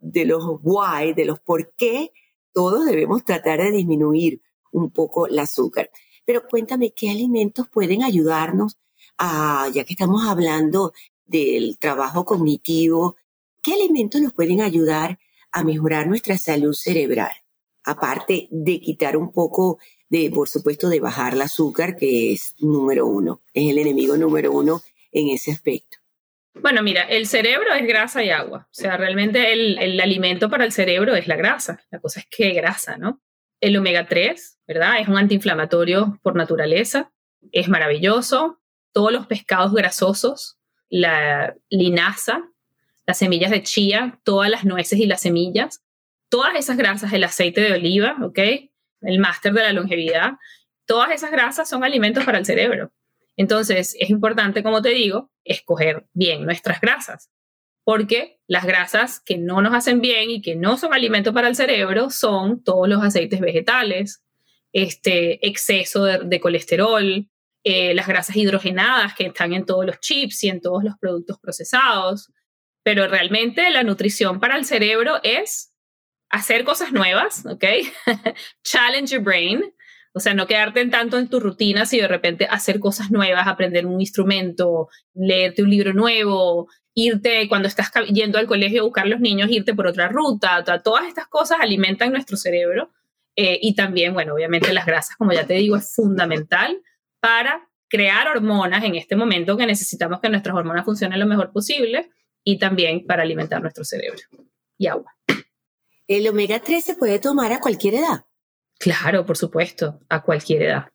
de 0.00 0.24
los 0.24 0.42
why, 0.60 1.14
de 1.14 1.24
los 1.24 1.38
por 1.38 1.72
qué 1.76 2.10
todos 2.52 2.84
debemos 2.84 3.24
tratar 3.24 3.60
de 3.60 3.70
disminuir 3.70 4.42
un 4.72 4.90
poco 4.90 5.28
el 5.28 5.38
azúcar. 5.38 5.88
Pero 6.24 6.42
cuéntame, 6.50 6.90
¿qué 6.90 7.08
alimentos 7.08 7.68
pueden 7.68 8.02
ayudarnos 8.02 8.78
a, 9.18 9.70
ya 9.72 9.84
que 9.84 9.92
estamos 9.92 10.26
hablando 10.26 10.94
del 11.26 11.78
trabajo 11.78 12.24
cognitivo, 12.24 13.14
qué 13.62 13.74
alimentos 13.74 14.20
nos 14.20 14.32
pueden 14.32 14.62
ayudar 14.62 15.20
a 15.52 15.62
mejorar 15.62 16.08
nuestra 16.08 16.38
salud 16.38 16.74
cerebral? 16.74 17.45
Aparte 17.86 18.48
de 18.50 18.80
quitar 18.80 19.16
un 19.16 19.32
poco 19.32 19.78
de, 20.08 20.30
por 20.30 20.48
supuesto, 20.48 20.88
de 20.88 21.00
bajar 21.00 21.34
el 21.34 21.42
azúcar, 21.42 21.96
que 21.96 22.32
es 22.32 22.54
número 22.58 23.06
uno, 23.06 23.42
es 23.54 23.70
el 23.70 23.78
enemigo 23.78 24.16
número 24.16 24.52
uno 24.52 24.82
en 25.12 25.28
ese 25.28 25.52
aspecto. 25.52 25.98
Bueno, 26.60 26.82
mira, 26.82 27.02
el 27.02 27.26
cerebro 27.26 27.72
es 27.74 27.86
grasa 27.86 28.24
y 28.24 28.30
agua. 28.30 28.66
O 28.70 28.74
sea, 28.74 28.96
realmente 28.96 29.52
el, 29.52 30.00
alimento 30.00 30.48
para 30.48 30.64
el 30.64 30.72
cerebro 30.72 31.14
es 31.14 31.28
la 31.28 31.36
grasa. 31.36 31.80
La 31.90 32.00
cosa 32.00 32.20
es 32.20 32.26
que 32.30 32.52
grasa, 32.52 32.96
¿no? 32.96 33.20
El 33.60 33.76
omega 33.76 34.06
3, 34.06 34.60
¿verdad? 34.66 35.00
Es 35.00 35.08
un 35.08 35.18
antiinflamatorio 35.18 36.18
por 36.22 36.34
naturaleza. 36.34 37.12
Es 37.52 37.68
maravilloso. 37.68 38.60
Todos 38.92 39.12
los 39.12 39.26
pescados 39.26 39.74
grasosos, 39.74 40.58
la 40.88 41.54
linaza, 41.68 42.50
las 43.06 43.18
semillas 43.18 43.50
de 43.50 43.62
chía, 43.62 44.18
todas 44.24 44.50
las 44.50 44.64
nueces 44.64 44.98
y 44.98 45.06
las 45.06 45.20
semillas, 45.20 45.82
todas 46.28 46.54
esas 46.56 46.76
grasas, 46.76 47.12
el 47.12 47.24
aceite 47.24 47.60
de 47.60 47.72
oliva, 47.74 48.16
¿ok? 48.22 48.38
El 49.02 49.18
máster 49.18 49.52
de 49.52 49.62
la 49.62 49.72
longevidad, 49.72 50.32
todas 50.86 51.10
esas 51.10 51.30
grasas 51.30 51.68
son 51.68 51.84
alimentos 51.84 52.24
para 52.24 52.38
el 52.38 52.46
cerebro. 52.46 52.92
Entonces, 53.36 53.94
es 53.98 54.10
importante, 54.10 54.62
como 54.62 54.80
te 54.80 54.90
digo, 54.90 55.30
escoger 55.44 56.06
bien 56.14 56.44
nuestras 56.44 56.80
grasas, 56.80 57.30
porque 57.84 58.40
las 58.46 58.64
grasas 58.64 59.20
que 59.20 59.36
no 59.36 59.60
nos 59.60 59.74
hacen 59.74 60.00
bien 60.00 60.30
y 60.30 60.40
que 60.40 60.56
no 60.56 60.76
son 60.78 60.94
alimentos 60.94 61.34
para 61.34 61.48
el 61.48 61.54
cerebro 61.54 62.10
son 62.10 62.64
todos 62.64 62.88
los 62.88 63.02
aceites 63.02 63.40
vegetales, 63.40 64.24
este 64.72 65.46
exceso 65.46 66.04
de, 66.04 66.40
colesterol, 66.40 67.28
eh, 67.64 67.94
las 67.94 68.06
grasas 68.06 68.36
hidrogenadas 68.36 69.14
que 69.14 69.26
están 69.26 69.52
en 69.52 69.64
todos 69.64 69.86
los 69.86 70.00
chips 70.00 70.44
y 70.44 70.48
en 70.48 70.60
todos 70.60 70.84
los 70.84 70.96
productos 70.98 71.38
procesados. 71.38 72.32
Pero 72.82 73.06
realmente 73.08 73.70
la 73.70 73.82
nutrición 73.82 74.38
para 74.38 74.56
el 74.56 74.64
cerebro 74.64 75.20
es 75.22 75.72
hacer 76.30 76.64
cosas 76.64 76.92
nuevas, 76.92 77.44
¿ok? 77.46 77.64
Challenge 78.64 79.10
your 79.12 79.22
brain, 79.22 79.62
o 80.12 80.20
sea, 80.20 80.32
no 80.32 80.46
quedarte 80.46 80.80
en 80.80 80.90
tanto 80.90 81.18
en 81.18 81.28
tu 81.28 81.40
rutina, 81.40 81.84
sino 81.84 82.02
de 82.02 82.08
repente 82.08 82.46
hacer 82.50 82.80
cosas 82.80 83.10
nuevas, 83.10 83.46
aprender 83.46 83.84
un 83.86 84.00
instrumento, 84.00 84.88
leerte 85.14 85.62
un 85.62 85.70
libro 85.70 85.92
nuevo, 85.92 86.68
irte 86.94 87.46
cuando 87.48 87.68
estás 87.68 87.92
yendo 88.12 88.38
al 88.38 88.46
colegio 88.46 88.80
a 88.80 88.84
buscar 88.84 89.06
los 89.06 89.20
niños, 89.20 89.50
irte 89.50 89.74
por 89.74 89.86
otra 89.86 90.08
ruta. 90.08 90.64
todas 90.82 91.06
estas 91.06 91.26
cosas 91.26 91.58
alimentan 91.60 92.12
nuestro 92.12 92.38
cerebro. 92.38 92.90
Eh, 93.36 93.58
y 93.60 93.74
también, 93.74 94.14
bueno, 94.14 94.32
obviamente 94.32 94.72
las 94.72 94.86
grasas, 94.86 95.14
como 95.16 95.32
ya 95.32 95.46
te 95.46 95.52
digo, 95.52 95.76
es 95.76 95.94
fundamental 95.94 96.80
para 97.20 97.68
crear 97.88 98.28
hormonas 98.28 98.82
en 98.84 98.94
este 98.94 99.14
momento 99.14 99.58
que 99.58 99.66
necesitamos 99.66 100.20
que 100.20 100.30
nuestras 100.30 100.56
hormonas 100.56 100.86
funcionen 100.86 101.20
lo 101.20 101.26
mejor 101.26 101.52
posible 101.52 102.10
y 102.42 102.58
también 102.58 103.04
para 103.04 103.22
alimentar 103.22 103.60
nuestro 103.60 103.84
cerebro 103.84 104.20
y 104.78 104.86
agua. 104.86 105.14
¿El 106.08 106.28
omega 106.28 106.60
3 106.60 106.84
se 106.84 106.94
puede 106.94 107.18
tomar 107.18 107.52
a 107.52 107.60
cualquier 107.60 107.94
edad? 107.94 108.26
Claro, 108.78 109.26
por 109.26 109.36
supuesto, 109.36 110.00
a 110.08 110.22
cualquier 110.22 110.62
edad. 110.62 110.88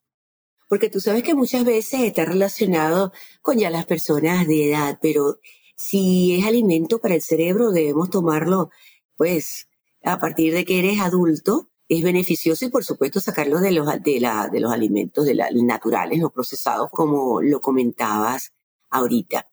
Porque 0.70 0.90
tú 0.90 1.02
sabes 1.02 1.24
que 1.24 1.36
muchas 1.36 1.66
veces 1.66 2.02
está 2.02 2.24
relacionado 2.24 3.12
con 3.42 3.58
ya 3.58 3.70
las 3.70 3.86
personas 3.86 4.48
de 4.48 4.70
edad, 4.70 5.00
pero 5.02 5.40
si 5.76 6.40
es 6.40 6.46
alimento 6.46 7.00
para 7.00 7.16
el 7.16 7.22
cerebro, 7.22 7.72
debemos 7.72 8.10
tomarlo, 8.10 8.70
pues, 9.18 9.68
a 10.04 10.20
partir 10.20 10.54
de 10.54 10.64
que 10.64 10.80
eres 10.80 11.02
adulto, 11.02 11.70
es 11.90 12.04
beneficioso 12.04 12.64
y 12.64 12.70
por 12.70 12.86
supuesto 12.86 13.20
sacarlo 13.20 13.60
de 13.60 13.72
los, 13.72 13.86
de 14.02 14.22
la, 14.22 14.48
de 14.48 14.62
los 14.62 14.72
alimentos 14.72 15.26
de 15.26 15.36
la, 15.36 15.50
naturales, 15.52 16.20
no 16.20 16.30
procesados, 16.30 16.90
como 16.90 17.42
lo 17.42 17.60
comentabas 17.60 18.54
ahorita. 18.90 19.50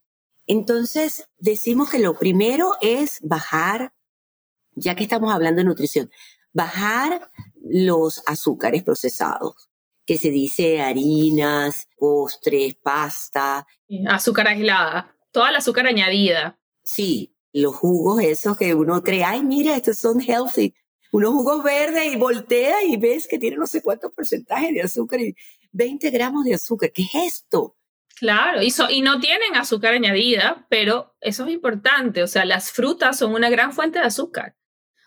Entonces, 0.47 1.29
decimos 1.39 1.91
que 1.91 1.99
lo 1.99 2.17
primero 2.17 2.75
es 2.81 3.19
bajar, 3.23 3.93
ya 4.81 4.95
que 4.95 5.05
estamos 5.05 5.33
hablando 5.33 5.61
de 5.61 5.65
nutrición, 5.65 6.11
bajar 6.53 7.31
los 7.63 8.23
azúcares 8.27 8.83
procesados, 8.83 9.69
que 10.07 10.19
se 10.19 10.31
dice 10.31 10.81
harinas, 10.81 11.89
postres, 11.97 12.75
pasta. 12.77 13.67
Azúcar 14.09 14.49
aislada, 14.49 15.17
toda 15.31 15.53
la 15.53 15.59
azúcar 15.59 15.87
añadida. 15.87 16.59
Sí, 16.83 17.35
los 17.53 17.77
jugos 17.77 18.23
esos 18.23 18.57
que 18.57 18.75
uno 18.75 19.03
cree, 19.03 19.25
ay, 19.25 19.43
mira, 19.43 19.77
estos 19.77 19.99
son 19.99 20.21
healthy. 20.21 20.75
Unos 21.11 21.33
jugos 21.33 21.63
verdes 21.63 22.13
y 22.13 22.17
voltea 22.17 22.85
y 22.85 22.97
ves 22.97 23.27
que 23.27 23.39
tiene 23.39 23.57
no 23.57 23.67
sé 23.67 23.83
cuántos 23.83 24.13
porcentajes 24.13 24.75
de 24.75 24.83
azúcar 24.83 25.21
y 25.21 25.35
20 25.73 26.11
gramos 26.11 26.45
de 26.45 26.55
azúcar. 26.55 26.93
¿Qué 26.93 27.03
es 27.03 27.15
esto? 27.15 27.77
Claro, 28.17 28.63
y, 28.63 28.73
y, 28.91 29.01
no 29.01 29.21
tienen 29.21 29.55
azúcar 29.55 29.95
añadida, 29.95 30.67
pero 30.69 31.15
eso 31.21 31.47
es 31.47 31.53
importante. 31.53 32.23
O 32.23 32.27
sea, 32.27 32.45
las 32.45 32.73
frutas 32.73 33.17
son 33.17 33.33
una 33.33 33.49
gran 33.49 33.73
fuente 33.73 34.01
de 34.01 34.07
azúcar. 34.07 34.57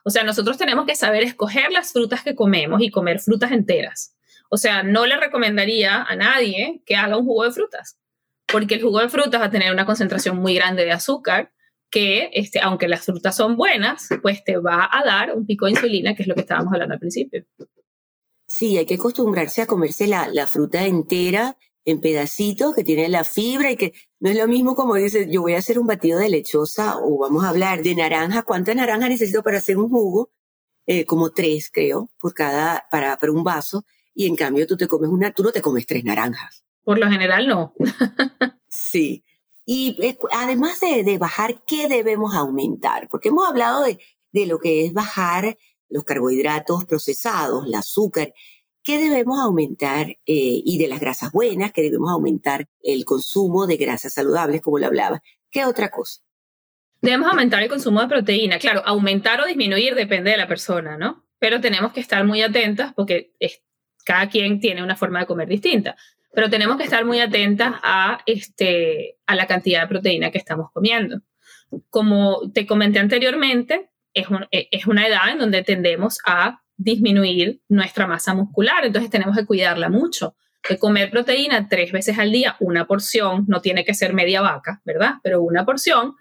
O 0.04 0.10
sea, 0.10 0.24
nosotros 0.24 0.58
tenemos 0.58 0.86
que 0.86 0.96
saber 0.96 1.24
escoger 1.24 1.72
las 1.72 1.92
frutas 1.92 2.24
que 2.24 2.36
comemos 2.36 2.82
y 2.82 2.90
comer 2.90 3.20
frutas 3.20 3.52
enteras. 3.52 4.16
O 4.50 4.58
sea, 4.58 4.84
no 4.84 5.06
le 5.06 5.18
recomendaría 5.18 6.04
a 6.04 6.16
nadie 6.16 6.82
que 6.86 6.96
haga 6.96 7.18
un 7.18 7.26
jugo 7.26 7.46
de 7.46 7.52
frutas, 7.52 7.98
porque 8.52 8.76
el 8.76 8.82
jugo 8.82 9.00
de 9.00 9.10
frutas 9.10 9.40
va 9.40 9.46
a 9.46 9.52
tener 9.52 9.72
una 9.72 9.86
concentración 9.86 10.38
muy 10.38 10.56
grande 10.56 10.84
de 10.84 10.92
azúcar 10.92 11.52
que, 11.90 12.30
este, 12.34 12.60
aunque 12.60 12.88
las 12.88 13.06
frutas 13.06 13.36
son 13.36 13.56
buenas, 13.56 14.10
pues 14.22 14.44
te 14.44 14.58
va 14.58 14.90
a 14.92 15.04
dar 15.06 15.36
un 15.36 15.46
pico 15.46 15.66
de 15.66 15.72
insulina, 15.72 16.16
que 16.16 16.24
es 16.24 16.28
lo 16.28 16.36
que 16.36 16.42
estábamos 16.42 16.74
hablando 16.74 16.94
al 16.94 17.00
principio. 17.00 17.46
Sí, 18.46 18.78
hay 18.78 18.86
que 18.86 18.96
acostumbrarse 18.96 19.62
a 19.62 19.68
comerse 19.68 20.08
la, 20.08 20.28
la 20.28 20.48
fruta 20.48 20.86
entera 20.86 21.58
en 21.86 22.00
pedacitos 22.00 22.76
que 22.76 22.84
tiene 22.84 23.10
la 23.10 23.24
fibra 23.24 23.72
y 23.72 23.76
que 23.76 23.94
no 24.20 24.30
es 24.30 24.38
lo 24.38 24.48
mismo 24.48 24.76
como 24.76 24.96
dices, 24.96 25.28
yo 25.30 25.42
voy 25.42 25.54
a 25.54 25.60
hacer 25.60 25.80
un 25.80 25.88
batido 25.88 26.20
de 26.20 26.30
lechosa 26.30 26.98
o 26.98 27.18
vamos 27.18 27.44
a 27.44 27.50
hablar 27.50 27.82
de 27.82 27.96
naranja. 27.96 28.44
¿Cuánta 28.44 28.74
naranja 28.76 29.10
necesito 29.10 29.44
para 29.44 29.58
hacer 29.58 29.78
un 29.78 29.90
jugo? 29.90 30.32
Eh, 30.86 31.06
como 31.06 31.32
tres, 31.32 31.70
creo, 31.72 32.10
por 32.20 32.34
cada, 32.34 32.86
para, 32.92 33.18
para 33.18 33.32
un 33.32 33.44
vaso. 33.44 33.86
Y 34.14 34.28
en 34.28 34.36
cambio 34.36 34.68
tú 34.68 34.78
te 34.78 34.88
comes 34.88 35.10
una, 35.10 35.32
tú 35.32 35.44
no 35.44 35.52
te 35.52 35.62
comes 35.62 35.86
tres 35.86 36.04
naranjas. 36.04 36.64
Por 36.84 37.00
lo 37.00 37.10
general 37.10 37.48
no. 37.48 37.74
sí. 38.68 39.24
Y 39.66 39.98
eh, 40.02 40.18
además 40.32 40.80
de, 40.80 41.04
de, 41.04 41.18
bajar, 41.18 41.64
¿qué 41.66 41.88
debemos 41.88 42.36
aumentar? 42.36 43.08
Porque 43.10 43.30
hemos 43.30 43.48
hablado 43.48 43.84
de, 43.84 44.00
de 44.32 44.46
lo 44.46 44.60
que 44.60 44.86
es 44.86 44.94
bajar 44.94 45.58
los 45.90 46.04
carbohidratos 46.04 46.86
procesados, 46.86 47.66
el 47.68 47.76
azúcar, 47.76 48.34
¿Qué 48.84 48.98
debemos 48.98 49.40
aumentar? 49.40 50.08
Eh, 50.08 50.18
y 50.26 50.78
de 50.80 50.88
las 50.88 51.00
grasas 51.00 51.32
buenas, 51.32 51.72
que 51.72 51.84
debemos 51.84 52.10
aumentar 52.10 52.68
el 52.82 53.06
consumo 53.06 53.68
de 53.68 53.78
grasas 53.78 54.14
saludables, 54.14 54.62
como 54.62 54.80
lo 54.80 54.88
hablaba. 54.88 55.22
¿Qué 55.52 55.66
otra 55.66 55.90
cosa? 55.90 56.22
Debemos 57.02 57.30
aumentar 57.30 57.62
el 57.62 57.70
consumo 57.70 58.02
de 58.02 58.08
proteína. 58.08 58.58
Claro, 58.58 58.82
aumentar 58.86 59.40
o 59.42 59.46
disminuir 59.46 59.96
depende 59.96 60.32
de 60.32 60.38
la 60.38 60.48
persona, 60.48 60.98
¿no? 60.98 61.26
Pero 61.40 61.62
tenemos 61.62 61.94
que 61.94 62.00
estar 62.00 62.24
muy 62.26 62.42
atentas 62.42 62.94
porque 62.96 63.34
cada 64.06 64.30
quien 64.30 64.60
tiene 64.60 64.84
una 64.84 64.96
forma 64.96 65.20
de 65.20 65.26
comer 65.26 65.48
distinta. 65.48 65.96
Pero 66.34 66.50
tenemos 66.50 66.78
que 66.78 66.84
estar 66.84 67.04
muy 67.06 67.20
atentas 67.20 67.76
a, 67.84 68.22
este, 68.26 69.18
a 69.28 69.36
la 69.36 69.48
cantidad 69.48 69.82
de 69.82 69.88
proteína 69.88 70.32
que 70.32 70.38
estamos 70.38 70.72
comiendo. 70.72 71.22
Como 71.90 72.52
te 72.52 72.66
comenté 72.66 73.00
anteriormente, 73.00 73.92
es, 74.14 74.28
es 74.50 74.88
una 74.88 75.08
edad 75.08 75.30
en 75.30 75.40
donde 75.40 75.64
tendemos 75.64 76.20
a 76.26 76.61
disminuir 76.84 77.62
nuestra 77.70 78.08
masa 78.08 78.34
muscular. 78.34 78.86
Entonces 78.86 79.10
tenemos 79.10 79.38
que 79.38 79.46
cuidarla 79.46 79.90
mucho. 79.90 80.36
De 80.68 80.78
comer 80.78 81.10
proteína 81.10 81.68
tres 81.68 81.92
veces 81.92 82.20
al 82.20 82.32
día, 82.32 82.56
una 82.60 82.86
porción, 82.86 83.46
no 83.48 83.62
tiene 83.62 83.84
que 83.84 83.94
ser 83.94 84.14
media 84.14 84.42
vaca, 84.42 84.82
¿verdad? 84.86 85.16
Pero 85.24 85.42
una 85.42 85.66
porción 85.66 86.16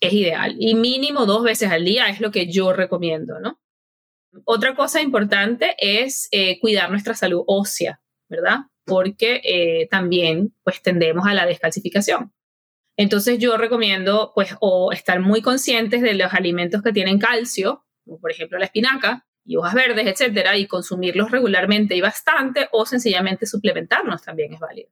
es 0.00 0.12
ideal. 0.12 0.56
Y 0.58 0.74
mínimo 0.74 1.26
dos 1.26 1.42
veces 1.42 1.70
al 1.70 1.84
día 1.84 2.08
es 2.08 2.20
lo 2.20 2.30
que 2.30 2.50
yo 2.50 2.72
recomiendo, 2.72 3.38
¿no? 3.40 3.60
Otra 4.44 4.74
cosa 4.74 5.00
importante 5.00 5.76
es 5.78 6.28
eh, 6.32 6.58
cuidar 6.60 6.90
nuestra 6.90 7.14
salud 7.14 7.42
ósea, 7.46 8.00
¿verdad? 8.28 8.60
Porque 8.84 9.40
eh, 9.44 9.86
también 9.90 10.54
pues 10.64 10.82
tendemos 10.82 11.26
a 11.26 11.34
la 11.34 11.46
descalcificación. 11.46 12.32
Entonces 12.96 13.38
yo 13.38 13.56
recomiendo 13.56 14.32
pues 14.34 14.56
o 14.60 14.92
estar 14.92 15.20
muy 15.20 15.42
conscientes 15.42 16.02
de 16.02 16.14
los 16.14 16.32
alimentos 16.32 16.82
que 16.82 16.92
tienen 16.92 17.18
calcio, 17.18 17.84
como 18.04 18.18
por 18.18 18.30
ejemplo 18.30 18.58
la 18.58 18.66
espinaca, 18.66 19.26
y 19.44 19.56
hojas 19.56 19.74
verdes, 19.74 20.06
etcétera, 20.06 20.56
y 20.56 20.66
consumirlos 20.66 21.30
regularmente 21.30 21.94
y 21.94 22.00
bastante, 22.00 22.68
o 22.72 22.86
sencillamente 22.86 23.46
suplementarnos 23.46 24.22
también 24.22 24.54
es 24.54 24.60
válido. 24.60 24.90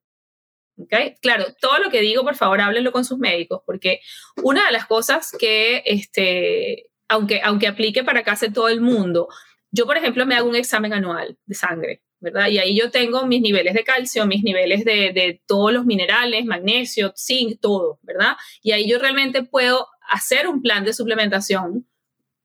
¿Okay? 0.79 1.17
Claro, 1.21 1.47
todo 1.61 1.79
lo 1.79 1.91
que 1.91 2.01
digo, 2.01 2.23
por 2.23 2.35
favor, 2.35 2.61
háblenlo 2.61 2.93
con 2.93 3.05
sus 3.05 3.19
médicos, 3.19 3.63
porque 3.65 4.01
una 4.43 4.67
de 4.67 4.73
las 4.73 4.87
cosas 4.87 5.31
que, 5.39 5.83
este, 5.87 6.91
aunque, 7.09 7.41
aunque 7.43 7.69
aplique 7.69 8.05
para 8.05 8.23
casi 8.23 8.51
todo 8.51 8.69
el 8.69 8.81
mundo, 8.81 9.29
yo, 9.71 9.87
por 9.87 9.97
ejemplo, 9.97 10.27
me 10.27 10.35
hago 10.35 10.49
un 10.49 10.57
examen 10.57 10.93
anual 10.93 11.39
de 11.47 11.55
sangre, 11.55 12.03
¿verdad? 12.21 12.49
Y 12.49 12.59
ahí 12.59 12.77
yo 12.77 12.91
tengo 12.91 13.27
mis 13.27 13.41
niveles 13.41 13.75
de 13.75 13.85
calcio, 13.85 14.27
mis 14.27 14.43
niveles 14.43 14.85
de, 14.85 15.13
de 15.13 15.43
todos 15.47 15.73
los 15.73 15.87
minerales, 15.87 16.45
magnesio, 16.45 17.13
zinc, 17.17 17.61
todo, 17.61 17.99
¿verdad? 18.03 18.37
Y 18.63 18.73
ahí 18.73 18.89
yo 18.89 18.99
realmente 18.99 19.43
puedo 19.43 19.89
hacer 20.09 20.47
un 20.47 20.63
plan 20.63 20.85
de 20.85 20.93
suplementación 20.93 21.87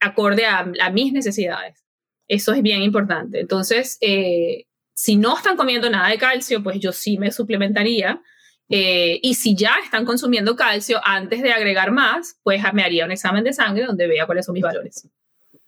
acorde 0.00 0.46
a, 0.46 0.60
a 0.80 0.90
mis 0.90 1.12
necesidades. 1.12 1.87
Eso 2.28 2.52
es 2.52 2.62
bien 2.62 2.82
importante. 2.82 3.40
Entonces, 3.40 3.96
eh, 4.00 4.66
si 4.94 5.16
no 5.16 5.36
están 5.36 5.56
comiendo 5.56 5.88
nada 5.88 6.08
de 6.08 6.18
calcio, 6.18 6.62
pues 6.62 6.78
yo 6.78 6.92
sí 6.92 7.18
me 7.18 7.32
suplementaría. 7.32 8.22
Eh, 8.68 9.18
y 9.22 9.34
si 9.34 9.56
ya 9.56 9.76
están 9.82 10.04
consumiendo 10.04 10.54
calcio, 10.54 11.00
antes 11.02 11.42
de 11.42 11.52
agregar 11.52 11.90
más, 11.90 12.38
pues 12.42 12.62
me 12.74 12.82
haría 12.82 13.06
un 13.06 13.12
examen 13.12 13.42
de 13.44 13.54
sangre 13.54 13.86
donde 13.86 14.06
vea 14.06 14.26
cuáles 14.26 14.44
son 14.44 14.52
mis 14.52 14.62
valores. 14.62 15.08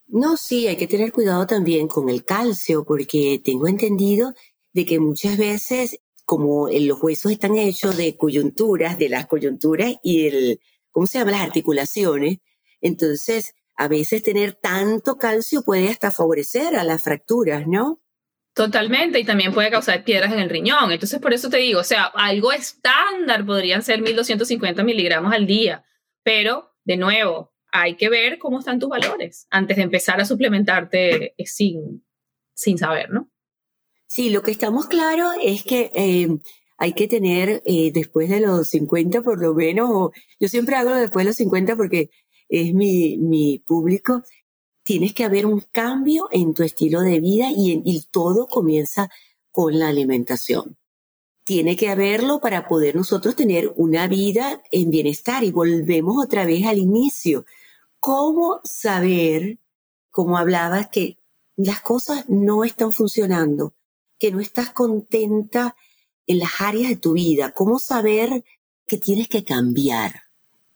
No, 0.06 0.36
sí, 0.36 0.66
hay 0.66 0.76
que 0.76 0.88
tener 0.88 1.12
cuidado 1.12 1.46
también 1.46 1.88
con 1.88 2.08
el 2.08 2.24
calcio, 2.24 2.84
porque 2.84 3.40
tengo 3.42 3.68
entendido 3.68 4.34
de 4.72 4.84
que 4.84 4.98
muchas 4.98 5.38
veces, 5.38 6.00
como 6.24 6.68
los 6.68 7.02
huesos 7.02 7.32
están 7.32 7.56
hechos 7.56 7.96
de 7.96 8.16
coyunturas, 8.16 8.98
de 8.98 9.08
las 9.08 9.26
coyunturas 9.26 9.94
y 10.02 10.26
el, 10.26 10.60
¿cómo 10.90 11.06
se 11.06 11.18
llama? 11.18 11.30
Las 11.30 11.42
articulaciones, 11.42 12.38
entonces 12.80 13.54
a 13.80 13.88
veces 13.88 14.22
tener 14.22 14.52
tanto 14.52 15.16
calcio 15.16 15.62
puede 15.62 15.88
hasta 15.88 16.10
favorecer 16.10 16.76
a 16.76 16.84
las 16.84 17.02
fracturas, 17.02 17.66
¿no? 17.66 18.02
Totalmente, 18.52 19.18
y 19.18 19.24
también 19.24 19.54
puede 19.54 19.70
causar 19.70 20.04
piedras 20.04 20.34
en 20.34 20.38
el 20.38 20.50
riñón. 20.50 20.92
Entonces, 20.92 21.18
por 21.18 21.32
eso 21.32 21.48
te 21.48 21.56
digo, 21.56 21.80
o 21.80 21.84
sea, 21.84 22.04
algo 22.04 22.52
estándar 22.52 23.46
podrían 23.46 23.82
ser 23.82 24.02
1250 24.02 24.84
miligramos 24.84 25.32
al 25.32 25.46
día, 25.46 25.82
pero 26.22 26.74
de 26.84 26.98
nuevo, 26.98 27.54
hay 27.72 27.96
que 27.96 28.10
ver 28.10 28.38
cómo 28.38 28.58
están 28.58 28.80
tus 28.80 28.90
valores 28.90 29.46
antes 29.48 29.78
de 29.78 29.84
empezar 29.84 30.20
a 30.20 30.26
suplementarte 30.26 31.34
sin, 31.46 32.04
sin 32.52 32.76
saber, 32.76 33.08
¿no? 33.08 33.30
Sí, 34.06 34.28
lo 34.28 34.42
que 34.42 34.50
estamos 34.50 34.88
claros 34.88 35.36
es 35.42 35.64
que 35.64 35.90
eh, 35.94 36.28
hay 36.76 36.92
que 36.92 37.08
tener 37.08 37.62
eh, 37.64 37.92
después 37.94 38.28
de 38.28 38.40
los 38.40 38.68
50 38.68 39.22
por 39.22 39.40
lo 39.40 39.54
menos, 39.54 40.10
yo 40.38 40.48
siempre 40.48 40.76
hago 40.76 40.94
después 40.94 41.24
de 41.24 41.30
los 41.30 41.36
50 41.36 41.76
porque 41.76 42.10
es 42.50 42.74
mi, 42.74 43.16
mi 43.16 43.58
público, 43.58 44.22
tienes 44.82 45.14
que 45.14 45.24
haber 45.24 45.46
un 45.46 45.60
cambio 45.60 46.28
en 46.32 46.52
tu 46.52 46.64
estilo 46.64 47.00
de 47.02 47.20
vida 47.20 47.48
y, 47.54 48.04
todo 48.10 48.48
comienza 48.48 49.08
con 49.52 49.78
la 49.78 49.88
alimentación. 49.88 50.76
Tiene 51.44 51.76
que 51.76 51.88
haberlo 51.88 52.40
para 52.40 52.68
poder 52.68 52.96
nosotros 52.96 53.36
tener 53.36 53.72
una 53.76 54.08
vida 54.08 54.62
en 54.72 54.90
bienestar 54.90 55.44
y 55.44 55.52
volvemos 55.52 56.16
otra 56.22 56.44
vez 56.44 56.66
al 56.66 56.78
inicio. 56.78 57.46
¿Cómo 58.00 58.60
saber, 58.64 59.58
como 60.10 60.36
hablabas, 60.38 60.88
que 60.88 61.18
las 61.56 61.80
cosas 61.80 62.28
no 62.28 62.64
están 62.64 62.92
funcionando, 62.92 63.74
que 64.18 64.32
no 64.32 64.40
estás 64.40 64.70
contenta 64.70 65.76
en 66.26 66.40
las 66.40 66.60
áreas 66.60 66.90
de 66.90 66.96
tu 66.96 67.12
vida? 67.12 67.52
¿Cómo 67.52 67.78
saber 67.78 68.44
que 68.88 68.96
tienes 68.96 69.28
que 69.28 69.44
cambiar? 69.44 70.22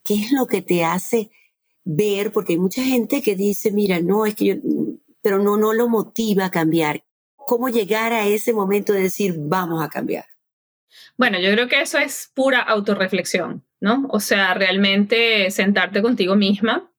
¿Qué 0.05 0.13
es 0.15 0.31
lo 0.31 0.47
que 0.47 0.61
te 0.61 0.85
hace 0.85 1.31
ver? 1.85 2.31
Porque 2.31 2.53
hay 2.53 2.59
mucha 2.59 2.83
gente 2.83 3.21
que 3.21 3.35
dice, 3.35 3.71
mira, 3.71 4.01
no, 4.01 4.25
es 4.25 4.35
que 4.35 4.45
yo, 4.45 4.55
pero 5.21 5.39
no, 5.39 5.55
no 5.55 5.71
lo 5.71 5.87
motiva 5.87 6.45
a 6.45 6.51
cambiar. 6.51 7.05
¿Cómo 7.35 7.69
llegar 7.69 8.11
a 8.11 8.27
ese 8.27 8.51
momento 8.51 8.91
de 8.91 9.03
decir, 9.03 9.35
vamos 9.37 9.81
a 9.81 9.87
cambiar? 9.87 10.25
Bueno, 11.17 11.39
yo 11.39 11.51
creo 11.51 11.67
que 11.69 11.79
eso 11.79 11.97
es 11.97 12.31
pura 12.33 12.59
autorreflexión, 12.59 13.63
¿no? 13.79 14.07
O 14.09 14.19
sea, 14.19 14.53
realmente 14.53 15.49
sentarte 15.51 16.01
contigo 16.01 16.35
misma, 16.35 16.91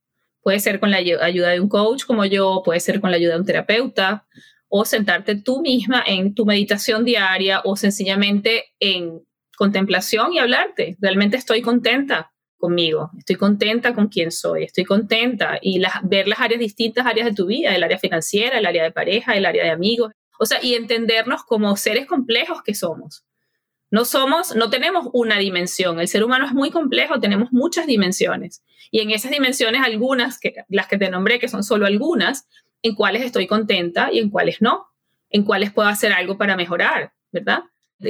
Puede 0.46 0.60
ser 0.60 0.78
con 0.78 0.92
la 0.92 0.98
ayuda 0.98 1.48
de 1.48 1.58
un 1.58 1.68
coach 1.68 2.04
como 2.04 2.24
yo, 2.24 2.62
puede 2.64 2.78
ser 2.78 3.00
con 3.00 3.10
la 3.10 3.16
ayuda 3.16 3.32
de 3.32 3.40
un 3.40 3.46
terapeuta, 3.46 4.28
o 4.68 4.84
sentarte 4.84 5.34
tú 5.34 5.60
misma 5.60 6.04
en 6.06 6.36
tu 6.36 6.46
meditación 6.46 7.04
diaria 7.04 7.62
o 7.64 7.74
sencillamente 7.74 8.66
en 8.78 9.26
contemplación 9.56 10.32
y 10.32 10.38
hablarte. 10.38 10.96
Realmente 11.00 11.36
estoy 11.36 11.62
contenta 11.62 12.32
estoy 13.18 13.36
contenta 13.36 13.94
con 13.94 14.08
quién 14.08 14.30
soy, 14.30 14.64
estoy 14.64 14.84
contenta 14.84 15.58
y 15.60 15.80
ver 16.04 16.28
las 16.28 16.40
áreas 16.40 16.60
distintas, 16.60 17.06
áreas 17.06 17.26
de 17.26 17.34
tu 17.34 17.46
vida, 17.46 17.74
el 17.74 17.82
área 17.82 17.98
financiera, 17.98 18.58
el 18.58 18.66
área 18.66 18.82
de 18.82 18.92
pareja, 18.92 19.34
el 19.34 19.46
área 19.46 19.64
de 19.64 19.70
amigos, 19.70 20.12
o 20.38 20.46
sea, 20.46 20.58
y 20.62 20.74
entendernos 20.74 21.44
como 21.44 21.76
seres 21.76 22.06
complejos 22.06 22.62
que 22.62 22.74
somos. 22.74 23.24
No 23.90 24.04
somos, 24.04 24.54
no 24.56 24.68
tenemos 24.68 25.08
una 25.12 25.38
dimensión. 25.38 26.00
El 26.00 26.08
ser 26.08 26.24
humano 26.24 26.46
es 26.46 26.52
muy 26.52 26.70
complejo, 26.70 27.20
tenemos 27.20 27.52
muchas 27.52 27.86
dimensiones. 27.86 28.62
Y 28.90 29.00
en 29.00 29.10
esas 29.10 29.30
dimensiones, 29.30 29.82
algunas, 29.82 30.38
que, 30.38 30.54
las 30.68 30.88
que 30.88 30.98
te 30.98 31.08
nombré, 31.08 31.38
que 31.38 31.48
son 31.48 31.62
solo 31.62 31.86
algunas, 31.86 32.46
en 32.82 32.94
cuáles 32.94 33.22
estoy 33.22 33.46
contenta 33.46 34.10
y 34.12 34.18
en 34.18 34.30
cuáles 34.30 34.60
no, 34.60 34.86
en 35.30 35.44
cuáles 35.44 35.72
puedo 35.72 35.88
hacer 35.88 36.12
algo 36.12 36.36
para 36.36 36.56
mejorar, 36.56 37.12
¿verdad? 37.32 37.64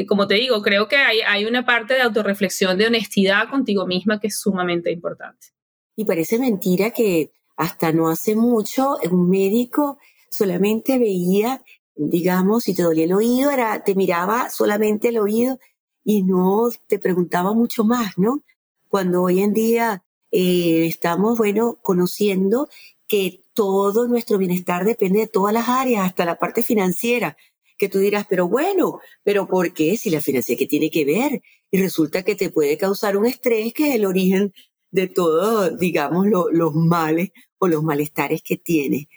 Como 0.08 0.26
te 0.26 0.34
digo, 0.34 0.62
creo 0.62 0.88
que 0.88 0.96
hay, 0.96 1.44
una 1.44 1.64
parte 1.64 1.94
de 1.94 2.02
autorreflexión, 2.02 2.76
de 2.76 2.86
honestidad 2.86 3.48
contigo 3.48 3.86
misma 3.86 4.18
que 4.18 4.26
es 4.28 4.38
sumamente 4.38 4.90
importante. 4.90 5.48
Y 5.94 6.04
parece 6.04 6.38
mentira 6.38 6.90
que 6.90 7.30
hasta 7.56 7.92
no 7.92 8.08
hace 8.08 8.36
mucho 8.36 8.96
un 9.10 9.28
médico 9.28 9.98
solamente 10.28 10.98
veía 10.98 11.62
digamos, 11.96 12.64
si 12.64 12.74
te 12.74 12.82
dolía 12.82 13.04
el 13.04 13.14
oído, 13.14 13.50
era, 13.50 13.82
te 13.82 13.94
miraba 13.94 14.50
solamente 14.50 15.08
el 15.08 15.18
oído 15.18 15.58
y 16.04 16.22
no 16.22 16.68
te 16.86 16.98
preguntaba 16.98 17.54
mucho 17.54 17.84
más, 17.84 18.18
¿no? 18.18 18.44
Cuando 18.88 19.22
hoy 19.22 19.40
en 19.40 19.54
día 19.54 20.04
eh, 20.30 20.86
estamos, 20.86 21.38
bueno, 21.38 21.78
conociendo 21.82 22.68
que 23.08 23.42
todo 23.54 24.06
nuestro 24.06 24.38
bienestar 24.38 24.84
depende 24.84 25.20
de 25.20 25.26
todas 25.26 25.54
las 25.54 25.68
áreas, 25.68 26.06
hasta 26.06 26.24
la 26.24 26.38
parte 26.38 26.62
financiera, 26.62 27.36
que 27.76 27.88
tú 27.88 27.98
dirás, 27.98 28.26
pero 28.28 28.48
bueno, 28.48 29.00
pero 29.22 29.46
¿por 29.46 29.72
qué? 29.74 29.96
Si 29.96 30.10
la 30.10 30.20
financiera, 30.20 30.58
¿qué 30.58 30.66
tiene 30.66 30.90
que 30.90 31.04
ver? 31.04 31.42
Y 31.70 31.80
resulta 31.80 32.22
que 32.22 32.34
te 32.34 32.50
puede 32.50 32.76
causar 32.78 33.16
un 33.16 33.26
estrés 33.26 33.72
que 33.74 33.90
es 33.90 33.94
el 33.96 34.06
origen 34.06 34.52
de 34.90 35.08
todo, 35.08 35.70
digamos, 35.70 36.26
los 36.26 36.74
males 36.74 37.30
o 37.58 37.68
los 37.68 37.82
malestares 37.82 38.42
que 38.42 38.56
tiene. 38.56 39.08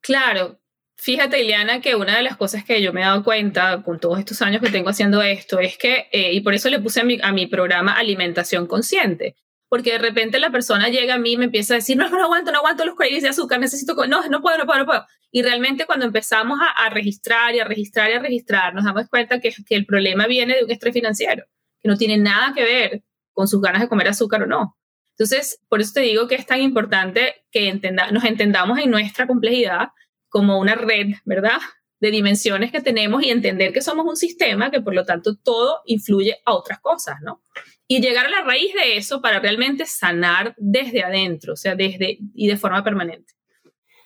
Claro, 0.00 0.60
Fíjate, 1.00 1.40
Ileana, 1.40 1.80
que 1.80 1.94
una 1.94 2.16
de 2.16 2.24
las 2.24 2.36
cosas 2.36 2.64
que 2.64 2.82
yo 2.82 2.92
me 2.92 3.02
he 3.02 3.04
dado 3.04 3.22
cuenta 3.22 3.84
con 3.84 4.00
todos 4.00 4.18
estos 4.18 4.42
años 4.42 4.60
que 4.60 4.68
tengo 4.70 4.90
haciendo 4.90 5.22
esto 5.22 5.60
es 5.60 5.78
que, 5.78 6.08
eh, 6.10 6.32
y 6.32 6.40
por 6.40 6.54
eso 6.54 6.68
le 6.70 6.80
puse 6.80 7.00
a 7.22 7.32
mi, 7.32 7.46
programa 7.46 7.92
alimentación 7.92 8.66
consciente, 8.66 9.36
porque 9.68 9.92
de 9.92 9.98
repente 9.98 10.38
la 10.38 10.50
persona 10.50 10.88
llega 10.88 11.14
a 11.14 11.18
mí 11.18 11.32
y 11.32 11.36
me 11.36 11.46
empieza 11.46 11.74
a 11.74 11.76
decir, 11.76 11.96
no, 11.96 12.08
no 12.08 12.22
aguanto, 12.22 12.52
no 12.52 12.58
aguanto 12.58 12.84
los 12.84 12.94
cuellos 12.94 13.22
de 13.22 13.28
azúcar, 13.28 13.60
necesito, 13.60 13.94
no, 14.06 14.26
no 14.28 14.40
puedo, 14.40 14.58
no 14.58 14.66
puedo, 14.66 14.80
no 14.80 14.86
puedo. 14.86 15.06
Y 15.30 15.42
realmente 15.42 15.84
cuando 15.84 16.06
empezamos 16.06 16.58
a, 16.60 16.86
a 16.86 16.90
registrar 16.90 17.54
y 17.54 17.60
a 17.60 17.64
registrar 17.64 18.10
y 18.10 18.14
a 18.14 18.18
registrar, 18.18 18.74
nos 18.74 18.84
damos 18.84 19.08
cuenta 19.08 19.40
que, 19.40 19.52
que 19.66 19.74
el 19.74 19.84
problema 19.84 20.26
viene 20.26 20.56
de 20.56 20.64
un 20.64 20.70
estrés 20.70 20.94
financiero, 20.94 21.44
que 21.80 21.88
no 21.88 21.96
tiene 21.96 22.16
nada 22.16 22.54
que 22.54 22.62
ver 22.62 23.02
con 23.32 23.46
sus 23.46 23.60
ganas 23.60 23.82
de 23.82 23.88
comer 23.88 24.08
azúcar 24.08 24.42
o 24.42 24.46
no. 24.46 24.76
Entonces, 25.18 25.60
por 25.68 25.80
eso 25.80 25.92
te 25.94 26.00
digo 26.00 26.28
que 26.28 26.36
es 26.36 26.46
tan 26.46 26.60
importante 26.60 27.44
que 27.50 27.68
entenda, 27.68 28.10
nos 28.12 28.24
entendamos 28.24 28.78
en 28.78 28.90
nuestra 28.90 29.26
complejidad 29.26 29.88
como 30.28 30.60
una 30.60 30.76
red, 30.76 31.08
¿verdad? 31.24 31.58
De 32.00 32.10
dimensiones 32.10 32.70
que 32.70 32.80
tenemos 32.80 33.22
y 33.24 33.30
entender 33.30 33.72
que 33.72 33.82
somos 33.82 34.06
un 34.06 34.16
sistema 34.16 34.70
que 34.70 34.80
por 34.80 34.94
lo 34.94 35.04
tanto 35.04 35.36
todo 35.36 35.80
influye 35.86 36.36
a 36.44 36.54
otras 36.54 36.80
cosas, 36.80 37.16
¿no? 37.22 37.42
Y 37.88 38.00
llegar 38.00 38.26
a 38.26 38.30
la 38.30 38.42
raíz 38.42 38.72
de 38.74 38.96
eso 38.96 39.20
para 39.20 39.40
realmente 39.40 39.86
sanar 39.86 40.54
desde 40.58 41.02
adentro, 41.02 41.54
o 41.54 41.56
sea, 41.56 41.74
desde 41.74 42.18
y 42.34 42.46
de 42.46 42.56
forma 42.56 42.84
permanente. 42.84 43.32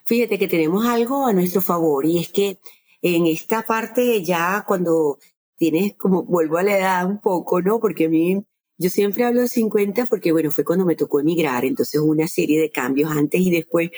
Fíjate 0.06 0.38
que 0.38 0.48
tenemos 0.48 0.86
algo 0.86 1.26
a 1.26 1.32
nuestro 1.32 1.60
favor 1.60 2.06
y 2.06 2.18
es 2.18 2.28
que 2.30 2.58
en 3.02 3.26
esta 3.26 3.62
parte 3.62 4.22
ya 4.22 4.64
cuando 4.66 5.18
tienes 5.56 5.94
como, 5.96 6.22
vuelvo 6.22 6.58
a 6.58 6.62
la 6.62 6.78
edad 6.78 7.06
un 7.06 7.20
poco, 7.20 7.60
¿no? 7.60 7.80
Porque 7.80 8.06
a 8.06 8.08
mí, 8.08 8.44
yo 8.78 8.88
siempre 8.88 9.24
hablo 9.24 9.42
de 9.42 9.48
50 9.48 10.06
porque, 10.06 10.32
bueno, 10.32 10.50
fue 10.50 10.64
cuando 10.64 10.84
me 10.84 10.96
tocó 10.96 11.20
emigrar, 11.20 11.64
entonces 11.64 12.00
una 12.00 12.28
serie 12.28 12.60
de 12.60 12.70
cambios 12.70 13.10
antes 13.10 13.40
y 13.40 13.50
después 13.50 13.90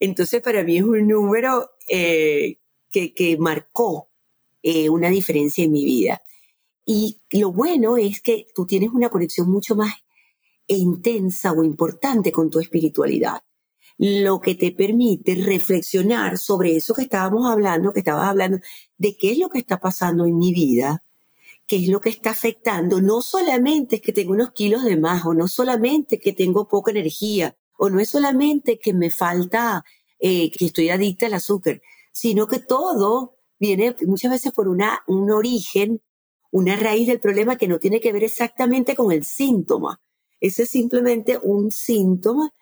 entonces, 0.00 0.40
para 0.42 0.62
mí 0.62 0.78
es 0.78 0.84
un 0.84 1.06
número 1.06 1.70
eh, 1.88 2.58
que, 2.90 3.12
que, 3.12 3.36
marcó 3.36 4.10
eh, 4.62 4.88
una 4.88 5.10
diferencia 5.10 5.64
en 5.64 5.72
mi 5.72 5.84
vida. 5.84 6.22
Y 6.90 7.20
lo 7.32 7.52
bueno 7.52 7.98
es 7.98 8.22
que 8.22 8.46
tú 8.54 8.64
tienes 8.64 8.88
una 8.94 9.10
conexión 9.10 9.50
mucho 9.50 9.76
más 9.76 9.92
intensa 10.66 11.52
o 11.52 11.62
importante 11.62 12.32
con 12.32 12.48
tu 12.48 12.60
espiritualidad, 12.60 13.42
lo 13.98 14.40
que 14.40 14.54
te 14.54 14.72
permite 14.72 15.34
reflexionar 15.34 16.38
sobre 16.38 16.76
eso 16.76 16.94
que 16.94 17.02
estábamos 17.02 17.46
hablando, 17.46 17.92
que 17.92 17.98
estabas 17.98 18.28
hablando, 18.28 18.60
de 18.96 19.18
qué 19.18 19.32
es 19.32 19.38
lo 19.38 19.50
que 19.50 19.58
está 19.58 19.78
pasando 19.78 20.24
en 20.24 20.38
mi 20.38 20.54
vida, 20.54 21.04
qué 21.66 21.76
es 21.76 21.88
lo 21.88 22.00
que 22.00 22.08
está 22.08 22.30
afectando. 22.30 23.02
No 23.02 23.20
solamente 23.20 23.96
es 23.96 24.00
que 24.00 24.14
tengo 24.14 24.32
unos 24.32 24.52
kilos 24.52 24.82
de 24.82 24.96
más, 24.96 25.26
o 25.26 25.34
no 25.34 25.46
solamente 25.46 26.18
que 26.18 26.32
tengo 26.32 26.68
poca 26.68 26.90
energía, 26.90 27.54
o 27.76 27.90
no 27.90 28.00
es 28.00 28.08
solamente 28.08 28.78
que 28.78 28.94
me 28.94 29.10
falta, 29.10 29.84
eh, 30.18 30.50
que 30.52 30.64
estoy 30.64 30.88
adicta 30.88 31.26
al 31.26 31.34
azúcar, 31.34 31.82
sino 32.12 32.46
que 32.46 32.60
todo 32.60 33.36
viene 33.58 33.94
muchas 34.06 34.30
veces 34.30 34.52
por 34.52 34.68
una, 34.68 35.02
un 35.06 35.30
origen, 35.30 36.00
una 36.50 36.76
raíz 36.76 37.06
del 37.06 37.20
problema 37.20 37.56
que 37.56 37.68
no 37.68 37.78
tiene 37.78 38.00
que 38.00 38.12
ver 38.12 38.24
exactamente 38.24 38.94
con 38.94 39.12
el 39.12 39.24
síntoma. 39.24 40.00
Ese 40.40 40.62
es 40.62 40.70
simplemente 40.70 41.38
un 41.42 41.70
síntoma 41.70 42.52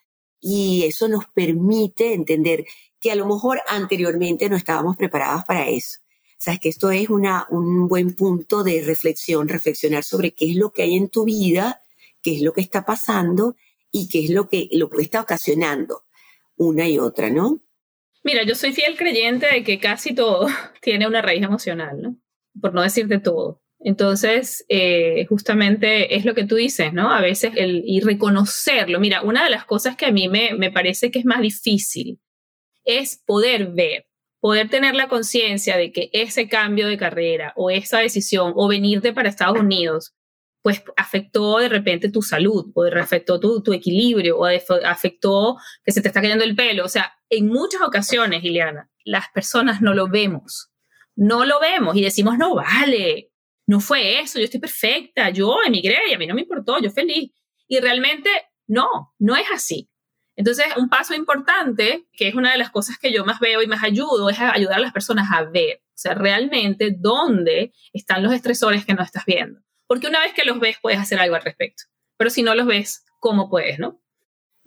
y 0.41 0.85
eso 0.85 1.09
nos 1.09 1.27
permite 1.27 2.15
entender 2.15 2.65
que 3.01 3.13
a 3.13 3.17
lo 3.17 3.27
mejor 3.27 3.61
anteriormente 3.69 4.49
no 4.49 4.57
estábamos 4.57 4.97
preparados 4.97 5.45
para 5.45 5.69
eso. 5.69 6.01
Sabes 6.39 6.61
que 6.61 6.69
esto 6.69 6.91
es 6.91 7.09
una, 7.09 7.47
un 7.51 7.89
buen 7.89 8.15
punto 8.15 8.63
de 8.63 8.83
reflexión, 8.85 9.49
reflexionar 9.49 10.05
sobre 10.05 10.33
qué 10.33 10.51
es 10.51 10.57
lo 10.57 10.73
que 10.73 10.83
hay 10.83 10.95
en 10.95 11.09
tu 11.09 11.25
vida, 11.25 11.81
qué 12.23 12.37
es 12.37 12.43
lo 12.43 12.53
que 12.53 12.61
está 12.61 12.85
pasando 12.85 13.57
y 13.91 14.09
qué 14.09 14.25
es 14.25 14.31
lo 14.31 14.49
que, 14.49 14.69
lo 14.73 14.91
que 14.91 15.03
está 15.03 15.21
ocasionando 15.21 16.03
una 16.57 16.89
y 16.89 16.99
otra, 16.99 17.31
¿no? 17.31 17.61
Mira, 18.23 18.43
yo 18.45 18.55
soy 18.55 18.73
fiel 18.73 18.97
creyente 18.97 19.47
de 19.47 19.63
que 19.63 19.79
casi 19.79 20.15
todo 20.15 20.49
tiene 20.81 21.07
una 21.07 21.23
raíz 21.23 21.43
emocional, 21.43 22.03
¿no? 22.03 22.17
Por 22.61 22.75
no 22.75 22.83
decirte 22.83 23.19
todo. 23.19 23.63
Entonces, 23.87 24.65
eh, 24.69 25.27
justamente 25.29 26.17
es 26.17 26.25
lo 26.25 26.35
que 26.35 26.45
tú 26.45 26.57
dices, 26.57 26.93
¿no? 26.93 27.13
A 27.13 27.21
veces 27.21 27.53
el 27.55 27.85
y 27.87 28.01
reconocerlo. 28.01 28.99
Mira, 28.99 29.23
una 29.23 29.45
de 29.45 29.51
las 29.51 29.65
cosas 29.65 29.97
que 29.97 30.07
a 30.07 30.11
mí 30.11 30.29
me, 30.29 30.55
me 30.55 30.73
parece 30.73 31.13
que 31.13 31.21
es 31.21 31.25
más 31.25 31.41
difícil 31.41 32.19
es 32.85 33.23
poder 33.25 33.69
ver, 33.69 34.09
poder 34.41 34.69
tener 34.71 34.97
la 34.97 35.07
conciencia 35.07 35.77
de 35.77 35.93
que 35.93 36.11
ese 36.13 36.49
cambio 36.49 36.89
de 36.89 36.97
carrera 36.97 37.53
o 37.55 37.71
esa 37.71 38.01
decisión 38.01 38.55
o 38.57 38.67
venirte 38.67 39.13
para 39.13 39.29
Estados 39.29 39.61
Unidos 39.61 40.15
pues 40.63 40.83
afectó 40.97 41.59
de 41.59 41.69
repente 41.69 42.11
tu 42.11 42.23
salud, 42.23 42.73
o 42.75 42.85
afectó 42.87 43.39
tu, 43.39 43.63
tu 43.63 43.73
equilibrio, 43.73 44.37
o 44.37 44.47
afectó 44.85 45.59
que 45.85 45.93
se 45.93 46.01
te 46.01 46.09
está 46.09 46.21
cayendo 46.21 46.43
el 46.43 46.57
pelo. 46.57 46.85
O 46.85 46.89
sea, 46.89 47.13
en 47.31 47.47
muchas 47.47 47.83
ocasiones, 47.83 48.43
Ileana, 48.43 48.91
las 49.05 49.27
personas 49.33 49.81
no 49.81 49.95
lo 49.95 50.09
vemos. 50.09 50.73
No 51.15 51.45
lo 51.45 51.61
vemos 51.61 51.95
y 51.95 52.03
decimos, 52.03 52.37
no 52.37 52.57
vale, 52.57 53.31
no 53.67 53.81
fue 53.81 54.21
eso, 54.21 54.39
yo 54.39 54.45
estoy 54.45 54.61
perfecta, 54.61 55.31
yo 55.31 55.57
emigré 55.67 55.99
y 56.09 56.15
a 56.15 56.19
mí 56.19 56.27
no 56.27 56.35
me 56.35 56.43
importó, 56.43 56.79
yo 56.81 56.91
feliz. 56.91 57.33
Y 57.67 57.81
realmente 57.81 58.31
no, 58.67 59.15
no 59.19 59.37
es 59.37 59.47
así. 59.53 59.91
Entonces, 60.37 60.67
un 60.77 60.89
paso 60.89 61.15
importante, 61.15 62.07
que 62.13 62.29
es 62.29 62.35
una 62.35 62.53
de 62.53 62.59
las 62.59 62.71
cosas 62.71 62.99
que 62.99 63.13
yo 63.13 63.25
más 63.25 63.41
veo 63.41 63.63
y 63.63 63.67
más 63.67 63.83
ayudo, 63.83 64.29
es 64.29 64.39
ayudar 64.39 64.77
a 64.77 64.81
las 64.81 64.93
personas 64.93 65.29
a 65.33 65.45
ver, 65.45 65.81
o 65.83 65.99
sea, 65.99 66.15
realmente 66.15 66.95
dónde 66.97 67.73
están 67.93 68.23
los 68.23 68.33
estresores 68.33 68.85
que 68.85 68.95
no 68.95 69.03
estás 69.03 69.25
viendo. 69.25 69.61
Porque 69.87 70.09
una 70.09 70.21
vez 70.21 70.35
que 70.35 70.45
los 70.45 70.61
ves, 70.61 70.77
puedes 70.81 71.01
hacer 71.01 71.19
algo 71.19 71.37
al 71.37 71.43
respecto. 71.43 71.85
Pero 72.19 72.31
si 72.31 72.43
no 72.43 72.55
los 72.55 72.67
ves, 72.67 73.05
¿cómo 73.19 73.49
puedes, 73.49 73.79
no? 73.79 74.03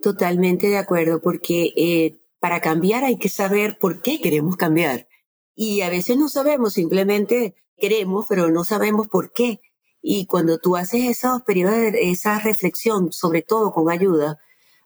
Totalmente 0.00 0.66
de 0.66 0.78
acuerdo, 0.78 1.20
porque 1.22 1.72
eh, 1.76 2.18
para 2.40 2.60
cambiar 2.60 3.04
hay 3.04 3.18
que 3.18 3.28
saber 3.28 3.78
por 3.78 4.02
qué 4.02 4.20
queremos 4.20 4.56
cambiar. 4.56 5.08
Y 5.54 5.82
a 5.82 5.90
veces 5.90 6.16
no 6.16 6.28
sabemos, 6.28 6.72
simplemente 6.72 7.54
queremos, 7.80 8.26
pero 8.28 8.50
no 8.50 8.64
sabemos 8.64 9.08
por 9.08 9.32
qué. 9.32 9.60
Y 10.02 10.26
cuando 10.26 10.58
tú 10.58 10.76
haces 10.76 11.04
esos 11.06 11.42
periodos, 11.42 11.94
esa 11.94 12.38
reflexión, 12.38 13.12
sobre 13.12 13.42
todo 13.42 13.72
con 13.72 13.90
ayuda, 13.90 14.38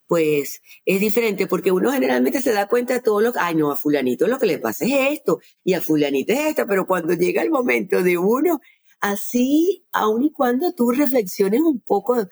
pues 0.07 0.62
es 0.84 1.01
diferente 1.01 1.47
porque 1.47 1.72
uno 1.72 1.92
generalmente 1.92 2.42
se 2.42 2.53
da 2.53 2.68
cuenta 2.68 2.95
de 2.95 3.01
todo 3.01 3.20
lo 3.20 3.32
que, 3.32 3.38
ay 3.40 3.55
no, 3.55 3.70
a 3.72 3.76
fulanito 3.76 4.26
lo 4.26 4.38
que 4.38 4.47
le 4.47 4.59
pasa 4.59 4.84
es 4.84 5.18
esto 5.18 5.40
y 5.64 5.74
a 5.74 5.80
fulanito 5.80 6.32
es 6.32 6.40
esto, 6.40 6.66
pero 6.68 6.86
cuando 6.86 7.14
llega 7.14 7.42
el 7.42 7.51
momento 7.51 8.03
de 8.03 8.18
uno, 8.18 8.61
así, 9.01 9.84
aun 9.92 10.24
y 10.24 10.32
cuando 10.32 10.72
tú 10.72 10.90
reflexiones 10.90 11.61
un 11.61 11.80
poco, 11.80 12.26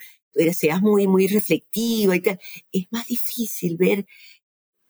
seas 0.55 0.81
muy, 0.83 1.07
muy 1.07 1.27
reflectiva 1.29 2.17
y 2.17 2.21
tal, 2.21 2.41
es 2.73 2.87
más 2.91 3.07
difícil 3.07 3.77
ver, 3.77 4.07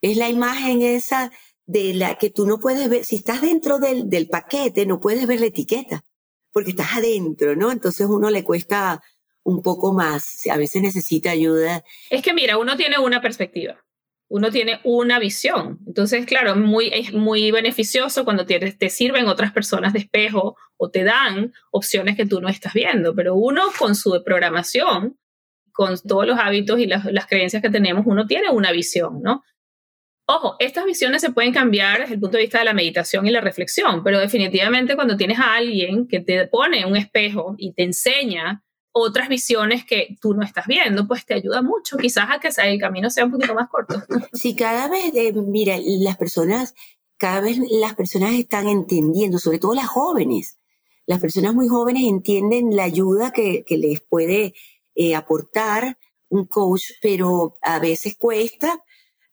es 0.01 0.16
la 0.16 0.29
imagen 0.29 0.83
esa 0.83 1.33
de 1.67 1.95
la 1.95 2.17
que 2.17 2.31
tú 2.31 2.47
no 2.47 2.59
puedes 2.59 2.89
ver, 2.89 3.05
si 3.05 3.17
estás 3.17 3.41
dentro 3.41 3.79
del, 3.79 4.09
del 4.09 4.29
paquete, 4.29 4.87
no 4.87 5.01
puedes 5.01 5.27
ver 5.27 5.41
la 5.41 5.47
etiqueta, 5.47 6.05
porque 6.53 6.71
estás 6.71 6.95
adentro, 6.95 7.57
¿no? 7.57 7.71
Entonces 7.71 8.07
uno 8.09 8.31
le 8.31 8.45
cuesta 8.45 9.01
un 9.45 9.63
poco 9.63 9.93
más, 9.93 10.47
a 10.51 10.57
veces 10.57 10.83
necesita 10.83 11.31
ayuda. 11.31 11.83
Es 12.11 12.23
que 12.23 12.35
mira, 12.35 12.59
uno 12.59 12.77
tiene 12.77 12.99
una 12.99 13.21
perspectiva, 13.21 13.83
uno 14.29 14.51
tiene 14.51 14.81
una 14.85 15.19
visión. 15.19 15.81
Entonces, 15.87 16.27
claro, 16.27 16.57
muy, 16.57 16.91
es 16.93 17.13
muy 17.13 17.51
beneficioso 17.51 18.25
cuando 18.25 18.47
te, 18.47 18.59
te 18.73 18.91
sirven 18.91 19.27
otras 19.27 19.53
personas 19.53 19.93
de 19.93 20.01
espejo 20.01 20.57
o 20.77 20.91
te 20.91 21.05
dan 21.05 21.53
opciones 21.71 22.17
que 22.17 22.27
tú 22.27 22.41
no 22.41 22.49
estás 22.49 22.73
viendo, 22.73 23.15
pero 23.15 23.35
uno 23.35 23.63
con 23.79 23.95
su 23.95 24.23
programación, 24.25 25.19
con 25.73 25.99
todos 26.01 26.27
los 26.27 26.39
hábitos 26.39 26.79
y 26.79 26.87
las, 26.87 27.05
las 27.07 27.27
creencias 27.27 27.63
que 27.63 27.71
tenemos, 27.71 28.05
uno 28.07 28.27
tiene 28.27 28.51
una 28.51 28.73
visión, 28.73 29.23
¿no? 29.23 29.43
Ojo, 30.27 30.55
estas 30.61 30.85
visiones 30.85 31.20
se 31.20 31.31
pueden 31.31 31.53
cambiar 31.53 32.01
desde 32.01 32.14
el 32.14 32.20
punto 32.20 32.37
de 32.37 32.45
vista 32.45 32.59
de 32.61 32.64
la 32.64 32.75
meditación 32.75 33.27
y 33.27 33.31
la 33.31 33.41
reflexión, 33.41 34.05
pero 34.05 34.20
definitivamente 34.20 34.95
cuando 34.95 35.16
tienes 35.16 35.39
a 35.39 35.55
alguien 35.55 36.07
que 36.07 36.20
te 36.20 36.47
pone 36.47 36.87
un 36.87 36.97
espejo 36.97 37.55
y 37.59 37.73
te 37.73 37.83
enseña 37.83 38.62
otras 38.93 39.29
visiones 39.29 39.85
que 39.85 40.16
tú 40.20 40.35
no 40.35 40.45
estás 40.45 40.66
viendo, 40.66 41.09
pues 41.09 41.25
te 41.27 41.35
ayuda 41.35 41.62
mucho, 41.62 41.97
quizás 41.97 42.27
a 42.31 42.39
que 42.39 42.49
el 42.62 42.79
camino 42.79 43.11
sea 43.11 43.25
un 43.25 43.33
poquito 43.33 43.55
más 43.55 43.68
corto. 43.68 44.03
Sí, 44.33 44.55
cada 44.55 44.89
vez, 44.89 45.12
eh, 45.14 45.33
mira, 45.33 45.77
las 45.81 46.16
personas, 46.16 46.75
cada 47.16 47.41
vez 47.41 47.59
las 47.70 47.95
personas 47.95 48.35
están 48.35 48.68
entendiendo, 48.68 49.39
sobre 49.39 49.59
todo 49.59 49.75
las 49.75 49.89
jóvenes. 49.89 50.59
Las 51.07 51.20
personas 51.20 51.55
muy 51.55 51.68
jóvenes 51.68 52.05
entienden 52.05 52.77
la 52.77 52.85
ayuda 52.85 53.33
que, 53.33 53.64
les 53.68 54.01
puede 54.03 54.55
eh, 54.95 55.14
aportar 55.16 55.99
un 56.29 56.47
coach, 56.47 56.93
pero 57.01 57.57
a 57.61 57.79
veces 57.81 58.16
cuesta 58.16 58.83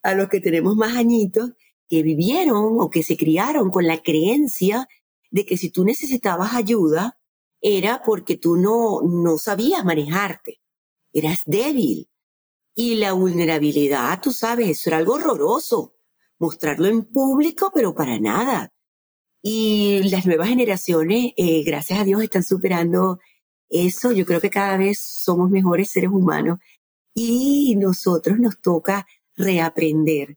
a 0.02 0.14
los 0.14 0.28
que 0.28 0.40
tenemos 0.40 0.76
más 0.76 0.96
añitos 0.96 1.52
que 1.88 2.02
vivieron 2.02 2.76
o 2.78 2.88
que 2.90 3.02
se 3.02 3.16
criaron 3.16 3.70
con 3.70 3.86
la 3.86 4.02
creencia 4.02 4.88
de 5.30 5.44
que 5.44 5.56
si 5.56 5.70
tú 5.70 5.84
necesitabas 5.84 6.54
ayuda, 6.54 7.18
era 7.60 8.02
porque 8.04 8.36
tú 8.36 8.56
no, 8.56 9.02
no 9.02 9.38
sabías 9.38 9.84
manejarte, 9.84 10.60
eras 11.12 11.42
débil. 11.46 12.08
Y 12.74 12.96
la 12.96 13.12
vulnerabilidad, 13.12 14.20
tú 14.22 14.32
sabes, 14.32 14.68
eso 14.68 14.90
era 14.90 14.98
algo 14.98 15.14
horroroso, 15.14 15.96
mostrarlo 16.38 16.86
en 16.86 17.04
público, 17.04 17.70
pero 17.74 17.94
para 17.94 18.18
nada. 18.18 18.72
Y 19.42 20.02
las 20.10 20.26
nuevas 20.26 20.48
generaciones, 20.48 21.32
eh, 21.36 21.62
gracias 21.64 21.98
a 21.98 22.04
Dios, 22.04 22.22
están 22.22 22.44
superando 22.44 23.18
eso. 23.68 24.12
Yo 24.12 24.24
creo 24.26 24.40
que 24.40 24.50
cada 24.50 24.76
vez 24.76 25.00
somos 25.00 25.50
mejores 25.50 25.90
seres 25.90 26.10
humanos 26.10 26.58
y 27.14 27.76
nosotros 27.76 28.38
nos 28.38 28.60
toca 28.60 29.06
reaprender, 29.36 30.36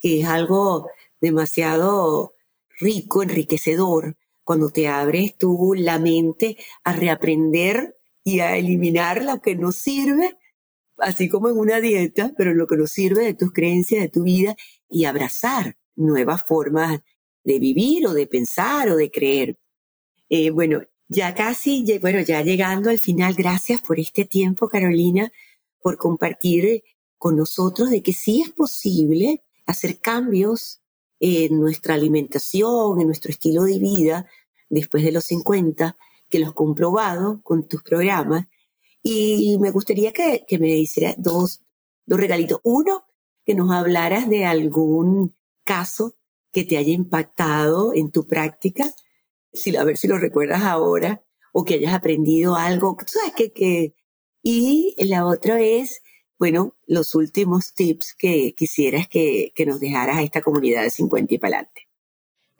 que 0.00 0.20
es 0.20 0.26
algo 0.26 0.88
demasiado 1.20 2.34
rico, 2.78 3.22
enriquecedor, 3.22 4.16
cuando 4.44 4.70
te 4.70 4.88
abres 4.88 5.36
tú 5.36 5.74
la 5.76 5.98
mente 5.98 6.58
a 6.84 6.92
reaprender 6.92 7.96
y 8.22 8.40
a 8.40 8.56
eliminar 8.56 9.24
lo 9.24 9.40
que 9.40 9.56
no 9.56 9.72
sirve, 9.72 10.36
así 10.98 11.28
como 11.28 11.48
en 11.48 11.58
una 11.58 11.80
dieta, 11.80 12.32
pero 12.36 12.54
lo 12.54 12.66
que 12.66 12.76
no 12.76 12.86
sirve 12.86 13.24
de 13.24 13.34
tus 13.34 13.52
creencias, 13.52 14.02
de 14.02 14.08
tu 14.08 14.22
vida, 14.22 14.54
y 14.88 15.06
abrazar 15.06 15.76
nuevas 15.96 16.44
formas 16.46 17.00
de 17.42 17.58
vivir 17.58 18.06
o 18.06 18.14
de 18.14 18.26
pensar 18.26 18.88
o 18.90 18.96
de 18.96 19.10
creer. 19.10 19.56
Eh, 20.28 20.50
bueno, 20.50 20.82
ya 21.08 21.34
casi, 21.34 21.98
bueno, 22.00 22.20
ya 22.20 22.42
llegando 22.42 22.90
al 22.90 22.98
final, 22.98 23.34
gracias 23.34 23.82
por 23.82 23.98
este 24.00 24.24
tiempo, 24.24 24.68
Carolina, 24.68 25.30
por 25.80 25.98
compartir 25.98 26.82
con 27.24 27.36
nosotros 27.36 27.88
de 27.88 28.02
que 28.02 28.12
sí 28.12 28.42
es 28.42 28.50
posible 28.50 29.42
hacer 29.64 29.98
cambios 29.98 30.82
en 31.20 31.58
nuestra 31.58 31.94
alimentación, 31.94 33.00
en 33.00 33.06
nuestro 33.06 33.30
estilo 33.30 33.62
de 33.62 33.78
vida, 33.78 34.28
después 34.68 35.02
de 35.02 35.10
los 35.10 35.24
50, 35.24 35.96
que 36.28 36.38
los 36.38 36.52
comprobado 36.52 37.40
con 37.42 37.66
tus 37.66 37.82
programas. 37.82 38.46
Y 39.02 39.56
me 39.58 39.70
gustaría 39.70 40.12
que, 40.12 40.44
me 40.60 40.76
hicieras 40.76 41.14
dos, 41.16 41.62
dos 42.04 42.20
regalitos. 42.20 42.60
Uno, 42.62 43.06
que 43.46 43.54
nos 43.54 43.70
hablaras 43.70 44.28
de 44.28 44.44
algún 44.44 45.34
caso 45.64 46.16
que 46.52 46.64
te 46.64 46.76
haya 46.76 46.92
impactado 46.92 47.94
en 47.94 48.10
tu 48.10 48.26
práctica, 48.26 48.84
si, 49.50 49.74
a 49.74 49.84
ver 49.84 49.96
si 49.96 50.08
lo 50.08 50.18
recuerdas 50.18 50.60
ahora, 50.64 51.24
o 51.54 51.64
que 51.64 51.76
hayas 51.76 51.94
aprendido 51.94 52.54
algo. 52.54 52.98
sabes 53.06 53.32
que, 53.54 53.94
y 54.42 54.94
la 54.98 55.24
otra 55.24 55.62
es 55.62 56.02
bueno, 56.38 56.74
los 56.86 57.14
últimos 57.14 57.74
tips 57.74 58.14
que 58.18 58.54
quisieras 58.56 59.08
que, 59.08 59.52
nos 59.66 59.80
dejaras 59.80 60.16
a 60.16 60.22
esta 60.22 60.42
comunidad 60.42 60.82
de 60.82 60.90
50 60.90 61.34
y 61.34 61.38
para 61.38 61.56
adelante. 61.58 61.88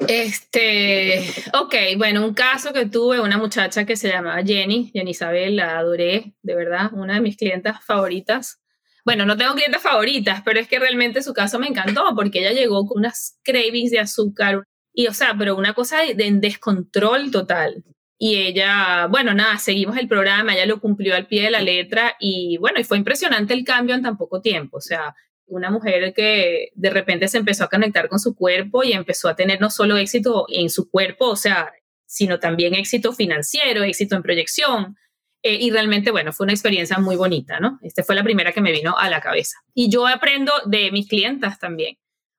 Este, 0.09 1.20
ok, 1.53 1.75
bueno, 1.97 2.27
un 2.27 2.35
caso 2.35 2.72
que 2.72 2.87
tuve, 2.87 3.20
una 3.20 3.39
muchacha 3.39 3.85
que 3.85 3.97
se 3.97 4.09
llamaba 4.09 4.43
Jenny, 4.43 4.91
Jenny 4.93 5.12
Isabel, 5.12 5.57
la 5.57 5.79
adoré, 5.79 6.35
de 6.43 6.55
verdad, 6.55 6.93
una 6.93 7.14
de 7.14 7.20
mis 7.20 7.37
clientas 7.37 7.85
favoritas. 7.85 8.61
Bueno, 9.05 9.25
no 9.27 9.37
tengo 9.37 9.55
clientas 9.55 9.83
favoritas, 9.83 10.43
pero 10.45 10.59
es 10.59 10.66
que 10.66 10.79
realmente 10.79 11.22
su 11.22 11.33
caso 11.33 11.59
me 11.59 11.68
encantó 11.68 12.05
porque 12.16 12.41
ella 12.41 12.53
llegó 12.53 12.87
con 12.87 12.99
unas 12.99 13.39
cravings 13.45 13.91
de 13.91 14.01
azúcar 14.01 14.64
y, 14.93 15.09
o 15.09 15.12
sea, 15.12 15.35
pero 15.39 15.57
una 15.57 15.75
cosa 15.75 15.99
de 16.03 16.31
descontrol 16.33 17.31
total. 17.31 17.85
Y 18.18 18.36
ella, 18.36 19.06
bueno, 19.06 19.34
nada, 19.34 19.58
seguimos 19.58 19.96
el 19.96 20.08
programa, 20.08 20.54
ella 20.54 20.66
lo 20.66 20.80
cumplió 20.80 21.16
al 21.16 21.26
pie 21.26 21.42
de 21.42 21.50
la 21.50 21.60
letra 21.60 22.16
y 22.20 22.56
bueno, 22.58 22.80
y 22.80 22.84
fue 22.84 22.96
impresionante 22.96 23.54
el 23.54 23.64
cambio 23.64 23.94
en 23.94 24.02
tan 24.02 24.16
poco 24.16 24.40
tiempo. 24.40 24.76
O 24.76 24.80
sea, 24.80 25.14
una 25.46 25.70
mujer 25.70 26.14
que 26.14 26.70
de 26.74 26.90
repente 26.90 27.28
se 27.28 27.38
empezó 27.38 27.64
a 27.64 27.68
conectar 27.68 28.08
con 28.08 28.18
su 28.18 28.34
cuerpo 28.34 28.84
y 28.84 28.92
empezó 28.92 29.28
a 29.28 29.36
tener 29.36 29.60
no 29.60 29.70
solo 29.70 29.96
éxito 29.96 30.46
en 30.48 30.70
su 30.70 30.88
cuerpo, 30.88 31.28
o 31.28 31.36
sea, 31.36 31.72
sino 32.06 32.38
también 32.38 32.74
éxito 32.74 33.12
financiero, 33.12 33.82
éxito 33.82 34.16
en 34.16 34.22
proyección. 34.22 34.96
Eh, 35.42 35.58
y 35.60 35.70
realmente, 35.70 36.10
bueno, 36.10 36.32
fue 36.32 36.44
una 36.44 36.54
experiencia 36.54 36.98
muy 36.98 37.16
bonita, 37.16 37.60
¿no? 37.60 37.78
Esta 37.82 38.02
fue 38.02 38.14
la 38.14 38.24
primera 38.24 38.52
que 38.52 38.62
me 38.62 38.72
vino 38.72 38.96
a 38.96 39.10
la 39.10 39.20
cabeza. 39.20 39.58
Y 39.74 39.90
yo 39.90 40.06
aprendo 40.06 40.52
de 40.64 40.90
mis 40.90 41.08
clientas 41.08 41.58
también. 41.58 41.96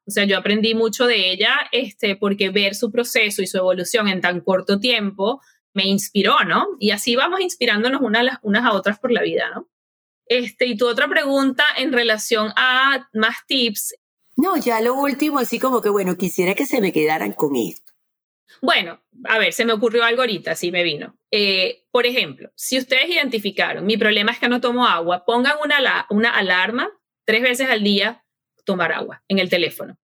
O 0.08 0.12
sea, 0.12 0.24
yo 0.24 0.38
aprendí 0.38 0.74
mucho 0.74 1.06
de 1.06 1.32
ella, 1.32 1.56
este, 1.72 2.16
porque 2.16 2.50
ver 2.50 2.76
su 2.76 2.92
proceso 2.92 3.42
y 3.42 3.48
su 3.48 3.58
evolución 3.58 4.08
en 4.08 4.22
tan 4.22 4.40
corto 4.40 4.80
tiempo 4.80 5.42
me 5.76 5.86
inspiró, 5.86 6.40
¿no? 6.46 6.66
Y 6.80 6.92
así 6.92 7.16
vamos 7.16 7.42
inspirándonos 7.42 8.02
unas, 8.02 8.40
unas 8.42 8.66
a 8.66 8.74
otras 8.74 8.98
por 8.98 9.12
la 9.12 9.22
vida, 9.22 9.50
¿no? 9.54 9.70
Este, 10.26 10.66
y 10.66 10.78
tu 10.78 10.88
otra 10.88 11.08
pregunta 11.08 11.64
en 11.78 11.94
relación 11.94 12.52
a 12.56 13.08
más 13.14 13.46
tips. 13.46 13.96
No, 14.38 14.58
ya 14.58 14.82
lo 14.82 14.96
último, 14.96 15.38
así 15.38 15.60
como 15.60 15.82
que, 15.82 15.90
bueno, 15.90 16.16
quisiera 16.16 16.56
que 16.56 16.66
se 16.66 16.82
me 16.82 16.92
quedaran 16.92 17.34
con 17.34 17.56
esto. 17.56 17.92
Bueno, 18.62 19.04
a 19.26 19.38
ver, 19.38 19.54
se 19.54 19.66
me 19.66 19.74
ocurrió 19.74 20.04
algo 20.04 20.22
ahorita, 20.22 20.52
así 20.52 20.72
me 20.72 20.84
vino. 20.84 21.18
Eh, 21.30 21.86
por 21.92 22.06
ejemplo, 22.06 22.52
si 22.56 22.78
ustedes 22.78 23.10
identificaron, 23.10 23.86
mi 23.86 23.98
problema 23.98 24.32
es 24.32 24.40
que 24.40 24.50
no 24.50 24.62
tomo 24.62 24.88
agua, 24.88 25.26
pongan 25.26 25.58
una, 25.64 26.08
una 26.10 26.30
alarma 26.32 26.90
tres 27.26 27.42
veces 27.42 27.70
al 27.70 27.84
día, 27.84 28.26
tomar 28.64 28.94
agua 28.94 29.24
en 29.28 29.40
el 29.40 29.50
teléfono. 29.50 29.98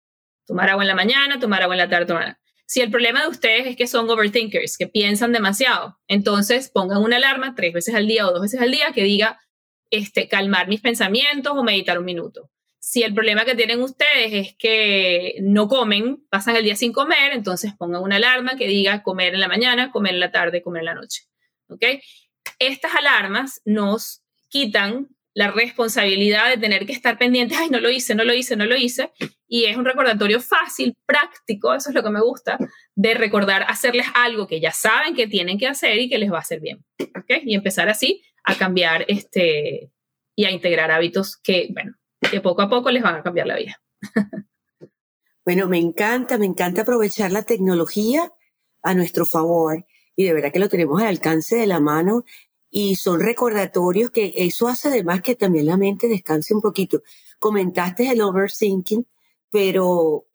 Tomar 0.46 0.70
agua 0.70 0.84
en 0.84 0.90
la 0.90 0.96
mañana, 0.96 1.40
tomar 1.40 1.62
agua 1.64 1.76
en 1.76 1.80
la 1.80 1.90
tarde, 1.90 2.08
tomar 2.08 2.41
si 2.72 2.80
el 2.80 2.90
problema 2.90 3.24
de 3.24 3.28
ustedes 3.28 3.68
es 3.68 3.76
que 3.76 3.86
son 3.86 4.10
overthinkers, 4.10 4.78
que 4.78 4.88
piensan 4.88 5.34
demasiado, 5.34 6.00
entonces 6.08 6.72
pongan 6.72 7.04
una 7.04 7.18
alarma 7.18 7.54
tres 7.54 7.74
veces 7.74 7.94
al 7.94 8.08
día 8.08 8.26
o 8.26 8.32
dos 8.32 8.44
veces 8.44 8.62
al 8.62 8.72
día 8.72 8.94
que 8.94 9.04
diga 9.04 9.42
este, 9.90 10.30
calmar 10.30 10.70
mis 10.70 10.80
pensamientos 10.80 11.52
o 11.54 11.64
meditar 11.64 12.00
un 12.00 12.06
minuto. 12.06 12.50
Si 12.80 13.04
el 13.04 13.14
problema 13.14 13.44
que 13.44 13.56
tienen 13.56 13.82
ustedes 13.82 14.32
es 14.32 14.56
que 14.58 15.36
no 15.42 15.68
comen, 15.68 16.26
pasan 16.30 16.56
el 16.56 16.64
día 16.64 16.78
sin 16.78 16.94
comer, 16.94 17.34
entonces 17.34 17.74
pongan 17.78 18.04
una 18.04 18.16
alarma 18.16 18.56
que 18.56 18.68
diga 18.68 19.04
comer 19.04 19.34
en 19.34 19.42
la 19.42 19.50
mañana, 19.50 19.92
comer 19.92 20.14
en 20.14 20.22
la 20.22 20.32
tarde, 20.32 20.62
comer 20.62 20.84
en 20.84 20.86
la 20.86 20.96
noche. 20.96 21.24
¿Ok? 21.68 21.84
Estas 22.58 22.96
alarmas 22.96 23.60
nos 23.66 24.24
quitan 24.48 25.10
la 25.34 25.52
responsabilidad 25.52 26.50
de 26.50 26.58
tener 26.58 26.86
que 26.86 26.92
estar 26.92 27.18
pendiente, 27.18 27.56
ay, 27.56 27.70
no 27.70 27.80
lo 27.80 27.90
hice, 27.90 28.16
no 28.16 28.24
lo 28.24 28.34
hice, 28.34 28.56
no 28.56 28.66
lo 28.66 28.76
hice. 28.76 29.12
Y 29.48 29.66
es 29.66 29.78
un 29.78 29.86
recordatorio 29.86 30.40
fácil, 30.40 30.98
práctico, 31.06 31.74
eso 31.74 31.90
es 31.90 31.96
lo 31.96 32.04
que 32.04 32.10
me 32.10 32.22
gusta, 32.22 32.58
de 32.96 33.14
recordar 33.14 33.64
hacerles 33.68 34.08
algo 34.14 34.48
que 34.48 34.60
ya 34.60 34.72
saben 34.72 35.16
que 35.16 35.28
tienen 35.28 35.58
que 35.58 35.68
hacer 35.68 36.00
y 36.00 36.10
que 36.10 36.18
les 36.18 36.32
va 36.32 36.38
a 36.38 36.42
hacer 36.42 36.60
bien. 36.60 36.84
Y 37.44 37.56
empezar 37.56 37.88
así 37.88 38.22
a 38.44 38.56
cambiar 38.56 39.06
este, 39.08 39.92
y 40.36 40.46
a 40.46 40.52
integrar 40.52 40.92
hábitos 40.92 41.38
que, 41.38 41.70
bueno, 41.74 41.96
que 42.30 42.42
poco 42.42 42.62
a 42.62 42.70
poco 42.70 42.92
les 42.92 43.04
van 43.04 43.16
a 43.16 43.24
cambiar 43.24 43.48
la 43.48 43.56
vida. 43.56 43.82
Bueno, 45.44 45.68
me 45.68 45.80
encanta, 45.80 46.38
me 46.38 46.46
encanta 46.46 46.84
aprovechar 46.84 47.32
la 47.32 47.42
tecnología 47.42 48.32
a 48.84 48.94
nuestro 48.94 49.26
favor 49.26 49.86
y 50.16 50.26
de 50.26 50.34
verdad 50.34 50.52
que 50.52 50.60
lo 50.60 50.70
tenemos 50.70 51.02
al 51.02 51.08
alcance 51.08 51.56
de 51.56 51.66
la 51.66 51.80
mano 51.80 52.26
y 52.72 52.96
son 52.96 53.20
recordatorios 53.20 54.12
que 54.12 54.34
eso 54.36 54.70
hace 54.70 54.88
además 54.88 55.22
que 55.22 55.36
también 55.36 55.66
la 55.66 55.78
mente 55.78 56.08
descanse 56.08 56.56
un 56.56 56.62
poquito. 56.62 57.04
Comentaste 57.38 58.10
el 58.10 58.22
overthinking, 58.22 59.06
pero 59.52 60.26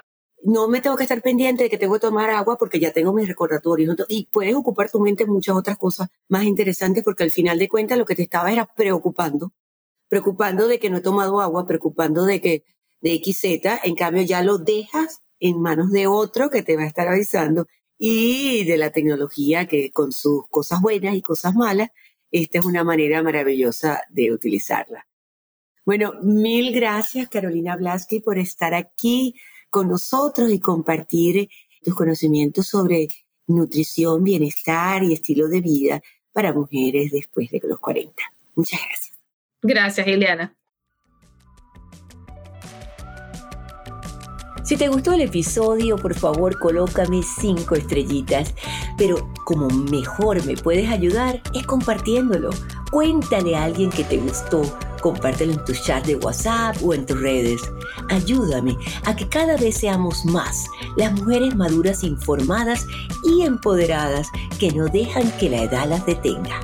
no 0.44 0.68
me 0.68 0.82
tengo 0.82 0.96
que 0.96 1.04
estar 1.04 1.22
pendiente 1.22 1.64
de 1.64 1.70
que 1.70 1.78
tengo 1.78 1.94
que 1.94 2.00
tomar 2.00 2.28
agua 2.30 2.58
porque 2.58 2.78
ya 2.78 2.92
tengo 2.92 3.14
mis 3.14 3.26
recordatorios. 3.26 3.96
Y 4.08 4.26
puedes 4.26 4.54
ocupar 4.54 4.90
tu 4.90 5.00
mente 5.00 5.24
en 5.24 5.30
muchas 5.30 5.56
otras 5.56 5.78
cosas 5.78 6.08
más 6.28 6.44
interesantes 6.44 7.02
porque 7.02 7.24
al 7.24 7.30
final 7.30 7.58
de 7.58 7.68
cuentas 7.68 7.96
lo 7.96 8.04
que 8.04 8.14
te 8.14 8.22
estaba 8.22 8.52
era 8.52 8.66
preocupando. 8.66 9.52
Preocupando 10.08 10.68
de 10.68 10.78
que 10.78 10.90
no 10.90 10.98
he 10.98 11.00
tomado 11.00 11.40
agua, 11.40 11.66
preocupando 11.66 12.26
de 12.26 12.40
que 12.40 12.64
de 13.00 13.20
XZ, 13.24 13.84
en 13.84 13.94
cambio 13.94 14.22
ya 14.22 14.42
lo 14.42 14.58
dejas 14.58 15.22
en 15.40 15.60
manos 15.60 15.90
de 15.90 16.06
otro 16.06 16.50
que 16.50 16.62
te 16.62 16.76
va 16.76 16.82
a 16.82 16.86
estar 16.86 17.08
avisando 17.08 17.66
y 17.98 18.64
de 18.64 18.76
la 18.76 18.90
tecnología 18.90 19.66
que 19.66 19.90
con 19.90 20.12
sus 20.12 20.46
cosas 20.48 20.82
buenas 20.82 21.14
y 21.14 21.22
cosas 21.22 21.54
malas 21.54 21.90
esta 22.30 22.58
es 22.58 22.64
una 22.64 22.84
manera 22.84 23.22
maravillosa 23.22 24.02
de 24.10 24.32
utilizarla. 24.32 25.06
Bueno, 25.84 26.14
mil 26.22 26.74
gracias 26.74 27.28
Carolina 27.28 27.76
Blasky 27.76 28.20
por 28.20 28.38
estar 28.38 28.74
aquí 28.74 29.34
con 29.70 29.88
nosotros 29.88 30.50
y 30.50 30.58
compartir 30.58 31.48
tus 31.82 31.94
conocimientos 31.94 32.66
sobre 32.66 33.08
nutrición, 33.46 34.24
bienestar 34.24 35.04
y 35.04 35.12
estilo 35.12 35.48
de 35.48 35.60
vida 35.60 36.02
para 36.32 36.52
mujeres 36.52 37.12
después 37.12 37.50
de 37.50 37.60
los 37.62 37.78
40. 37.78 38.14
Muchas 38.54 38.80
gracias. 38.80 39.16
Gracias, 39.62 40.06
Ileana. 40.06 40.56
Si 44.66 44.76
te 44.76 44.88
gustó 44.88 45.12
el 45.12 45.20
episodio, 45.20 45.96
por 45.96 46.12
favor 46.16 46.58
colócame 46.58 47.22
cinco 47.22 47.76
estrellitas. 47.76 48.52
Pero 48.98 49.32
como 49.44 49.68
mejor 49.68 50.44
me 50.44 50.56
puedes 50.56 50.90
ayudar 50.90 51.40
es 51.54 51.64
compartiéndolo. 51.64 52.50
Cuéntale 52.90 53.54
a 53.54 53.62
alguien 53.62 53.90
que 53.90 54.02
te 54.02 54.16
gustó. 54.16 54.62
Compártelo 55.00 55.52
en 55.52 55.64
tu 55.64 55.72
chat 55.72 56.04
de 56.04 56.16
WhatsApp 56.16 56.78
o 56.82 56.94
en 56.94 57.06
tus 57.06 57.20
redes. 57.20 57.62
Ayúdame 58.10 58.76
a 59.04 59.14
que 59.14 59.28
cada 59.28 59.56
vez 59.56 59.76
seamos 59.76 60.24
más 60.24 60.66
las 60.96 61.12
mujeres 61.12 61.54
maduras 61.54 62.02
informadas 62.02 62.88
y 63.22 63.42
empoderadas 63.42 64.26
que 64.58 64.72
no 64.72 64.88
dejan 64.88 65.30
que 65.38 65.48
la 65.48 65.62
edad 65.62 65.88
las 65.88 66.04
detenga. 66.06 66.60